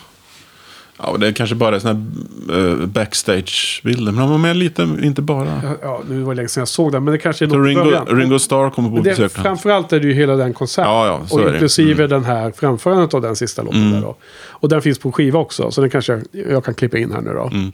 Ja, 1.02 1.16
det 1.20 1.26
är 1.26 1.32
kanske 1.32 1.56
bara 1.56 1.76
är 1.76 1.78
såna 1.78 2.06
här 2.48 2.58
uh, 2.58 2.86
backstage-bilder. 2.86 4.12
Men 4.12 4.20
de 4.20 4.30
har 4.30 4.38
med 4.38 4.56
lite, 4.56 4.82
inte 5.02 5.22
bara. 5.22 5.76
Ja, 5.82 6.02
nu 6.08 6.20
var 6.22 6.32
det 6.32 6.36
länge 6.36 6.48
sedan 6.48 6.60
jag 6.60 6.68
såg 6.68 6.92
den, 6.92 7.04
men 7.04 7.12
det 7.12 7.18
kanske 7.18 7.44
är 7.44 7.46
något 7.46 7.66
Ringo, 7.66 7.84
början. 7.84 8.06
Ringo 8.06 8.38
Starr 8.38 8.70
kommer 8.70 8.96
på 8.96 9.02
besök. 9.02 9.32
framförallt 9.32 9.92
är 9.92 10.00
det 10.00 10.06
ju 10.06 10.12
hela 10.12 10.36
den 10.36 10.54
konserten. 10.54 10.92
Ja, 10.92 11.06
ja, 11.06 11.36
och 11.36 11.52
inklusive 11.52 12.04
Mm. 12.04 12.10
den 12.10 12.24
här 12.24 12.50
framförandet 12.50 13.14
av 13.14 13.22
den 13.22 13.36
sista 13.36 13.62
låten. 13.62 13.92
Där 13.92 14.00
då. 14.00 14.16
Och 14.48 14.68
den 14.68 14.82
finns 14.82 14.98
på 14.98 15.12
skiva 15.12 15.38
också, 15.38 15.70
så 15.70 15.80
den 15.80 15.90
kanske 15.90 16.12
jag, 16.12 16.50
jag 16.50 16.64
kan 16.64 16.74
klippa 16.74 16.98
in 16.98 17.12
här 17.12 17.20
nu 17.20 17.32
då. 17.32 17.50
Mm. 17.52 17.72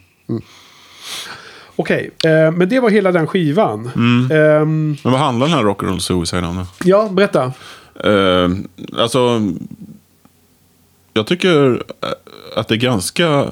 Okej, 1.76 2.10
eh, 2.24 2.50
men 2.50 2.68
det 2.68 2.80
var 2.80 2.90
hela 2.90 3.12
den 3.12 3.26
skivan. 3.26 3.90
Mm. 3.96 4.30
Ehm, 4.30 4.96
Men 5.02 5.12
vad 5.12 5.20
handlar 5.20 5.46
den 5.46 5.56
här 5.56 5.64
Rock'n'Roll 5.64 5.98
Suicide 5.98 6.46
om 6.46 6.56
då? 6.56 6.66
ja, 6.84 7.08
berätta. 7.12 7.52
Eh, 8.04 8.48
alltså, 8.98 9.40
jag 11.12 11.26
tycker 11.26 11.82
eh, 12.02 12.08
att 12.56 12.68
det 12.68 12.74
är 12.74 12.78
ganska 12.78 13.48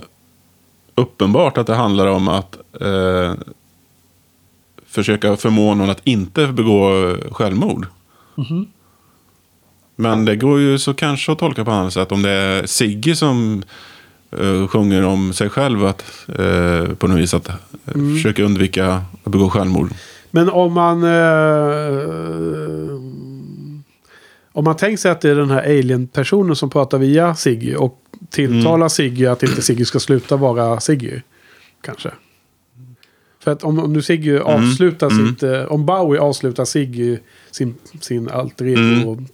uppenbart 0.94 1.58
att 1.58 1.66
det 1.66 1.74
handlar 1.74 2.06
om 2.06 2.28
att 2.28 2.56
eh, 2.80 3.34
försöka 4.86 5.36
förmå 5.36 5.74
någon 5.74 5.90
att 5.90 6.00
inte 6.04 6.46
begå 6.46 7.08
eh, 7.08 7.32
självmord. 7.32 7.86
Men 9.96 10.24
det 10.24 10.36
går 10.36 10.60
ju 10.60 10.78
så 10.78 10.94
kanske 10.94 11.32
att 11.32 11.38
tolka 11.38 11.64
på 11.64 11.70
annat 11.70 11.92
sätt. 11.92 12.12
Om 12.12 12.22
det 12.22 12.30
är 12.30 12.66
Sigge 12.66 13.16
som 13.16 13.62
eh, 14.38 14.66
sjunger 14.68 15.04
om 15.04 15.32
sig 15.32 15.48
själv 15.48 15.84
att, 15.84 16.04
eh, 16.38 16.94
på 16.94 17.06
något 17.06 17.18
vis 17.18 17.34
att 17.34 17.48
eh, 17.48 17.54
försöka 18.16 18.42
undvika 18.44 19.02
att 19.24 19.32
begå 19.32 19.50
självmord. 19.50 19.90
Men 20.30 20.48
om 20.50 20.72
man... 20.72 21.04
Eh, 21.04 23.00
om 24.54 24.64
man 24.64 24.76
tänker 24.76 24.96
sig 24.96 25.10
att 25.10 25.20
det 25.20 25.30
är 25.30 25.34
den 25.34 25.50
här 25.50 25.62
alien-personen 25.62 26.56
som 26.56 26.70
pratar 26.70 26.98
via 26.98 27.34
Siggy 27.34 27.74
och 27.74 27.98
tilltalar 28.30 28.76
Mm. 28.76 28.90
Siggy 28.90 29.26
att 29.26 29.42
inte 29.42 29.62
Siggy 29.62 29.84
ska 29.84 30.00
sluta 30.00 30.36
vara 30.36 30.80
Siggy. 30.80 31.20
Kanske. 31.80 32.10
För 33.44 33.50
att 33.50 33.64
om, 33.64 33.78
om 33.78 33.92
nu 33.92 34.02
Siggy 34.02 34.30
Mm. 34.30 34.42
avslutar 34.42 35.10
sitt... 35.10 35.42
Eh, 35.42 35.62
om 35.64 35.86
Bowie 35.86 36.20
avslutar 36.20 36.64
Siggy 36.64 37.18
sin, 37.50 37.74
sin 38.00 38.28
alter 38.28 38.64
Mm. 38.66 39.26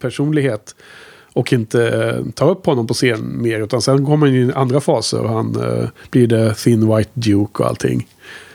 Och 1.32 1.52
inte 1.52 1.88
eh, 1.88 2.24
tar 2.34 2.50
upp 2.50 2.66
honom 2.66 2.86
på 2.86 2.94
scen 2.94 3.42
mer. 3.42 3.60
Utan 3.60 3.82
sen 3.82 4.06
kommer 4.06 4.26
han 4.26 4.36
in 4.36 4.50
i 4.50 4.52
andra 4.52 4.80
faser 4.80 5.20
och 5.20 5.30
han 5.30 5.56
eh, 5.56 5.88
blir 6.10 6.26
det 6.26 6.54
Thin 6.54 6.96
White 6.96 7.10
Duke 7.14 7.62
och 7.62 7.68
allting 7.68 8.08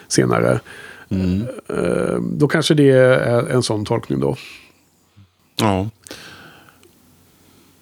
senare. 0.08 0.60
Eh, 1.10 2.20
då 2.22 2.48
kanske 2.48 2.74
det 2.74 2.90
är 2.90 3.50
en 3.50 3.64
sån 3.64 3.86
tolkning 3.86 4.20
då. 4.20 4.36
Ja. 5.56 5.90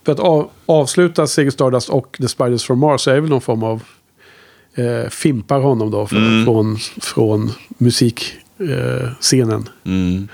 För 0.04 0.12
att 0.12 0.20
av, 0.20 0.50
avsluta 0.66 1.28
Ziggy 1.28 1.52
Stardust 1.52 1.90
och 1.90 2.18
The 2.22 2.28
Spiders 2.28 2.64
from 2.64 2.80
Mars 2.80 3.08
är 3.08 3.20
väl 3.20 3.30
någon 3.30 3.42
form 3.42 3.64
av 3.64 3.84
eh, 4.76 5.10
fimpar 5.10 5.60
honom 5.60 5.92
då 5.92 6.08
för, 6.08 6.46
från, 6.46 6.78
från 7.02 7.52
musikscenen. 7.78 9.70
Eh. 9.86 9.92
Mm. 9.92 10.28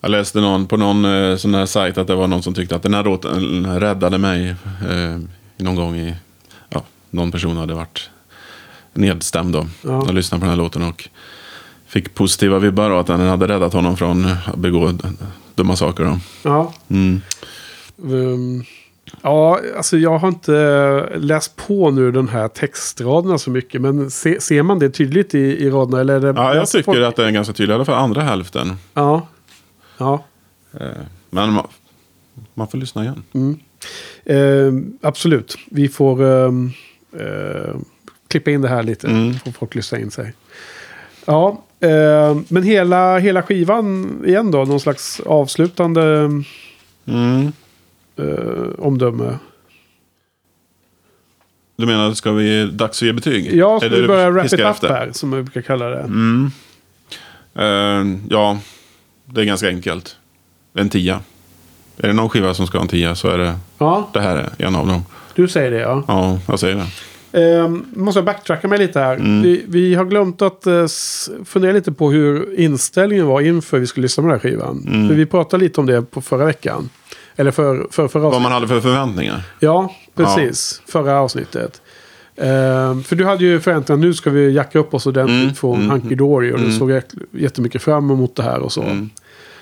Jag 0.00 0.10
läste 0.10 0.40
någon, 0.40 0.66
på 0.66 0.76
någon 0.76 1.04
eh, 1.04 1.36
sån 1.36 1.54
här 1.54 1.66
sajt 1.66 1.98
att 1.98 2.06
det 2.06 2.14
var 2.14 2.26
någon 2.26 2.42
som 2.42 2.54
tyckte 2.54 2.76
att 2.76 2.82
den 2.82 2.94
här 2.94 3.04
låten 3.04 3.80
räddade 3.80 4.18
mig 4.18 4.48
eh, 4.90 5.18
någon 5.56 5.74
gång 5.74 5.96
i... 5.96 6.14
Ja, 6.68 6.82
någon 7.10 7.32
person 7.32 7.56
hade 7.56 7.74
varit 7.74 8.10
nedstämd 8.94 9.52
då. 9.52 9.66
Ja. 9.82 9.96
Och 9.96 10.14
lyssnade 10.14 10.40
på 10.40 10.44
den 10.44 10.50
här 10.50 10.62
låten 10.64 10.82
och 10.82 11.08
fick 11.86 12.14
positiva 12.14 12.58
vibbar 12.58 12.90
och 12.90 13.00
att 13.00 13.06
den 13.06 13.20
hade 13.20 13.48
räddat 13.48 13.72
honom 13.72 13.96
från 13.96 14.26
att 14.46 14.56
begå 14.56 14.92
dumma 15.54 15.76
saker. 15.76 16.04
Då. 16.04 16.18
Ja. 16.42 16.72
Mm. 16.88 17.20
Um, 18.02 18.64
ja, 19.22 19.60
alltså 19.76 19.96
jag 19.98 20.18
har 20.18 20.28
inte 20.28 21.08
läst 21.16 21.56
på 21.66 21.90
nu 21.90 22.12
den 22.12 22.28
här 22.28 22.48
textraderna 22.48 23.38
så 23.38 23.50
mycket. 23.50 23.80
Men 23.80 24.10
se, 24.10 24.40
ser 24.40 24.62
man 24.62 24.78
det 24.78 24.90
tydligt 24.90 25.34
i, 25.34 25.38
i 25.38 25.70
raderna? 25.70 26.00
Eller 26.00 26.34
Ja, 26.34 26.54
jag 26.54 26.68
tycker 26.68 26.84
folk- 26.84 27.02
att 27.02 27.16
det 27.16 27.26
är 27.26 27.30
ganska 27.30 27.52
tydligt. 27.52 27.70
I 27.70 27.74
alla 27.74 27.84
fall 27.84 28.04
andra 28.04 28.22
hälften. 28.22 28.76
Ja. 28.94 29.26
Ja. 30.00 30.24
Eh, 30.80 30.86
men 31.30 31.52
man, 31.52 31.66
man 32.54 32.68
får 32.68 32.78
lyssna 32.78 33.02
igen. 33.02 33.22
Eh, 34.24 34.72
absolut. 35.08 35.56
Vi 35.70 35.88
får 35.88 36.22
ehm, 36.24 36.70
eh, 37.18 37.74
klippa 38.28 38.50
in 38.50 38.62
det 38.62 38.68
här 38.68 38.82
lite. 38.82 39.06
Mm. 39.06 39.34
Får 39.34 39.52
folk 39.52 39.74
lyssna 39.74 39.98
in 39.98 40.10
sig. 40.10 40.32
Ja, 41.24 41.62
eh, 41.80 42.38
men 42.48 42.62
hela, 42.62 43.18
hela 43.18 43.42
skivan 43.42 44.22
igen 44.26 44.50
då. 44.50 44.64
Någon 44.64 44.80
slags 44.80 45.20
avslutande 45.20 46.30
Mm. 47.06 47.52
eh, 48.16 48.68
omdöme. 48.78 49.38
Du 51.76 51.86
menar, 51.86 52.12
ska 52.14 52.32
vi 52.32 52.66
dags 52.66 52.98
att 53.02 53.06
ge 53.06 53.12
betyg? 53.12 53.54
Ja, 53.54 53.80
ska 53.80 53.88
vi 53.88 54.06
börja 54.06 54.30
wrap 54.30 54.46
it 54.46 54.52
up 54.52 54.60
efter? 54.60 54.88
här. 54.88 55.12
Som 55.12 55.32
jag 55.32 55.44
brukar 55.44 55.62
kalla 55.62 55.88
det. 55.88 56.00
Mm. 56.00 56.50
Ja, 58.30 58.58
det 59.32 59.40
är 59.40 59.44
ganska 59.44 59.68
enkelt. 59.68 60.16
En 60.74 60.88
tia. 60.88 61.20
Är 61.96 62.06
det 62.08 62.12
någon 62.12 62.28
skiva 62.28 62.54
som 62.54 62.66
ska 62.66 62.78
ha 62.78 62.82
en 62.82 62.88
tia 62.88 63.14
så 63.14 63.28
är 63.28 63.38
det 63.38 63.54
Ja, 63.78 64.10
det 64.12 64.20
här 64.20 64.36
är 64.36 64.66
en 64.66 64.76
av 64.76 64.86
dem. 64.86 65.04
du 65.34 65.48
säger 65.48 65.70
det 65.70 65.78
ja. 65.80 66.04
Ja, 66.08 66.38
jag 66.48 66.60
säger 66.60 66.76
det. 66.76 66.86
Um, 67.32 67.86
måste 67.96 68.18
jag 68.18 68.24
backtracka 68.24 68.68
mig 68.68 68.78
lite 68.78 69.00
här. 69.00 69.14
Mm. 69.16 69.42
Vi, 69.42 69.64
vi 69.68 69.94
har 69.94 70.04
glömt 70.04 70.42
att 70.42 70.66
uh, 70.66 70.86
fundera 71.44 71.72
lite 71.72 71.92
på 71.92 72.10
hur 72.10 72.60
inställningen 72.60 73.26
var 73.26 73.40
inför 73.40 73.78
vi 73.78 73.86
skulle 73.86 74.02
lyssna 74.02 74.22
på 74.22 74.28
den 74.28 74.40
här 74.40 74.50
skivan. 74.50 74.84
Mm. 74.88 75.08
För 75.08 75.14
vi 75.14 75.26
pratade 75.26 75.64
lite 75.64 75.80
om 75.80 75.86
det 75.86 76.02
på 76.02 76.20
förra 76.20 76.44
veckan. 76.44 76.88
Eller 77.36 77.50
för, 77.50 77.86
för 77.90 78.08
förra 78.08 78.22
Vad 78.22 78.28
avsnittet. 78.34 78.42
man 78.42 78.52
hade 78.52 78.68
för 78.68 78.80
förväntningar. 78.80 79.42
Ja, 79.60 79.94
precis. 80.14 80.82
Förra 80.86 81.20
avsnittet. 81.20 81.80
Ehm, 82.40 83.02
för 83.02 83.16
du 83.16 83.24
hade 83.26 83.44
ju 83.44 83.60
förväntan, 83.60 84.00
nu 84.00 84.14
ska 84.14 84.30
vi 84.30 84.52
jacka 84.52 84.78
upp 84.78 84.94
oss 84.94 85.06
ordentligt 85.06 85.42
Mm, 85.42 85.54
från 85.54 85.76
mm, 85.76 85.90
Hunky 85.90 86.14
Dory. 86.14 86.52
Och 86.52 86.58
du 86.58 86.64
mm. 86.64 86.78
såg 86.78 86.90
jät- 86.90 87.14
jättemycket 87.32 87.82
fram 87.82 88.10
emot 88.10 88.36
det 88.36 88.42
här 88.42 88.58
och 88.60 88.72
så. 88.72 88.82
Mm. 88.82 89.10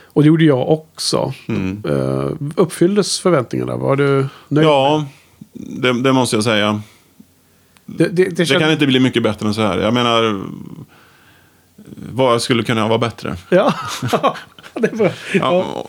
Och 0.05 0.23
det 0.23 0.27
gjorde 0.29 0.45
jag 0.45 0.69
också. 0.69 1.33
Mm. 1.49 1.83
Ehm, 1.89 2.53
uppfylldes 2.57 3.21
förväntningarna? 3.21 3.77
Var 3.77 3.97
du 3.97 4.27
nöjd? 4.49 4.67
Ja, 4.67 5.07
det, 5.53 6.03
det 6.03 6.13
måste 6.13 6.37
jag 6.37 6.45
säga. 6.45 6.83
Det, 7.87 8.09
det, 8.09 8.25
det, 8.25 8.47
känns- 8.47 8.61
kan 8.61 8.73
inte 8.73 8.87
bli 8.87 9.01
mycket 9.01 9.23
bättre 9.23 9.47
än 9.49 9.55
så 9.55 9.61
här. 9.61 9.79
Jag 9.79 9.95
menar, 9.95 10.43
vad 12.13 12.43
skulle 12.43 12.63
kunna 12.63 12.89
vara 12.89 12.99
bättre? 12.99 13.37
Ja, 13.51 13.75
det 14.75 14.93
är 14.93 14.97
bra. 14.97 15.11
Ja, 15.35 15.87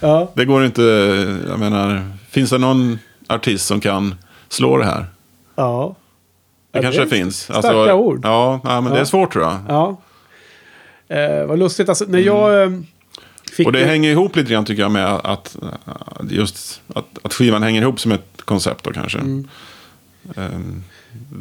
Ja. 0.00 0.30
Det 0.34 0.44
går 0.44 0.64
inte, 0.64 0.82
jag 1.48 1.58
menar, 1.58 2.02
finns 2.30 2.50
det 2.50 2.58
någon 2.58 2.98
artist 3.28 3.66
som 3.66 3.80
kan 3.80 4.14
slå 4.48 4.76
det 4.76 4.84
här? 4.84 5.06
ja. 5.56 5.94
Det 6.72 6.78
Ja, 6.78 6.82
kanske 6.82 7.00
det 7.00 7.06
finns. 7.06 7.42
starka 7.42 7.94
ord. 7.94 8.20
Ja, 8.24 8.60
ja, 8.64 8.80
men 8.80 8.92
det 8.92 8.98
Ja. 8.98 9.00
är 9.00 9.04
svårt 9.04 9.32
tror 9.32 9.44
jag. 9.44 9.58
Ja. 9.68 10.00
Eh, 11.16 11.44
vad 11.46 11.58
lustigt. 11.58 11.88
Alltså, 11.88 12.04
när 12.08 12.18
jag. 12.18 12.62
Mm. 12.62 12.86
Och 13.66 13.72
det 13.72 13.84
hänger 13.84 14.10
ihop 14.10 14.36
lite 14.36 14.52
grann 14.52 14.64
tycker 14.64 14.82
jag 14.82 14.90
med 14.92 15.06
att, 15.24 15.56
just 16.30 16.82
att, 16.94 17.04
att 17.22 17.34
skivan 17.34 17.62
hänger 17.62 17.82
ihop 17.82 18.00
som 18.00 18.12
ett 18.12 18.42
koncept 18.44 18.84
då 18.84 18.92
kanske. 18.92 19.18
Mm. 19.18 19.48
Ehm, 20.36 20.82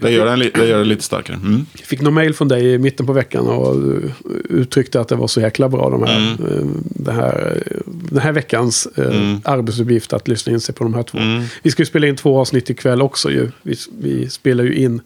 Det 0.01 0.11
gör, 0.11 0.25
den, 0.25 0.39
det 0.39 0.67
gör 0.67 0.77
det 0.77 0.85
lite 0.85 1.03
starkare. 1.03 1.37
Mm. 1.43 1.65
fick 1.73 2.01
någon 2.01 2.13
mail 2.13 2.33
från 2.33 2.47
dig 2.47 2.73
i 2.73 2.77
mitten 2.77 3.05
på 3.05 3.13
veckan 3.13 3.47
och 3.47 3.75
eh, 3.75 4.11
uttryckte 4.49 5.01
att 5.01 5.07
det 5.07 5.15
var 5.15 5.27
så 5.27 5.41
jäkla 5.41 5.69
bra 5.69 5.89
de 5.89 6.03
här, 6.03 6.31
eh, 6.31 6.65
det 6.83 7.11
här, 7.11 7.63
eh, 7.65 7.81
den 7.85 8.19
här 8.19 8.31
veckans 8.31 8.85
eh, 8.85 9.37
arbetsuppgift 9.43 10.13
att 10.13 10.27
lyssna 10.27 10.53
in 10.53 10.59
sig 10.59 10.75
på 10.75 10.83
de 10.83 10.93
här 10.93 11.03
två. 11.03 11.17
Mm. 11.17 11.43
Vi 11.63 11.71
ska 11.71 11.81
ju 11.81 11.85
spela 11.85 12.07
in 12.07 12.15
två 12.15 12.39
avsnitt 12.39 12.69
ikväll 12.69 13.01
också 13.01 13.31
ju. 13.31 13.51
Vi, 13.61 13.75
vi 13.99 14.29
spelar 14.29 14.63
ju 14.63 14.75
in, 14.75 15.01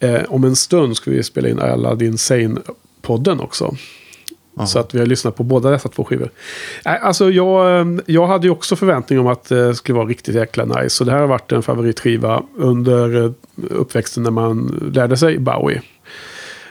eh, 0.00 0.22
om 0.28 0.44
en 0.44 0.56
stund 0.56 0.96
ska 0.96 1.10
vi 1.10 1.22
spela 1.22 1.48
in 1.48 1.58
Aladdin 1.58 2.16
Sane-podden 2.16 3.40
också. 3.40 3.76
Så 4.66 4.78
att 4.78 4.94
vi 4.94 4.98
har 4.98 5.06
lyssnat 5.06 5.36
på 5.36 5.42
båda 5.42 5.70
dessa 5.70 5.88
två 5.88 6.04
skivor. 6.04 6.30
Nej, 6.84 6.98
Alltså 7.02 7.30
jag, 7.30 7.80
eh, 7.80 7.86
jag 8.06 8.26
hade 8.26 8.46
ju 8.46 8.50
också 8.50 8.76
förväntning 8.76 9.18
om 9.20 9.26
att 9.26 9.44
det 9.48 9.74
skulle 9.74 9.96
vara 9.98 10.08
riktigt 10.08 10.34
jäkla 10.34 10.64
nice. 10.64 10.90
Så 10.90 11.04
det 11.04 11.12
här 11.12 11.18
har 11.20 11.26
varit 11.26 11.52
en 11.52 11.62
favoritskiva 11.62 12.42
under 12.56 13.24
eh, 13.24 13.30
uppväxten 13.70 14.22
när 14.22 14.30
man 14.30 14.90
lärde 14.94 15.16
sig 15.16 15.38
Bowie. 15.38 15.82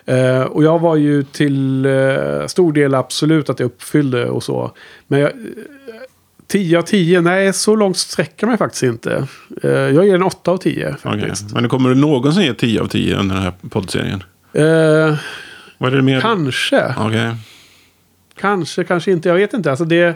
Eh, 0.06 0.42
och 0.42 0.64
jag 0.64 0.80
var 0.80 0.96
ju 0.96 1.24
till 1.24 1.86
eh, 1.86 2.46
stor 2.48 2.74
del 2.74 2.96
absolut 2.96 3.50
att 3.50 3.60
jag 3.60 3.66
uppfyllde 3.68 4.30
och 4.30 4.44
så. 4.44 4.72
Men 5.08 5.20
jag, 5.20 5.30
eh, 5.30 5.36
10 6.48 6.78
av 6.78 6.82
10, 6.82 7.22
nej 7.22 7.54
så 7.54 7.76
långt 7.76 7.98
sträcker 7.98 8.48
mig 8.48 8.58
faktiskt 8.58 8.84
inte. 8.84 9.28
Eh, 9.64 9.70
jag 9.72 10.06
ger 10.06 10.12
den 10.12 10.24
8 10.24 10.52
av 10.52 10.58
10 10.58 10.96
Okej. 11.04 11.22
faktiskt. 11.22 11.54
Men 11.54 11.70
kommer 11.70 11.90
du 11.90 11.96
någonsin 11.96 12.44
ge 12.44 12.54
10 12.54 12.82
av 12.82 12.88
10 12.88 13.16
under 13.16 13.36
den 13.36 13.44
här 13.44 13.54
poddserien? 13.70 14.24
Eh, 14.54 14.64
Vad 15.78 15.92
är 15.94 15.96
det 15.98 16.02
mer? 16.02 16.22
kanske. 16.22 16.96
Okej. 16.98 17.36
Kanske, 18.40 18.84
kanske 18.84 19.12
inte. 19.12 19.30
Jag 19.30 19.36
vet 19.36 19.54
inte. 19.54 19.70
Alltså 19.70 19.86
det, 19.86 20.16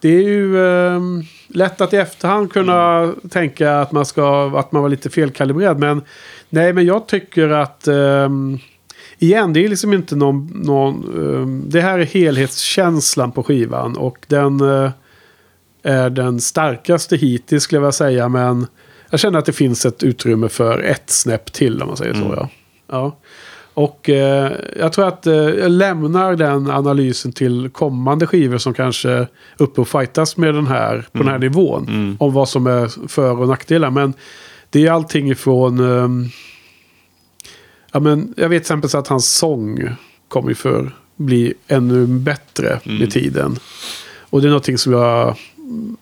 det 0.00 0.08
är 0.08 0.22
ju 0.22 0.66
eh, 0.66 1.00
lätt 1.48 1.80
att 1.80 1.92
i 1.92 1.96
efterhand 1.96 2.52
kunna 2.52 3.12
tänka 3.30 3.80
att 3.80 3.92
man, 3.92 4.06
ska, 4.06 4.58
att 4.58 4.72
man 4.72 4.82
var 4.82 4.88
lite 4.88 5.10
felkalibrerad. 5.10 5.78
Men 5.78 6.02
nej, 6.48 6.72
men 6.72 6.86
jag 6.86 7.08
tycker 7.08 7.48
att... 7.48 7.88
Eh, 7.88 8.28
igen, 9.18 9.52
det 9.52 9.64
är 9.64 9.68
liksom 9.68 9.92
inte 9.92 10.16
någon... 10.16 10.46
någon 10.64 10.94
eh, 10.94 11.68
det 11.70 11.80
här 11.80 11.98
är 11.98 12.04
helhetskänslan 12.04 13.32
på 13.32 13.42
skivan. 13.42 13.96
Och 13.96 14.18
den 14.26 14.60
eh, 14.60 14.90
är 15.82 16.10
den 16.10 16.40
starkaste 16.40 17.16
hittills 17.16 17.62
skulle 17.62 17.76
jag 17.76 17.82
vilja 17.82 17.92
säga. 17.92 18.28
Men 18.28 18.66
jag 19.10 19.20
känner 19.20 19.38
att 19.38 19.46
det 19.46 19.52
finns 19.52 19.86
ett 19.86 20.02
utrymme 20.02 20.48
för 20.48 20.82
ett 20.82 21.10
snäpp 21.10 21.52
till 21.52 21.82
om 21.82 21.88
man 21.88 21.96
säger 21.96 22.14
så. 22.14 22.34
Ja. 22.36 22.48
Ja. 22.90 23.16
Och 23.78 24.08
eh, 24.10 24.52
jag 24.78 24.92
tror 24.92 25.08
att 25.08 25.26
eh, 25.26 25.34
jag 25.34 25.70
lämnar 25.70 26.36
den 26.36 26.70
analysen 26.70 27.32
till 27.32 27.70
kommande 27.72 28.26
skivor 28.26 28.58
som 28.58 28.74
kanske 28.74 29.26
uppe 29.56 29.80
och 29.80 29.88
fightas 29.88 30.36
med 30.36 30.54
den 30.54 30.66
här 30.66 31.06
på 31.12 31.18
den 31.18 31.28
här 31.28 31.38
nivån. 31.38 32.16
Om 32.20 32.32
vad 32.32 32.48
som 32.48 32.66
är 32.66 33.08
för 33.08 33.40
och 33.40 33.48
nackdelar. 33.48 33.90
Men 33.90 34.14
det 34.70 34.86
är 34.86 34.90
allting 34.90 35.30
ifrån... 35.30 35.78
ehm, 35.78 36.28
ja, 37.92 38.00
men 38.00 38.34
jag 38.36 38.48
vet 38.48 38.62
till 38.62 38.62
exempel 38.62 38.90
så 38.90 38.98
att 38.98 39.08
hans 39.08 39.36
sång 39.36 39.90
kommer 40.28 40.54
för 40.54 40.90
bli 41.16 41.54
ännu 41.68 42.06
bättre 42.06 42.80
med 42.84 43.10
tiden. 43.10 43.56
Och 44.20 44.40
det 44.40 44.46
är 44.46 44.50
någonting 44.50 44.78
som 44.78 44.92
jag 44.92 45.36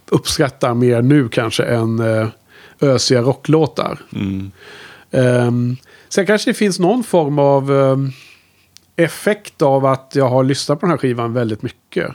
uppskattar 0.09 0.75
mer 0.75 1.03
nu 1.03 1.29
kanske 1.29 1.65
än 1.65 2.01
uh, 2.01 2.29
ösiga 2.81 3.21
rocklåtar. 3.23 3.99
Mm. 4.13 4.51
Um, 5.11 5.77
sen 6.17 6.27
kanske 6.27 6.51
det 6.51 6.55
finns 6.55 6.79
någon 6.79 7.05
form 7.05 7.39
av 7.39 7.73
ehm, 7.73 8.11
effekt 8.97 9.63
av 9.63 9.87
att 9.87 10.13
jag 10.15 10.29
har 10.29 10.45
lyssnat 10.45 10.81
på 10.81 10.87
den 10.87 10.91
här 10.91 10.99
skivan 10.99 11.33
väldigt 11.33 11.63
mycket. 11.63 12.11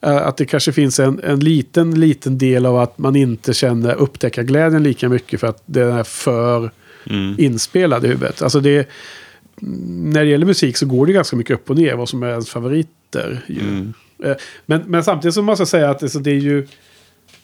Eh, 0.00 0.16
att 0.16 0.36
det 0.36 0.46
kanske 0.46 0.72
finns 0.72 1.00
en, 1.00 1.20
en 1.24 1.40
liten, 1.40 2.00
liten 2.00 2.38
del 2.38 2.66
av 2.66 2.76
att 2.76 2.98
man 2.98 3.16
inte 3.16 3.54
känner 3.54 3.94
upptäckarglädjen 3.94 4.82
lika 4.82 5.08
mycket 5.08 5.40
för 5.40 5.46
att 5.46 5.62
den 5.66 5.92
är 5.92 6.04
för 6.04 6.70
Mm. 7.10 7.34
inspelad 7.38 8.04
i 8.04 8.08
huvudet. 8.08 8.42
Alltså 8.42 8.60
det, 8.60 8.88
när 9.86 10.24
det 10.24 10.30
gäller 10.30 10.46
musik 10.46 10.76
så 10.76 10.86
går 10.86 11.06
det 11.06 11.12
ganska 11.12 11.36
mycket 11.36 11.54
upp 11.54 11.70
och 11.70 11.76
ner 11.76 11.94
vad 11.94 12.08
som 12.08 12.22
är 12.22 12.28
ens 12.30 12.50
favoriter. 12.50 13.44
Ju. 13.46 13.60
Mm. 13.60 13.92
Eh, 14.24 14.36
Men, 14.66 14.82
men 14.86 15.04
samtidigt 15.04 15.34
så 15.34 15.42
måste 15.42 15.60
jag 15.60 15.68
säga 15.68 15.90
att 15.90 15.98
det, 15.98 16.20
det 16.20 16.30
är 16.30 16.34
ju... 16.34 16.66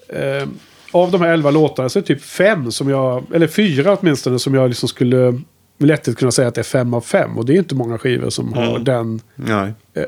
Eh, 0.08 0.48
av 0.90 1.10
de 1.10 1.20
här 1.20 1.32
elva 1.32 1.50
låtarna 1.50 1.88
så 1.88 1.98
är 1.98 2.00
det 2.00 2.06
typ 2.06 2.22
fem 2.22 2.72
som 2.72 2.88
jag... 2.88 3.24
Eller 3.34 3.46
fyra 3.46 3.96
åtminstone 4.00 4.38
som 4.38 4.54
jag 4.54 4.68
liksom 4.68 4.88
skulle 4.88 5.40
lättare 5.79 6.14
kunna 6.14 6.31
säga 6.33 6.49
att 6.49 6.55
det 6.55 6.61
är 6.61 6.62
fem 6.62 6.95
av 6.95 7.01
fem. 7.01 7.39
Och 7.39 7.47
det 7.47 7.53
är 7.53 7.59
inte 7.59 7.75
många 7.75 7.99
skivor 7.99 8.31
som 8.31 8.53
har 8.53 8.70
Mm. 8.70 8.85
den... 8.85 9.20
Nej. 9.35 9.72
Eh, 9.95 10.05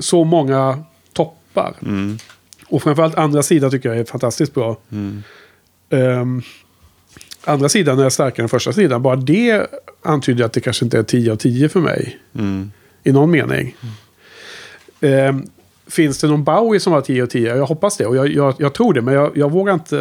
så 0.00 0.24
många 0.24 0.82
toppar. 1.12 1.74
Mm. 1.82 2.18
Och 2.66 2.82
framförallt 2.82 3.14
andra 3.14 3.42
sidan 3.42 3.70
tycker 3.70 3.88
jag 3.88 3.98
är 3.98 4.04
fantastiskt 4.04 4.54
bra. 4.54 4.76
Mm. 4.92 5.22
Ehm, 5.90 6.42
andra 7.44 7.68
sidan 7.68 7.98
är 7.98 8.08
starkare 8.08 8.42
än 8.44 8.48
första 8.48 8.72
sidan. 8.72 9.02
Bara 9.02 9.16
det 9.16 9.66
antyder 10.02 10.44
att 10.44 10.52
det 10.52 10.60
kanske 10.60 10.84
inte 10.84 10.98
är 10.98 11.02
10 11.02 11.32
av 11.32 11.36
10 11.36 11.68
för 11.68 11.80
mig. 11.80 12.18
Mm. 12.38 12.72
I 13.04 13.12
någon 13.12 13.30
mening. 13.30 13.76
Ehm, 15.00 15.44
finns 15.92 16.18
det 16.18 16.26
någon 16.26 16.44
Bowie 16.44 16.80
som 16.80 16.92
var 16.92 17.00
10 17.00 17.22
av 17.22 17.26
10? 17.26 17.56
Jag 17.56 17.66
hoppas 17.66 17.96
det. 17.96 18.06
Och 18.06 18.16
jag, 18.16 18.28
jag, 18.28 18.54
jag 18.58 18.74
tror 18.74 18.94
det. 18.94 19.02
Men 19.02 19.14
jag, 19.14 19.36
jag 19.36 19.50
vågar 19.50 19.74
inte 19.74 19.96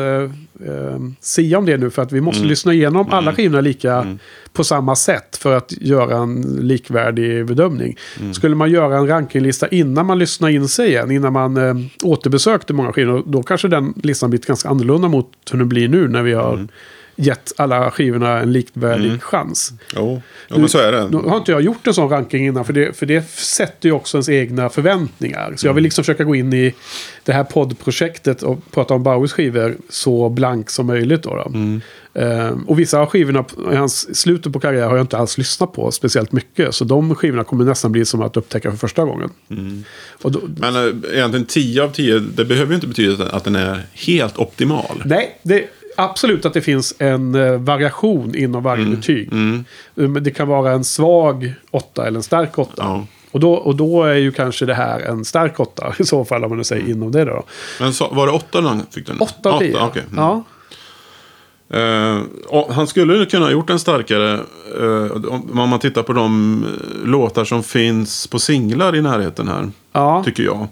uh, 0.67 1.09
sia 1.19 1.57
om 1.57 1.65
det 1.65 1.77
nu. 1.77 1.89
För 1.89 2.01
att 2.01 2.11
vi 2.11 2.21
måste 2.21 2.43
lyssna 2.43 2.73
igenom 2.73 3.07
alla 3.11 3.33
skivorna 3.33 3.61
lika 3.61 4.17
på 4.53 4.63
samma 4.63 4.95
sätt. 4.95 5.37
För 5.37 5.57
att 5.57 5.71
göra 5.71 6.17
en 6.17 6.41
likvärdig 6.41 7.45
bedömning. 7.45 7.97
Skulle 8.33 8.55
man 8.55 8.71
göra 8.71 8.97
en 8.97 9.07
rankinglista 9.07 9.67
innan 9.67 10.05
man 10.05 10.19
lyssnar 10.19 10.49
in 10.49 10.67
sig 10.67 10.89
igen. 10.89 11.11
Innan 11.11 11.33
man 11.33 11.57
uh, 11.57 11.75
återbesökte 12.03 12.73
många 12.73 12.93
skivor. 12.93 13.23
Då 13.25 13.43
kanske 13.43 13.67
den 13.67 13.93
listan 14.03 14.29
blir 14.29 14.39
ganska 14.39 14.69
annorlunda 14.69 15.07
mot 15.07 15.31
hur 15.51 15.59
den 15.59 15.69
blir 15.69 15.87
nu. 15.87 16.07
När 16.07 16.21
vi 16.21 16.33
har 16.33 16.67
gett 17.15 17.53
alla 17.57 17.91
skivorna 17.91 18.39
en 18.39 18.51
likvärdig 18.51 19.23
chans. 19.23 19.73
Jo, 19.95 20.21
jo 20.49 20.59
men 20.59 20.69
så 20.69 20.77
är 20.77 20.91
det. 20.91 21.09
Nu 21.09 21.17
har 21.17 21.37
inte 21.37 21.51
jag 21.51 21.61
gjort 21.61 21.87
en 21.87 21.93
sån 21.93 22.09
ranking 22.09 22.47
innan, 22.47 22.65
för 22.65 22.73
det, 22.73 22.97
för 22.97 23.05
det 23.05 23.29
sätter 23.29 23.89
ju 23.89 23.93
också 23.95 24.17
ens 24.17 24.29
egna 24.29 24.69
förväntningar. 24.69 25.53
Så 25.55 25.67
jag 25.67 25.73
vill 25.73 25.83
liksom 25.83 26.03
försöka 26.03 26.23
gå 26.23 26.35
in 26.35 26.53
i 26.53 26.73
det 27.23 27.33
här 27.33 27.43
poddprojektet 27.43 28.43
och 28.43 28.71
prata 28.71 28.93
om 28.93 29.03
Bowies 29.03 29.33
skivor 29.33 29.77
så 29.89 30.29
blank 30.29 30.69
som 30.69 30.87
möjligt. 30.87 31.23
Då, 31.23 31.35
då. 31.35 31.51
Ehm, 32.13 32.63
och 32.63 32.79
vissa 32.79 32.99
av 32.99 33.05
skivorna 33.05 33.45
i 33.71 33.75
hans 33.75 34.15
slutet 34.19 34.53
på 34.53 34.59
karriär 34.59 34.87
har 34.87 34.95
jag 34.95 35.03
inte 35.03 35.17
alls 35.17 35.37
lyssnat 35.37 35.73
på 35.73 35.91
speciellt 35.91 36.31
mycket. 36.31 36.75
Så 36.75 36.85
de 36.85 37.15
skivorna 37.15 37.43
kommer 37.43 37.65
nästan 37.65 37.91
bli 37.91 38.05
som 38.05 38.21
att 38.21 38.37
upptäcka 38.37 38.71
för 38.71 38.77
första 38.77 39.05
gången. 39.05 39.29
Och 40.21 40.31
då, 40.31 40.41
Men 40.57 40.75
äh, 40.75 41.13
egentligen 41.13 41.45
10 41.45 41.83
av 41.83 41.91
10, 41.91 42.19
det 42.19 42.45
behöver 42.45 42.69
ju 42.69 42.75
inte 42.75 42.87
betyda 42.87 43.29
att 43.29 43.43
den 43.43 43.55
är 43.55 43.85
helt 43.93 44.37
optimal. 44.37 45.03
Nej, 45.05 45.39
det, 45.43 45.65
absolut 46.03 46.45
att 46.45 46.53
det 46.53 46.61
finns 46.61 46.93
en 46.99 47.35
eh, 47.35 47.51
variation 47.57 48.35
inom 48.35 48.63
varje 48.63 48.85
betyg. 48.85 49.31
Mm. 49.31 49.65
Eh, 49.95 50.09
det 50.09 50.31
kan 50.31 50.47
vara 50.47 50.71
en 50.71 50.83
svag 50.83 51.53
åtta 51.71 52.07
eller 52.07 52.17
en 52.17 52.23
stark 52.23 52.57
åtta. 52.59 52.73
Ja. 52.77 53.05
Och, 53.31 53.39
då, 53.39 53.53
och 53.53 53.75
då 53.75 54.03
är 54.03 54.13
ju 54.15 54.31
kanske 54.31 54.65
det 54.65 54.73
här 54.73 54.99
en 54.99 55.25
stark 55.25 55.59
åtta 55.59 55.93
i 55.99 56.03
så 56.05 56.25
fall 56.25 56.43
om 56.43 56.49
man 56.49 56.57
nu 56.57 56.63
säger 56.63 56.89
inom 56.89 57.11
det 57.11 57.25
då. 57.25 57.43
Men 57.79 57.93
så, 57.93 58.07
var 58.07 58.27
det 58.27 58.33
8 58.33 58.61
han 58.61 58.83
fick 58.91 59.07
den? 59.07 59.17
Åtta 59.19 59.51
av 59.51 59.59
tio. 59.59 59.77
okej. 59.85 60.03
Mm. 60.11 60.23
Ja. 60.23 60.43
Och 62.47 62.73
han 62.73 62.87
skulle 62.87 63.25
kunna 63.25 63.45
ha 63.45 63.51
gjort 63.51 63.69
en 63.69 63.79
starkare, 63.79 64.33
eh, 64.79 65.11
om 65.31 65.69
man 65.69 65.79
tittar 65.79 66.03
på 66.03 66.13
de 66.13 66.65
låtar 67.05 67.45
som 67.45 67.63
finns 67.63 68.27
på 68.27 68.39
singlar 68.39 68.95
i 68.95 69.01
närheten 69.01 69.47
här, 69.47 69.71
Ja. 69.93 70.23
tycker 70.25 70.43
jag. 70.43 70.67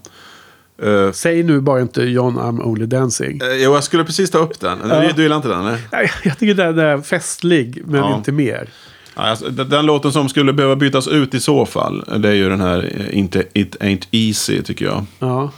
Eh, 0.83 1.11
Säg 1.11 1.43
nu 1.43 1.59
bara 1.61 1.81
inte 1.81 2.01
John 2.03 2.39
I'm 2.39 2.61
Only 2.63 2.85
Dancing. 2.85 3.41
eh, 3.41 3.53
jo, 3.63 3.73
jag 3.73 3.83
skulle 3.83 4.03
precis 4.03 4.31
ta 4.31 4.37
upp 4.37 4.59
den. 4.59 4.77
Ja. 4.89 4.99
Du, 5.01 5.11
du 5.15 5.21
gillar 5.23 5.35
inte 5.35 5.47
den? 5.47 5.59
eller? 5.65 5.77
Nej, 5.91 6.11
jag 6.23 6.39
tycker 6.39 6.53
den 6.53 6.79
är 6.79 7.01
festlig, 7.01 7.81
men 7.85 7.99
Ja. 7.99 8.15
inte 8.15 8.31
mer. 8.31 8.69
Alltså, 9.13 9.49
den, 9.49 9.69
den 9.69 9.85
låten 9.85 10.11
som 10.11 10.29
skulle 10.29 10.53
behöva 10.53 10.75
bytas 10.75 11.07
ut 11.07 11.33
i 11.33 11.39
så 11.39 11.65
fall, 11.65 12.03
det 12.19 12.29
är 12.29 12.33
ju 12.33 12.49
den 12.49 12.61
här 12.61 12.91
eh, 12.99 13.17
inte, 13.17 13.43
It 13.53 13.75
Ain't 13.79 14.07
Easy, 14.11 14.61
tycker 14.61 14.85
jag. 14.85 15.05
Ja. 15.19 15.51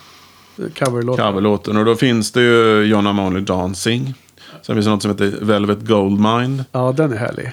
Coverlåt. 0.80 1.20
Coverlåten. 1.20 1.78
Och 1.78 1.86
då 1.86 1.96
finns 1.96 2.32
det 2.32 2.42
ju 2.42 2.84
John 2.84 3.08
I'm 3.08 3.28
Only 3.28 3.42
Dancing. 3.42 4.14
Sen 4.62 4.76
finns 4.76 4.86
det 4.86 4.92
något 4.92 5.02
som 5.02 5.12
heter 5.12 5.34
Velvet 5.42 5.88
Goldmine. 5.88 6.66
Ja, 6.72 6.92
den 6.98 7.14
är 7.14 7.18
härlig. 7.18 7.52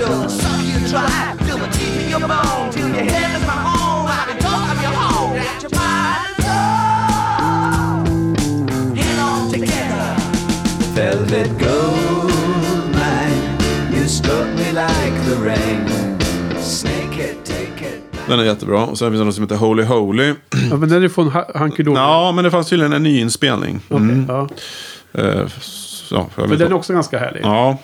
Capsule, 0.00 0.28
suck 0.28 0.64
you 0.64 0.88
dry, 0.88 1.36
feel 1.46 1.58
the 1.58 1.66
teeth 1.68 2.02
in 2.04 2.10
your 2.10 2.20
bone, 2.20 2.70
till 2.72 2.88
your 2.88 3.04
head 3.04 3.36
is 3.36 3.46
my 3.46 3.52
home, 3.52 4.06
I 4.08 4.24
can 4.28 4.38
talk 4.38 4.72
of 4.74 4.82
your 4.82 4.92
home, 4.92 5.36
at 5.38 5.62
your 5.62 5.70
body, 5.70 6.42
Hang 9.00 9.18
on 9.18 9.50
together. 9.50 10.16
Velvet 10.94 11.48
gold 11.58 12.32
mine, 12.94 13.94
you 13.94 14.08
struck 14.08 14.46
me 14.56 14.72
like 14.72 15.14
the 15.28 15.36
rain. 15.44 15.86
Snake 16.62 17.18
it, 17.18 17.44
take 17.44 17.82
it. 17.86 18.02
Den 18.28 18.40
är 18.40 18.44
jättebra. 18.44 18.86
Och 18.86 18.98
sen 18.98 19.10
finns 19.10 19.20
det 19.20 19.24
något 19.24 19.34
som 19.34 19.44
heter 19.44 19.56
Holy 19.56 19.82
Holy. 19.82 20.34
Ja, 20.70 20.76
men 20.76 20.88
den 20.88 21.02
är 21.04 21.08
från 21.08 21.30
Hunky 21.54 21.82
Dory. 21.82 21.96
Ja, 21.96 22.32
men 22.32 22.44
det 22.44 22.50
fanns 22.50 22.68
tydligen 22.68 22.92
en 22.92 23.02
ny 23.02 23.20
inspelning. 23.20 23.80
Okej, 23.88 23.96
Mm. 23.96 24.26
ja. 24.28 24.48
Eh, 25.12 25.46
så, 25.60 26.30
Men 26.36 26.50
vet 26.50 26.58
den 26.58 26.68
är 26.68 26.74
också 26.74 26.92
ganska 26.92 27.18
härlig. 27.18 27.40
Ja, 27.44 27.78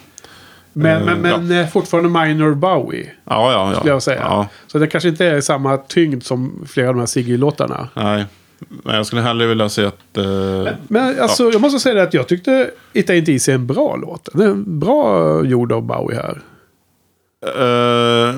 Men, 0.79 1.09
Eh, 1.09 1.16
men, 1.16 1.20
men 1.49 1.59
eh, 1.61 1.66
fortfarande 1.68 2.09
Minor 2.27 2.55
Bowie, 2.55 3.11
ja, 3.24 3.53
ja. 3.53 3.70
ja. 3.70 3.77
skulle 3.77 3.93
jag 3.93 4.03
säga. 4.03 4.20
Ja, 4.20 4.49
Så 4.66 4.79
det 4.79 4.87
kanske 4.87 5.09
inte 5.09 5.27
är 5.27 5.41
samma 5.41 5.77
tyngd 5.77 6.22
som 6.22 6.64
flera 6.68 6.89
av 6.89 6.95
de 6.95 7.01
här 7.01 7.07
Ziggy-låtarna. 7.07 7.89
nej. 7.95 8.24
Men 8.59 8.95
jag 8.97 9.07
skulle 9.07 9.22
hellre 9.22 9.47
vilja 9.47 9.68
se 9.68 9.85
att... 9.85 10.16
Eh, 10.16 10.72
Men 10.89 11.20
alltså, 11.20 11.51
jag 11.51 11.61
måste 11.61 11.79
säga 11.81 11.95
det 11.95 12.03
att 12.03 12.14
jag 12.14 12.29
tyckte 12.29 12.70
It 12.93 13.11
Ain't 13.11 13.31
Easy 13.31 13.53
är 13.53 13.55
en 13.55 13.66
bra 13.66 13.97
låt. 13.97 14.29
Den 14.33 14.51
är 14.51 14.55
bra 14.55 15.45
gjord 15.45 15.72
av 15.72 15.83
Bowie 15.83 16.16
här. 16.22 16.41
eh, 17.47 18.35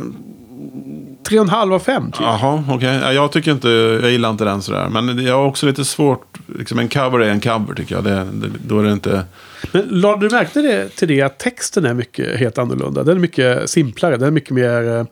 Tre 1.28 1.38
och 1.38 1.44
en 1.44 1.50
halv 1.50 1.74
av 1.74 1.78
fem, 1.78 2.12
typ. 2.12 2.20
Jaha, 2.20 2.64
okej. 2.70 3.00
Ja, 3.02 3.12
Jag 3.12 3.32
tycker 3.32 3.50
inte, 3.52 3.68
jag 4.02 4.10
gillar 4.10 4.30
inte 4.30 4.44
den 4.44 4.62
sådär. 4.62 4.88
Men 4.88 5.24
jag 5.24 5.34
har 5.38 5.44
också 5.46 5.66
lite 5.66 5.84
svårt, 5.84 6.38
liksom 6.58 6.78
en 6.78 6.88
cover 6.88 7.18
är 7.20 7.30
en 7.30 7.40
cover 7.40 7.74
tycker 7.74 7.94
jag. 7.94 8.04
Det, 8.04 8.10
det, 8.32 8.48
då 8.66 8.78
är 8.78 8.84
det 8.84 8.92
inte... 8.92 9.24
Men 9.72 9.82
lade 9.82 10.28
du 10.28 10.34
märke 10.34 10.60
det, 10.60 10.88
till 10.88 11.08
det 11.08 11.22
att 11.22 11.38
texten 11.38 11.84
är 11.84 11.94
mycket 11.94 12.38
helt 12.38 12.58
annorlunda? 12.58 13.02
Den 13.02 13.16
är 13.16 13.20
mycket 13.20 13.70
simplare, 13.70 14.16
den 14.16 14.26
är 14.28 14.30
mycket 14.30 14.50
mer 14.50 14.96
eh, 14.96 15.04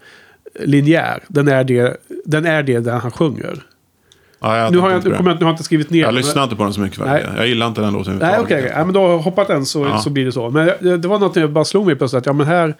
linjär. 0.60 1.22
Den 1.28 1.48
är 1.48 1.64
det, 1.64 1.96
den 2.24 2.46
är 2.46 2.62
det 2.62 2.80
där 2.80 2.98
han 2.98 3.10
sjunger. 3.10 3.62
Ja, 4.40 4.58
jag 4.58 4.72
Nu 4.72 4.78
har 4.78 4.90
jag, 4.90 5.04
det. 5.04 5.10
jag, 5.10 5.24
nu 5.24 5.30
har 5.30 5.38
jag 5.40 5.50
inte 5.50 5.62
skrivit 5.62 5.90
ner 5.90 6.00
jag 6.02 6.14
lyssnar 6.14 6.44
inte 6.44 6.56
på 6.56 6.62
den 6.64 6.72
så 6.72 6.80
mycket. 6.80 6.98
Nej. 6.98 7.26
Jag 7.36 7.46
gillar 7.46 7.66
inte 7.66 7.80
den 7.80 7.92
låten 7.92 8.16
Nej, 8.16 8.38
okej. 8.40 8.58
Okay, 8.58 8.72
ja, 8.76 8.84
men 8.84 8.94
då 8.94 9.00
har 9.00 9.10
jag 9.10 9.18
hoppat 9.18 9.48
den 9.48 9.66
så, 9.66 9.84
Ja. 9.84 9.98
så 9.98 10.10
blir 10.10 10.24
det 10.24 10.32
så. 10.32 10.50
Men 10.50 10.66
det, 10.80 10.96
det 10.96 11.08
var 11.08 11.18
något 11.18 11.36
jag 11.36 11.50
bara 11.50 11.64
slog 11.64 11.86
mig 11.86 11.96
plötsligt. 11.96 12.18
Att, 12.18 12.26
ja, 12.26 12.32
men 12.32 12.46
här, 12.46 12.74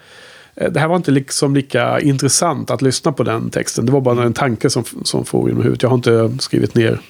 det 0.70 0.80
här 0.80 0.88
var 0.88 0.96
inte 0.96 1.10
liksom 1.10 1.54
lika 1.54 2.00
intressant 2.00 2.70
att 2.70 2.82
lyssna 2.82 3.12
på 3.12 3.22
den 3.22 3.50
texten. 3.50 3.86
Det 3.86 3.92
var 3.92 4.00
bara 4.00 4.22
en 4.24 4.32
tanke 4.32 4.70
som, 4.70 4.84
som 5.04 5.24
får 5.24 5.48
genom 5.48 5.62
huvudet. 5.62 5.82
Jag 5.82 5.90
har 5.90 5.96
inte 5.96 6.30
skrivit 6.38 6.74
ner 6.74 7.00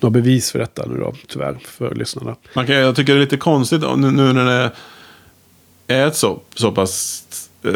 några 0.00 0.10
bevis 0.10 0.52
för 0.52 0.58
detta 0.58 0.86
nu 0.86 0.98
då, 1.00 1.12
tyvärr, 1.28 1.58
för 1.64 1.94
lyssnarna. 1.94 2.36
Man 2.54 2.66
kan, 2.66 2.74
jag 2.76 2.96
tycker 2.96 3.12
det 3.12 3.18
är 3.18 3.20
lite 3.20 3.36
konstigt 3.36 3.80
nu, 3.96 4.10
nu 4.10 4.32
när 4.32 4.44
det 4.44 4.70
är 5.94 6.06
ett 6.06 6.16
så, 6.16 6.40
så 6.54 6.72
pass 6.72 7.24
eh, 7.64 7.72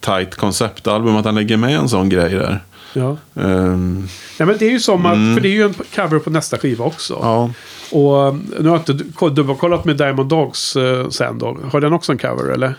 tight 0.00 0.34
konceptalbum 0.34 1.16
att 1.16 1.24
han 1.24 1.34
lägger 1.34 1.56
med 1.56 1.74
en 1.76 1.88
sån 1.88 2.08
grej 2.08 2.30
där. 2.30 2.60
Ja. 2.92 3.16
Ehm, 3.34 4.08
Ja, 4.38 4.46
men 4.46 4.56
det 4.58 4.66
är 4.66 4.70
ju 4.70 4.80
som 4.80 5.06
att, 5.06 5.14
för 5.34 5.40
det 5.40 5.48
är 5.48 5.52
ju 5.52 5.62
en 5.62 5.74
cover 5.94 6.18
på 6.18 6.30
nästa 6.30 6.58
skiva 6.58 6.84
också. 6.84 7.14
Mm. 7.14 7.26
ja. 7.28 7.50
Och 7.90 8.26
eh, 8.26 8.34
nu 8.60 8.68
har 8.68 8.76
jag 8.76 8.80
inte 8.80 8.92
du- 8.92 9.30
dubbelkollat 9.30 9.84
med 9.84 9.96
Diamond 9.96 10.28
Dogs 10.28 10.76
eh, 10.76 11.08
sen 11.08 11.38
då. 11.38 11.58
Har 11.72 11.80
den 11.80 11.92
också 11.92 12.12
en 12.12 12.18
cover 12.18 12.52
eller? 12.52 12.74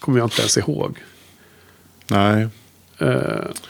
Kommer 0.00 0.18
jag 0.18 0.26
inte 0.26 0.40
ens 0.40 0.58
ihåg. 0.58 0.98
Nej. 2.10 2.48
Eh, 3.00 3.08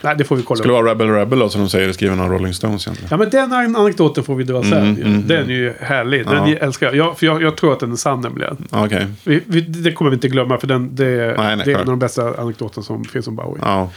nej, 0.02 0.14
det 0.18 0.24
får 0.24 0.36
vi 0.36 0.42
kolla 0.42 0.58
Skulle 0.58 0.72
upp. 0.74 0.80
vara 0.82 0.90
Rebel 0.90 1.08
Rebel 1.10 1.38
då, 1.38 1.48
som 1.48 1.60
de 1.60 1.68
säger, 1.70 1.92
skriven 1.92 2.20
av 2.20 2.28
Rolling 2.30 2.54
Stones 2.54 2.86
egentligen. 2.86 3.08
Ja, 3.10 3.16
men 3.16 3.30
den 3.30 3.52
an- 3.52 3.76
anekdoten 3.76 4.24
får 4.24 4.34
vi 4.34 4.44
dra 4.44 4.62
sen. 4.62 4.72
Mm, 4.72 5.02
mm, 5.02 5.26
den 5.26 5.50
är 5.50 5.54
ju 5.54 5.72
härlig. 5.80 6.26
Den 6.26 6.48
Ja. 6.50 6.56
älskar 6.60 6.86
jag. 6.86 6.96
jag. 6.96 7.18
För 7.18 7.26
jag, 7.26 7.42
jag 7.42 7.56
tror 7.56 7.72
att 7.72 7.80
den 7.80 7.92
är 7.92 7.96
sann 7.96 8.20
nämligen. 8.20 8.56
Okej. 8.70 9.06
Vi, 9.24 9.42
vi, 9.46 9.60
det 9.60 9.92
kommer 9.92 10.10
vi 10.10 10.14
inte 10.14 10.28
glömma 10.28 10.58
för 10.58 10.66
den, 10.66 10.94
det, 10.96 11.04
Nej, 11.38 11.56
nej, 11.56 11.64
det 11.64 11.70
är 11.72 11.74
en 11.74 11.80
av 11.80 11.86
de 11.86 11.98
bästa 11.98 12.34
anekdoterna 12.40 12.82
som 12.84 13.04
finns 13.04 13.26
om 13.26 13.36
Bowie. 13.36 13.62
Ja. 13.64 13.90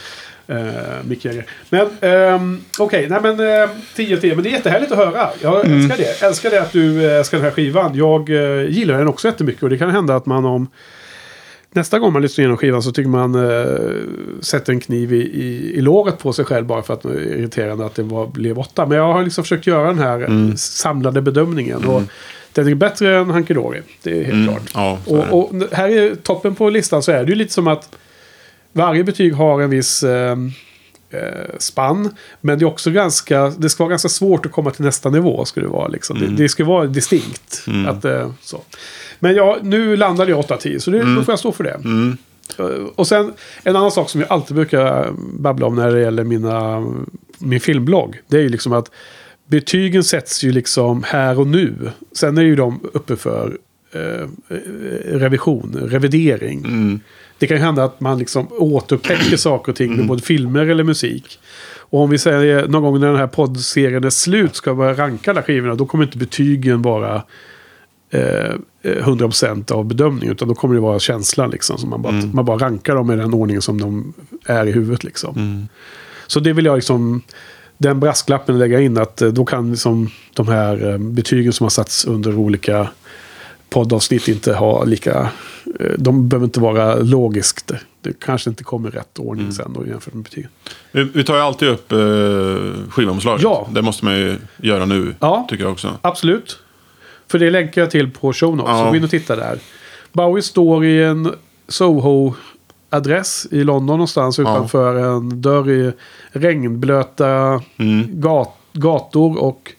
Uh, 0.52 0.58
Mick 1.04 1.26
Jagger. 1.26 1.46
Men 1.70 1.88
ehm, 2.02 2.62
okej, 2.80 3.08
nej 3.10 3.20
men 3.22 3.40
uh, 3.40 3.70
10 3.96 4.18
10. 4.18 4.36
Men 4.36 4.44
det 4.44 4.50
är 4.50 4.52
jättehärligt 4.52 4.92
att 4.92 4.98
höra. 4.98 5.30
Jag 5.42 5.66
Mm. 5.66 5.78
älskar 5.82 5.98
det. 5.98 6.22
Älskar 6.28 6.50
det 6.50 6.62
att 6.62 6.72
du 6.72 6.82
uh, 6.92 7.14
älskar 7.20 7.38
den 7.38 7.46
här 7.46 7.52
skivan. 7.52 7.96
Jag 7.96 8.30
eh, 8.30 8.70
gillar 8.70 8.98
den 8.98 9.08
också 9.08 9.28
jättemycket. 9.28 9.64
Och 9.64 9.70
det 9.70 9.78
kan 9.78 9.90
hända 9.92 10.16
att 10.16 10.26
man 10.26 10.46
om 10.46 10.68
nästa 11.74 12.00
gång 12.00 12.14
man 12.14 12.22
lyssnar 12.22 12.42
igenom 12.42 12.58
skivan 12.58 12.84
så 12.84 12.92
tycker 12.92 13.10
man 13.10 13.36
uh, 13.36 14.02
sätter 14.42 14.74
en 14.74 14.80
kniv 14.80 15.14
i, 15.14 15.18
i, 15.18 15.74
i 15.78 15.82
låret 15.82 16.18
på 16.20 16.34
sig 16.34 16.46
själv 16.46 16.66
bara 16.66 16.82
för 16.82 16.94
att 16.94 17.02
det 17.02 17.10
är 17.10 17.20
irriterande 17.40 17.86
att 17.86 17.96
det 17.96 18.04
var, 18.04 18.28
blev 18.28 18.60
åtta. 18.60 18.86
Men 18.86 18.98
jag 18.98 19.14
har 19.14 19.24
liksom 19.24 19.44
försökt 19.44 19.68
göra 19.68 19.88
den 19.88 20.00
här 20.00 20.16
Mm. 20.16 20.50
eh, 20.50 20.56
samlade 20.56 21.22
bedömningen. 21.22 21.86
Och 21.86 22.02
den 22.54 22.68
är 22.68 22.76
bättre 22.76 23.18
än 23.18 23.30
Hunky 23.30 23.54
Dory. 23.54 23.82
Det 24.04 24.12
är 24.20 24.24
helt 24.24 24.34
Mm. 24.34 24.48
klart. 24.48 24.72
Ja, 24.74 24.98
är. 25.08 25.34
Och, 25.34 25.40
och 25.40 25.62
här 25.72 25.90
är 25.90 26.16
toppen 26.16 26.56
på 26.56 26.70
listan 26.70 27.04
så 27.04 27.12
är 27.12 27.24
det 27.24 27.30
ju 27.30 27.36
lite 27.36 27.54
som 27.54 27.68
att 27.68 27.98
varje 28.74 29.04
betyg 29.04 29.34
har 29.36 29.62
en 29.62 29.70
viss 29.70 30.04
eh, 30.04 30.32
eh, 31.10 31.20
spann. 31.58 32.16
Men 32.42 32.60
det 32.60 32.64
är 32.66 32.68
också 32.68 32.92
ganska, 32.92 33.50
det 33.58 33.70
ska 33.70 33.84
vara 33.84 33.90
ganska 33.90 34.10
svårt 34.10 34.46
att 34.46 34.52
komma 34.52 34.72
till 34.72 34.86
nästa 34.86 35.10
nivå. 35.10 35.46
Ska 35.46 35.62
det, 35.62 35.68
vara, 35.68 35.88
liksom. 35.88 36.18
Mm. 36.18 36.36
det, 36.36 36.44
det 36.44 36.50
ska 36.50 36.66
vara 36.66 36.86
distinkt. 36.86 37.66
Att, 37.88 38.06
eh, 38.06 38.32
så. 38.42 38.62
Men 39.24 39.36
ja, 39.36 39.58
nu 39.64 39.96
landade 39.98 40.32
jag 40.32 40.40
8-10 40.46 40.80
så 40.80 40.92
det, 40.92 41.16
då 41.16 41.24
får 41.24 41.32
jag 41.32 41.40
stå 41.40 41.52
för 41.52 41.64
det. 41.64 41.80
Mm. 41.84 42.18
Eh, 42.60 42.66
Och 42.96 43.08
sen 43.08 43.34
en 43.64 43.76
annan 43.76 43.92
sak 43.92 44.10
som 44.10 44.22
jag 44.22 44.32
alltid 44.32 44.56
brukar 44.56 45.12
babbla 45.40 45.66
om 45.66 45.76
när 45.76 45.92
det 45.92 46.02
gäller 46.02 46.24
mina, 46.24 46.86
min 47.38 47.60
filmblogg. 47.60 48.20
Det 48.28 48.38
är 48.38 48.42
ju 48.42 48.50
liksom 48.50 48.74
att 48.74 48.92
betygen 49.48 50.04
sätts 50.04 50.44
ju 50.44 50.52
liksom 50.52 51.04
här 51.04 51.40
och 51.40 51.48
nu. 51.48 51.74
Sen 52.12 52.38
är 52.38 52.42
ju 52.42 52.56
de 52.56 52.80
uppe 52.94 53.16
för 53.16 53.58
eh, 53.94 54.28
revision, 55.06 55.78
revidering. 55.82 56.60
Mm. 56.66 57.00
Det 57.38 57.48
kan 57.48 57.58
ju 57.58 57.64
hända 57.64 57.84
att 57.84 58.00
man 58.02 58.20
liksom 58.20 58.48
återupptäcker 58.52 59.38
saker 59.38 59.72
och 59.72 59.76
ting 59.76 59.96
med 59.96 60.08
både 60.08 60.22
filmer 60.22 60.66
eller 60.68 60.84
musik. 60.84 61.40
Och 61.78 62.00
om 62.00 62.10
vi 62.10 62.18
säger 62.18 62.68
någon 62.68 62.84
gång 62.84 63.00
när 63.00 63.08
den 63.08 63.16
här 63.18 63.28
poddserien 63.28 64.04
är 64.04 64.10
slut 64.10 64.56
ska 64.56 64.76
börja 64.76 64.94
ranka 64.94 65.32
alla 65.32 65.44
skivorna. 65.44 65.76
Då 65.76 65.86
kommer 65.86 66.04
inte 66.04 66.18
betygen 66.18 66.82
vara 66.82 67.24
eh, 68.12 68.56
100% 68.84 69.72
av 69.72 69.86
bedömningen. 69.86 70.32
Utan 70.32 70.48
då 70.48 70.56
kommer 70.56 70.76
det 70.76 70.82
vara 70.82 71.00
känslan 71.00 71.50
liksom. 71.50 71.78
Så 71.78 71.88
man, 71.88 72.02
bara, 72.02 72.14
man 72.34 72.46
bara 72.46 72.58
rankar 72.58 72.96
dem 72.96 73.12
i 73.12 73.16
den 73.16 73.34
ordningen 73.34 73.62
som 73.62 73.82
de 73.82 74.14
är 74.46 74.66
i 74.66 74.72
huvudet 74.72 75.04
liksom. 75.04 75.68
Så 76.28 76.40
det 76.40 76.54
vill 76.54 76.66
jag 76.66 76.76
liksom... 76.76 77.22
Den 77.78 78.00
brasklappen 78.00 78.60
lägga 78.60 78.80
in 78.82 78.98
att 78.98 79.22
eh, 79.22 79.30
då 79.30 79.46
kan 79.46 79.72
liksom 79.72 80.10
de 80.34 80.48
här 80.48 80.90
eh, 80.92 80.98
betygen 80.98 81.54
som 81.54 81.64
har 81.66 81.70
satts 81.70 82.06
under 82.06 82.36
olika 82.38 82.88
poddavsnitt 83.70 84.28
inte 84.28 84.54
ha 84.54 84.84
lika... 84.84 85.30
eh, 85.80 85.92
De 85.98 86.30
behöver 86.30 86.46
inte 86.46 86.60
vara 86.60 86.96
logiskt. 86.96 87.72
Det 88.02 88.20
kanske 88.20 88.50
inte 88.50 88.64
kommer 88.64 88.90
i 88.90 88.92
rätt 88.92 89.20
ordning 89.20 89.52
sen 89.52 89.74
då 89.74 89.88
jämfört 89.88 90.14
med 90.14 90.24
betygen. 90.24 90.50
Vi, 90.92 91.04
vi 91.04 91.24
tar 91.24 91.36
ju 91.36 91.42
alltid 91.42 91.68
upp 91.70 91.92
eh, 91.92 91.98
skivomslaget. 92.90 93.44
Ja. 93.44 93.68
Det 93.72 93.82
måste 93.82 94.06
man 94.06 94.14
ju 94.18 94.38
göra 94.58 94.86
nu, 94.86 95.16
Ja. 95.20 95.46
tycker 95.50 95.64
jag 95.64 95.72
också. 95.74 95.98
Absolut. 96.02 96.60
För 97.32 97.40
det 97.40 97.50
länkar 97.50 97.82
jag 97.82 97.92
till 97.92 98.12
på 98.12 98.34
show 98.34 98.58
notes. 98.58 98.70
Ja. 98.72 98.84
Så 98.86 98.90
gå 98.90 98.96
in 98.96 99.04
och 99.04 99.10
titta 99.10 99.36
där. 99.36 99.60
Bowie 100.14 100.42
står 100.44 100.86
i 100.86 101.04
en 101.04 101.34
Soho-adress 101.68 103.48
i 103.52 103.64
London 103.64 103.86
någonstans 103.98 104.40
utanför 104.40 104.96
en 104.96 105.42
dörr 105.42 105.70
i 105.70 105.92
regnblöta 106.32 107.62
Mm. 107.78 108.08
gat, 108.22 108.56
gator 108.74 109.38
och 109.44 109.72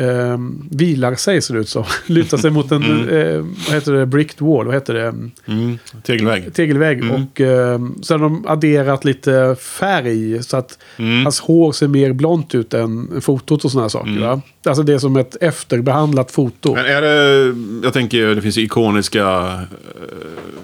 ehm, 0.00 0.68
vilar 0.70 1.14
sig 1.14 1.42
ser 1.42 1.54
det 1.54 1.60
ut 1.60 1.68
som. 1.68 1.84
Lutar 2.06 2.38
sig 2.38 2.50
mot 2.50 2.72
en, 2.72 3.08
eh, 3.08 3.44
vad 3.66 3.74
heter 3.74 3.92
det, 3.92 4.06
bricked 4.06 4.46
wall, 4.46 4.66
vad 4.66 4.74
heter 4.74 4.94
det? 4.94 5.14
Mm. 5.52 5.78
Tegelvägg. 6.02 6.54
tegelvägg. 6.54 6.98
Mm. 7.00 7.10
Och 7.10 7.40
eh, 7.40 7.80
sen 8.02 8.20
har 8.20 8.28
de 8.28 8.46
adderat 8.46 9.04
lite 9.04 9.56
färg 9.60 10.42
så 10.42 10.56
att 10.56 10.78
Mm. 10.96 11.22
hans 11.22 11.40
hår 11.40 11.72
ser 11.72 11.88
mer 11.88 12.12
blont 12.12 12.54
ut 12.54 12.74
än 12.74 13.20
fotot 13.20 13.64
och 13.64 13.70
sådana 13.72 13.88
saker. 13.88 14.20
Va? 14.20 14.40
Alltså 14.64 14.82
det 14.82 14.94
är 14.94 14.98
som 14.98 15.16
ett 15.16 15.36
efterbehandlat 15.40 16.30
foto. 16.30 16.74
Men 16.74 16.84
är 16.86 17.02
det, 17.02 17.54
jag 17.84 17.92
tänker 17.92 18.26
det 18.34 18.42
finns 18.42 18.58
ikoniska 18.58 19.28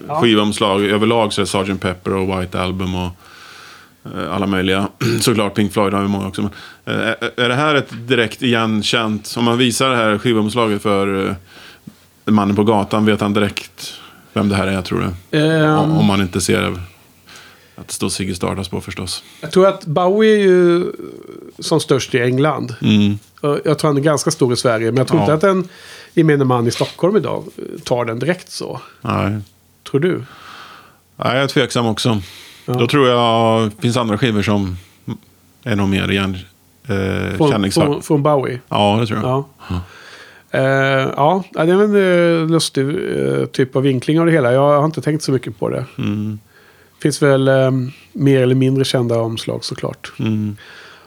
eh, 0.08 0.20
skivomslag 0.20 0.84
överlag 0.84 1.32
så 1.32 1.42
är 1.42 1.44
Sgt. 1.46 1.80
Pepper 1.80 2.14
och 2.14 2.40
White 2.40 2.60
Album 2.60 2.94
och 2.94 3.00
eh, 3.02 3.10
alla 4.30 4.46
möjliga. 4.46 4.88
Såklart 5.20 5.54
Pink 5.54 5.72
Floyd 5.72 5.94
har 5.94 6.02
ju 6.02 6.08
många 6.08 6.26
också. 6.28 6.42
Men, 6.42 6.50
eh, 7.00 7.14
är- 7.36 7.48
det 7.48 7.54
här 7.54 7.74
ett 7.74 7.88
direkt 8.08 8.42
igenkänt, 8.42 9.34
om 9.36 9.44
man 9.44 9.58
visar 9.58 9.90
det 9.90 9.96
här 9.96 10.18
skivomslaget 10.18 10.82
för 10.82 11.28
eh, 11.28 11.34
mannen 12.32 12.56
på 12.56 12.64
gatan, 12.64 13.04
vet 13.06 13.20
han 13.20 13.32
direkt 13.32 13.92
vem 14.32 14.48
det 14.48 14.56
här 14.56 14.66
är 14.66 14.82
tror 14.82 15.12
du? 15.30 15.38
Ehm, 15.38 15.78
Om, 15.90 16.06
man 16.06 16.20
inte 16.22 16.40
ser 16.40 16.62
att 17.76 17.88
det 17.88 17.92
står 17.94 18.08
Ziggy 18.08 18.34
Stardust 18.34 18.70
på 18.70 18.80
förstås. 18.80 19.22
Jag 19.40 19.50
tror 19.52 19.66
att 19.66 19.86
Bowie 19.86 20.34
är 20.34 20.40
ju 20.40 20.92
som 21.58 21.80
störst 21.80 22.14
i 22.14 22.20
England. 22.20 22.74
Mm. 22.82 23.18
Jag 23.64 23.78
tror 23.78 23.88
han 23.88 23.96
är 23.96 24.00
ganska 24.00 24.30
stor 24.30 24.52
i 24.52 24.56
Sverige. 24.56 24.86
Men 24.86 24.96
jag 24.96 25.06
tror 25.08 25.20
Ja. 25.20 25.24
inte 25.24 25.34
att 25.34 25.44
en 25.44 25.68
gemene 26.14 26.44
man 26.44 26.66
i 26.66 26.70
Stockholm 26.70 27.16
idag 27.16 27.44
eh, 27.56 27.80
tar 27.84 28.04
den 28.04 28.18
direkt 28.18 28.50
så. 28.52 28.80
Nej. 29.00 29.38
Tror 29.90 30.00
du? 30.00 30.24
Nej, 31.16 31.34
jag 31.34 31.42
är 31.42 31.46
tveksam 31.46 31.86
också. 31.86 32.20
Ja. 32.66 32.74
Då 32.74 32.86
tror 32.86 33.08
jag 33.08 33.70
det 33.70 33.82
finns 33.82 33.96
andra 33.96 34.18
skivor 34.18 34.42
som 34.42 34.76
är 35.62 35.76
nog 35.76 35.88
mer 35.88 36.10
igen, 36.10 36.36
eh, 36.88 37.36
Från, 37.36 37.70
från, 37.70 38.02
från 38.02 38.22
Bowie? 38.22 38.60
Ja, 38.68 38.98
det 39.00 39.06
tror 39.06 39.20
jag. 39.20 39.44
Ja. 39.68 39.80
Eh, 40.50 41.10
ja, 41.16 41.44
det 41.52 41.60
är 41.60 41.84
en 41.84 41.94
uh, 41.94 42.50
lustig 42.50 42.84
eh, 42.88 43.46
typ 43.46 43.76
av 43.76 43.82
vinkling 43.82 44.20
av 44.20 44.26
det 44.26 44.32
hela. 44.32 44.52
Jag 44.52 44.78
har 44.78 44.84
inte 44.84 45.02
tänkt 45.02 45.24
så 45.24 45.32
mycket 45.32 45.58
på 45.58 45.68
det. 45.68 45.84
Mm. 45.98 46.38
finns 47.02 47.22
väl 47.22 47.48
eh, 47.48 47.70
mer 48.12 48.42
eller 48.42 48.54
mindre 48.54 48.84
kända 48.84 49.20
omslag 49.20 49.64
såklart. 49.64 50.12
Mm. 50.18 50.56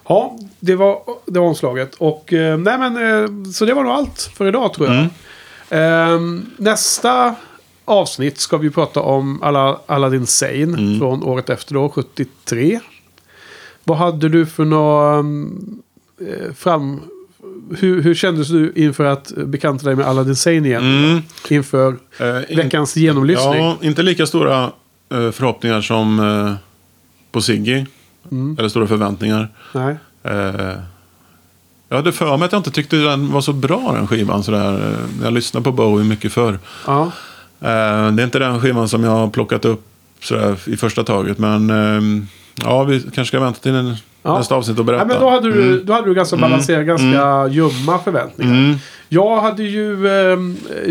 Ja, 0.08 0.38
det 0.60 0.76
var, 0.76 1.00
det 1.26 1.40
var 1.40 1.48
omslaget. 1.48 1.96
Och, 1.96 2.34
eh, 2.34 2.58
nej 2.58 2.78
men, 2.78 2.98
eh, 2.98 3.52
så 3.52 3.66
det 3.66 3.74
var 3.74 3.84
nog 3.84 3.92
allt 3.92 4.32
för 4.34 4.48
idag 4.48 4.74
tror 4.74 4.88
jag. 4.88 5.08
Mm. 5.70 6.36
Eh, 6.38 6.44
nästa 6.58 7.36
avsnitt 7.90 8.40
ska 8.40 8.58
vi 8.58 8.70
prata 8.70 9.00
om 9.02 9.42
Alla, 9.44 9.78
Aladdin 9.86 10.28
Sane 10.28 10.64
Mm. 10.64 11.00
från 11.00 11.24
året 11.24 11.50
efter 11.50 11.74
då, 11.74 11.90
73. 11.90 12.80
Vad 13.84 13.98
hade 13.98 14.30
du 14.30 14.46
för 14.46 14.66
några 14.66 15.18
eh, 15.20 16.54
fram... 16.54 17.02
Hur, 17.78 18.02
hur 18.02 18.16
kändes 18.16 18.48
du 18.48 18.74
inför 18.76 19.04
att 19.06 19.32
bekanta 19.46 19.86
dig 19.86 19.96
med 19.96 20.06
Aladdin 20.08 20.36
Sane 20.36 20.56
igen? 20.68 21.04
Mm. 21.06 21.22
Inför 21.50 21.96
Eh, 22.20 22.52
in- 22.52 22.58
veckans 22.58 22.96
genomlyssning? 22.96 23.64
Ja, 23.64 23.78
inte 23.82 24.04
lika 24.04 24.26
stora 24.26 24.64
eh, 25.12 25.32
förhoppningar 25.32 25.82
som 25.82 26.20
eh, 26.20 26.54
på 27.32 27.42
Ziggy. 27.42 27.86
Mm. 28.32 28.56
Eller 28.60 28.70
stora 28.70 28.88
förväntningar. 28.88 29.50
Nej. 29.74 29.96
Eh, 30.24 30.76
jag 31.90 31.96
hade 31.98 32.12
för 32.12 32.38
mig 32.38 32.46
att 32.46 32.52
jag 32.52 32.60
inte 32.60 32.72
tyckte 32.72 32.96
den 32.96 33.32
var 33.32 33.42
så 33.42 33.54
bra 33.54 33.92
den 33.96 34.08
skivan. 34.08 34.44
Sådär. 34.44 34.96
Jag 35.24 35.34
lyssnade 35.34 35.64
på 35.64 35.72
Bowie 35.72 36.06
mycket 36.06 36.34
förr. 36.34 36.60
Ja. 36.88 37.12
Eh, 37.62 38.12
det 38.12 38.22
är 38.22 38.24
inte 38.24 38.40
den 38.40 38.62
skivan 38.62 38.90
som 38.90 39.04
jag 39.04 39.12
har 39.12 39.30
plockat 39.30 39.66
upp 39.66 39.82
sådär, 40.22 40.60
i 40.66 40.78
första 40.78 41.04
taget. 41.04 41.38
Men 41.38 41.70
eh, 41.70 42.24
ja, 42.64 42.84
vi 42.84 43.00
kanske 43.02 43.26
ska 43.26 43.40
vänta 43.40 43.60
till 43.60 43.76
en, 43.76 43.96
Ja. 44.24 44.38
nästa 44.38 44.56
avsnitt 44.56 44.80
och 44.80 44.86
berätta. 44.86 45.02
Ja, 45.02 45.08
men 45.08 45.20
då 45.22 45.30
hade 45.30 45.52
du, 45.52 45.84
då 45.84 45.94
hade 45.94 46.08
du 46.08 46.14
ganska 46.14 46.38
balanserat, 46.38 46.86
ganska 46.86 47.48
ljumma 47.48 48.00
förväntningar. 48.00 48.54
Mm. 48.54 48.76
Jag 49.10 49.42
hade 49.42 49.64
ju 49.64 50.08
eh, 50.08 50.38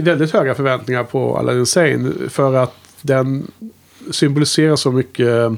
väldigt 0.03 0.33
höga 0.33 0.55
förväntningar 0.55 1.05
på 1.05 1.39
Aladdin 1.39 1.67
Sane. 1.67 2.11
För 2.29 2.55
att 2.55 2.75
den 3.03 3.51
symboliserar 4.11 4.77
så 4.77 4.93
mycket 4.93 5.27
eh, 5.29 5.53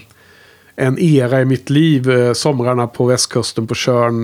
en 0.77 0.99
era 0.99 1.41
i 1.41 1.45
mitt 1.45 1.71
liv. 1.71 2.11
Eh, 2.11 2.33
somrarna 2.33 2.87
på 2.87 3.05
västkusten 3.05 3.67
på 3.67 3.75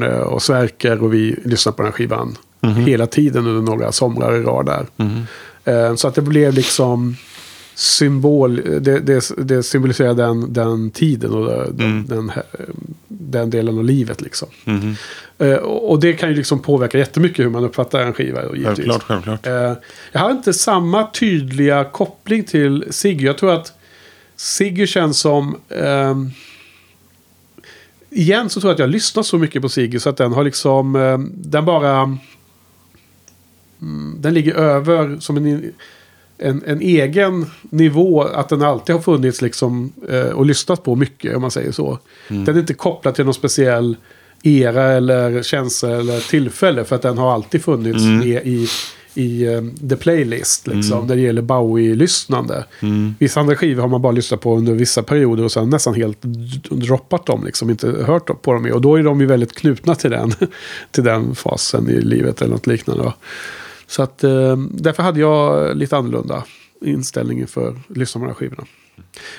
eh, 0.04 0.20
och 0.20 0.42
Sverker. 0.42 1.02
Och 1.02 1.14
vi 1.14 1.36
lyssnade 1.44 1.76
på 1.76 1.82
den 1.82 1.92
här 1.92 1.96
skivan 1.96 2.36
hela 2.86 3.06
tiden 3.06 3.46
under 3.46 3.62
några 3.72 3.92
somrar 3.92 4.34
i 4.34 4.42
rad 4.42 4.66
där. 4.66 4.86
Eh, 5.66 5.94
så 5.94 6.08
att 6.08 6.14
det 6.14 6.22
blev 6.22 6.54
liksom 6.54 7.16
symbol, 7.74 8.56
det, 8.80 8.98
det, 9.00 9.30
det 9.38 9.62
symboliserar 9.62 10.14
den, 10.14 10.52
den 10.52 10.90
tiden 10.90 11.30
och 11.32 11.72
den, 11.74 12.06
den, 12.06 12.28
här- 12.30 12.44
den 13.08 13.50
delen 13.50 13.78
av 13.78 13.84
livet. 13.84 14.20
Liksom. 14.20 14.48
Eh, 15.38 15.54
och 15.56 16.00
det 16.00 16.12
kan 16.12 16.28
ju 16.28 16.34
liksom 16.34 16.58
påverka 16.58 16.98
jättemycket 16.98 17.44
hur 17.44 17.50
man 17.50 17.64
uppfattar 17.64 18.00
en 18.00 18.12
skiva. 18.12 18.42
Givetvis. 18.42 18.64
Självklart, 18.86 19.02
självklart. 19.02 19.46
Eh, 19.46 19.72
jag 20.12 20.20
har 20.20 20.30
inte 20.30 20.52
samma 20.52 21.06
tydliga 21.06 21.84
koppling 21.84 22.44
till 22.44 22.84
Siggy. 22.90 23.24
Jag 23.26 23.38
tror 23.38 23.52
att 23.52 23.72
Siggy 24.36 24.86
känns 24.86 25.18
som... 25.20 25.56
ehm, 25.68 26.30
igen 28.10 28.50
så 28.50 28.60
tror 28.60 28.70
jag 28.70 28.74
att 28.74 28.78
jag 28.80 28.90
lyssnar 28.90 29.22
så 29.22 29.38
mycket 29.38 29.62
på 29.62 29.68
Siggy 29.68 29.98
så 29.98 30.08
att 30.08 30.16
den 30.16 30.32
har 30.32 30.44
liksom... 30.44 30.96
ehm, 30.96 31.32
den 31.34 31.64
bara... 31.64 32.18
Mm, 33.82 34.16
den 34.20 34.34
ligger 34.34 34.54
över 34.54 35.16
som 35.20 35.36
en, 35.36 35.72
en, 36.38 36.62
en 36.66 36.80
egen 36.80 37.46
nivå. 37.62 38.22
Att 38.22 38.48
den 38.48 38.62
alltid 38.62 38.94
har 38.94 39.02
funnits 39.02 39.42
liksom 39.42 39.92
eh, 40.08 40.20
och 40.20 40.46
lyssnat 40.46 40.82
på 40.82 40.94
mycket 40.94 41.36
om 41.36 41.42
man 41.42 41.50
säger 41.50 41.72
så. 41.72 41.98
Den 42.28 42.56
är 42.56 42.60
inte 42.60 42.74
kopplad 42.74 43.14
till 43.14 43.24
någon 43.24 43.34
speciell 43.34 43.96
era 44.42 44.84
eller 44.84 45.42
känsla 45.42 45.90
eller 45.90 46.20
tillfälle. 46.30 46.84
För 46.84 46.96
att 46.96 47.02
den 47.02 47.18
har 47.18 47.34
alltid 47.34 47.62
funnits 47.62 48.04
med 48.24 48.46
i, 48.46 48.68
i 49.14 49.46
eh, 49.46 49.62
the 49.88 49.96
playlist. 49.96 50.66
Liksom, 50.66 51.06
När 51.06 51.16
det 51.16 51.22
gäller 51.22 51.42
Bowie-lyssnande. 51.42 52.64
Vissa 53.18 53.40
andra 53.40 53.56
skivor 53.56 53.82
har 53.82 53.88
man 53.88 54.02
bara 54.02 54.12
lyssnat 54.12 54.40
på 54.40 54.56
under 54.56 54.72
vissa 54.72 55.02
perioder 55.02 55.44
och 55.44 55.52
sen 55.52 55.70
nästan 55.70 55.94
helt 55.94 56.18
droppat 56.70 57.26
dem. 57.26 57.44
Liksom, 57.44 57.70
inte 57.70 57.88
hört 58.06 58.42
på 58.42 58.52
dem 58.52 58.62
mer. 58.62 58.72
Och 58.72 58.80
då 58.80 58.96
är 58.96 59.02
de 59.02 59.20
ju 59.20 59.26
väldigt 59.26 59.54
knutna 59.54 59.94
till 59.94 60.10
den, 60.10 60.34
till 60.90 61.04
den 61.04 61.34
fasen 61.34 61.90
i 61.90 62.00
livet 62.00 62.42
eller 62.42 62.52
något 62.52 62.66
liknande. 62.66 63.12
Så 63.86 64.02
att 64.02 64.24
eh, 64.24 64.56
därför 64.56 65.02
hade 65.02 65.20
jag 65.20 65.76
lite 65.76 65.96
annorlunda 65.96 66.44
inställning 66.80 67.46
för 67.46 67.68
att 67.68 67.96
lyssna 67.96 68.18
på 68.18 68.24
de 68.24 68.28
här 68.28 68.34
skivorna. 68.34 68.64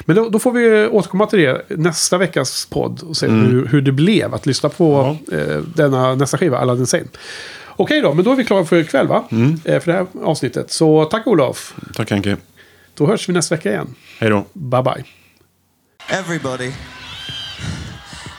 Men 0.01 0.15
då, 0.15 0.29
då 0.29 0.39
får 0.39 0.51
vi 0.51 0.87
återkomma 0.87 1.25
till 1.25 1.39
det 1.39 1.65
nästa 1.69 2.17
veckas 2.17 2.65
podd 2.65 3.01
och 3.03 3.17
se 3.17 3.27
hur, 3.27 3.65
hur 3.65 3.81
det 3.81 3.91
blev 3.91 4.33
att 4.33 4.45
lyssna 4.45 4.69
på 4.69 5.17
eh, 5.31 5.57
denna 5.75 6.15
nästa 6.15 6.37
skiva, 6.37 6.57
Aladdin 6.57 6.87
Sane. 6.87 7.03
Okej 7.67 8.01
då, 8.01 8.13
men 8.13 8.25
då 8.25 8.31
är 8.31 8.35
vi 8.35 8.45
klara 8.45 8.65
för 8.65 8.75
ikväll 8.75 9.07
va? 9.07 9.23
Eh, 9.65 9.79
för 9.79 9.91
det 9.91 9.97
här 9.97 10.07
avsnittet. 10.23 10.71
Så 10.71 11.05
tack 11.05 11.27
Olof. 11.27 11.75
Tack 11.95 12.09
Henke. 12.11 12.37
Då 12.93 13.07
hörs 13.07 13.29
vi 13.29 13.33
nästa 13.33 13.55
vecka 13.55 13.69
igen. 13.69 13.95
Hej 14.19 14.29
då. 14.29 14.45
Bye 14.53 14.83
bye. 14.83 15.03
Everybody, 16.09 16.71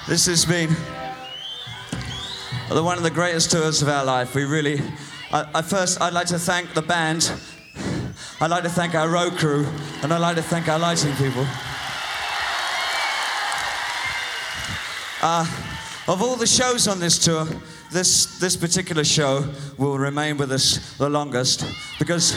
this 0.08 0.28
has 0.28 0.46
been 0.46 0.68
the 2.70 2.80
one 2.80 2.96
of 2.98 3.04
the 3.04 3.10
greatest 3.10 3.50
tours 3.50 3.82
of 3.82 3.88
our 3.88 4.04
life. 4.04 4.38
We 4.38 4.44
really, 4.56 4.82
I, 5.30 5.46
I 5.56 5.62
first, 5.62 6.00
I'd 6.00 6.12
like 6.14 6.26
to 6.28 6.38
thank 6.38 6.74
the 6.74 6.82
band. 6.82 7.30
I'd 8.40 8.50
like 8.50 8.62
to 8.62 8.70
thank 8.70 8.94
our 8.94 9.08
road 9.08 9.34
crew, 9.34 9.66
and 10.02 10.12
I'd 10.12 10.18
like 10.18 10.36
to 10.36 10.42
thank 10.42 10.68
our 10.68 10.78
lighting 10.78 11.14
people. 11.16 11.46
Uh, 15.20 15.44
of 16.06 16.22
all 16.22 16.36
the 16.36 16.46
shows 16.46 16.88
on 16.88 17.00
this 17.00 17.18
tour, 17.18 17.46
this 17.90 18.38
this 18.38 18.56
particular 18.56 19.04
show 19.04 19.44
will 19.76 19.98
remain 19.98 20.36
with 20.36 20.52
us 20.52 20.96
the 20.98 21.08
longest 21.08 21.64
because 21.98 22.34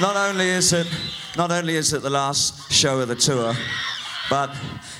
not 0.00 0.16
only 0.16 0.48
is 0.48 0.72
it 0.72 0.86
not 1.36 1.50
only 1.50 1.76
is 1.76 1.92
it 1.92 2.02
the 2.02 2.10
last 2.10 2.70
show 2.72 3.00
of 3.00 3.08
the 3.08 3.16
tour, 3.16 3.54
but 4.30 4.54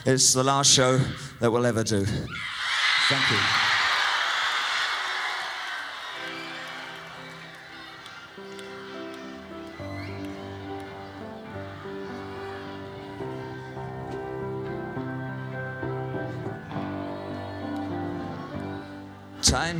it's 0.04 0.32
the 0.32 0.44
last 0.44 0.70
show 0.72 0.98
that 1.40 1.50
we'll 1.50 1.66
ever 1.66 1.84
do. 1.84 2.04
Thank 2.04 3.30
you. 3.30 3.67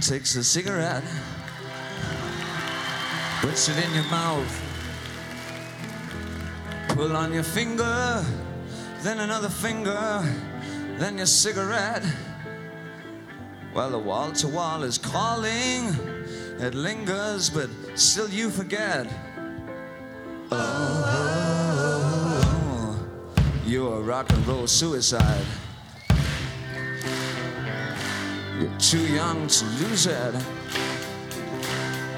Takes 0.01 0.37
a 0.37 0.45
cigarette, 0.45 1.03
puts 3.41 3.69
it 3.69 3.77
in 3.85 3.93
your 3.95 4.05
mouth. 4.05 4.63
Pull 6.91 7.17
on 7.17 7.33
your 7.35 7.43
finger, 7.43 8.25
then 9.03 9.19
another 9.19 9.49
finger, 9.51 10.23
then 10.99 11.19
your 11.19 11.27
cigarette. 11.27 12.05
Well, 13.75 13.91
the 13.91 13.99
wall 13.99 14.33
to 14.33 14.49
wall 14.49 14.83
is 14.85 14.97
calling. 14.99 15.95
It 16.59 16.75
lingers, 16.75 17.51
but 17.51 17.69
still 17.97 18.31
you 18.31 18.51
forget. 18.51 19.07
Oh, 20.53 20.69
you're 23.67 23.99
a 23.99 24.01
rock 24.01 24.33
and 24.33 24.47
roll 24.47 24.67
suicide. 24.67 25.45
You're 28.59 28.79
too 28.79 29.07
young 29.15 29.47
to 29.47 29.65
lose 29.65 30.07
it, 30.07 30.35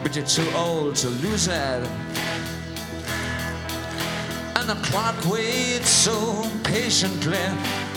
but 0.02 0.16
you're 0.16 0.24
too 0.24 0.50
old 0.56 0.96
to 0.96 1.10
lose 1.10 1.48
it. 1.48 1.86
And 4.56 4.66
the 4.66 4.78
clock 4.82 5.22
waits 5.26 5.90
so 5.90 6.50
patiently 6.64 7.36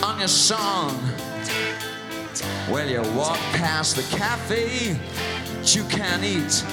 on 0.04 0.20
your 0.20 0.28
song. 0.28 1.00
Well, 2.70 2.90
you 2.90 3.02
walk 3.18 3.40
past 3.54 3.96
the 3.96 4.18
cafe 4.18 5.00
that 5.56 5.74
you 5.74 5.86
can't 5.86 6.26
eat 6.26 6.66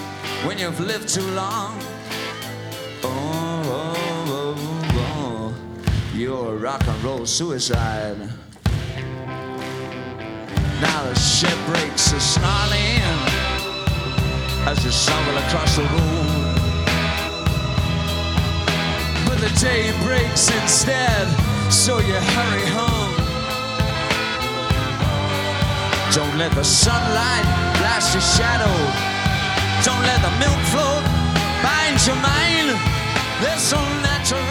when 0.45 0.59
you've 0.59 0.81
lived 0.81 1.09
too 1.09 1.31
long. 1.37 1.79
Oh, 3.05 3.63
oh, 3.65 3.95
oh, 4.27 5.55
oh. 5.55 5.55
You're 6.17 6.55
a 6.55 6.57
rock 6.57 6.85
and 6.89 7.05
roll 7.05 7.27
suicide. 7.27 8.17
Now 10.81 11.05
the 11.05 11.15
ship 11.15 11.59
breaks 11.67 12.13
are 12.15 12.21
snarling 12.21 13.03
as 14.67 14.83
you 14.85 14.91
stumble 14.91 15.37
across 15.37 15.77
the 15.77 15.83
room. 15.83 16.27
But 19.27 19.39
the 19.41 19.53
day 19.61 19.93
breaks 20.03 20.51
instead, 20.51 21.29
so 21.71 21.99
you 21.99 22.15
hurry 22.15 22.67
home. 22.81 23.15
Don't 26.15 26.37
let 26.39 26.53
the 26.53 26.65
sunlight 26.65 27.45
blast 27.79 28.15
your 28.15 28.23
shadow. 28.23 28.77
Don't 29.85 30.05
let 30.11 30.21
the 30.27 30.33
milk 30.41 30.61
float 30.73 31.05
bind 31.63 32.01
your 32.07 32.17
mind. 32.17 32.73
They're 33.43 33.59
so 33.59 33.79
natural 34.03 34.50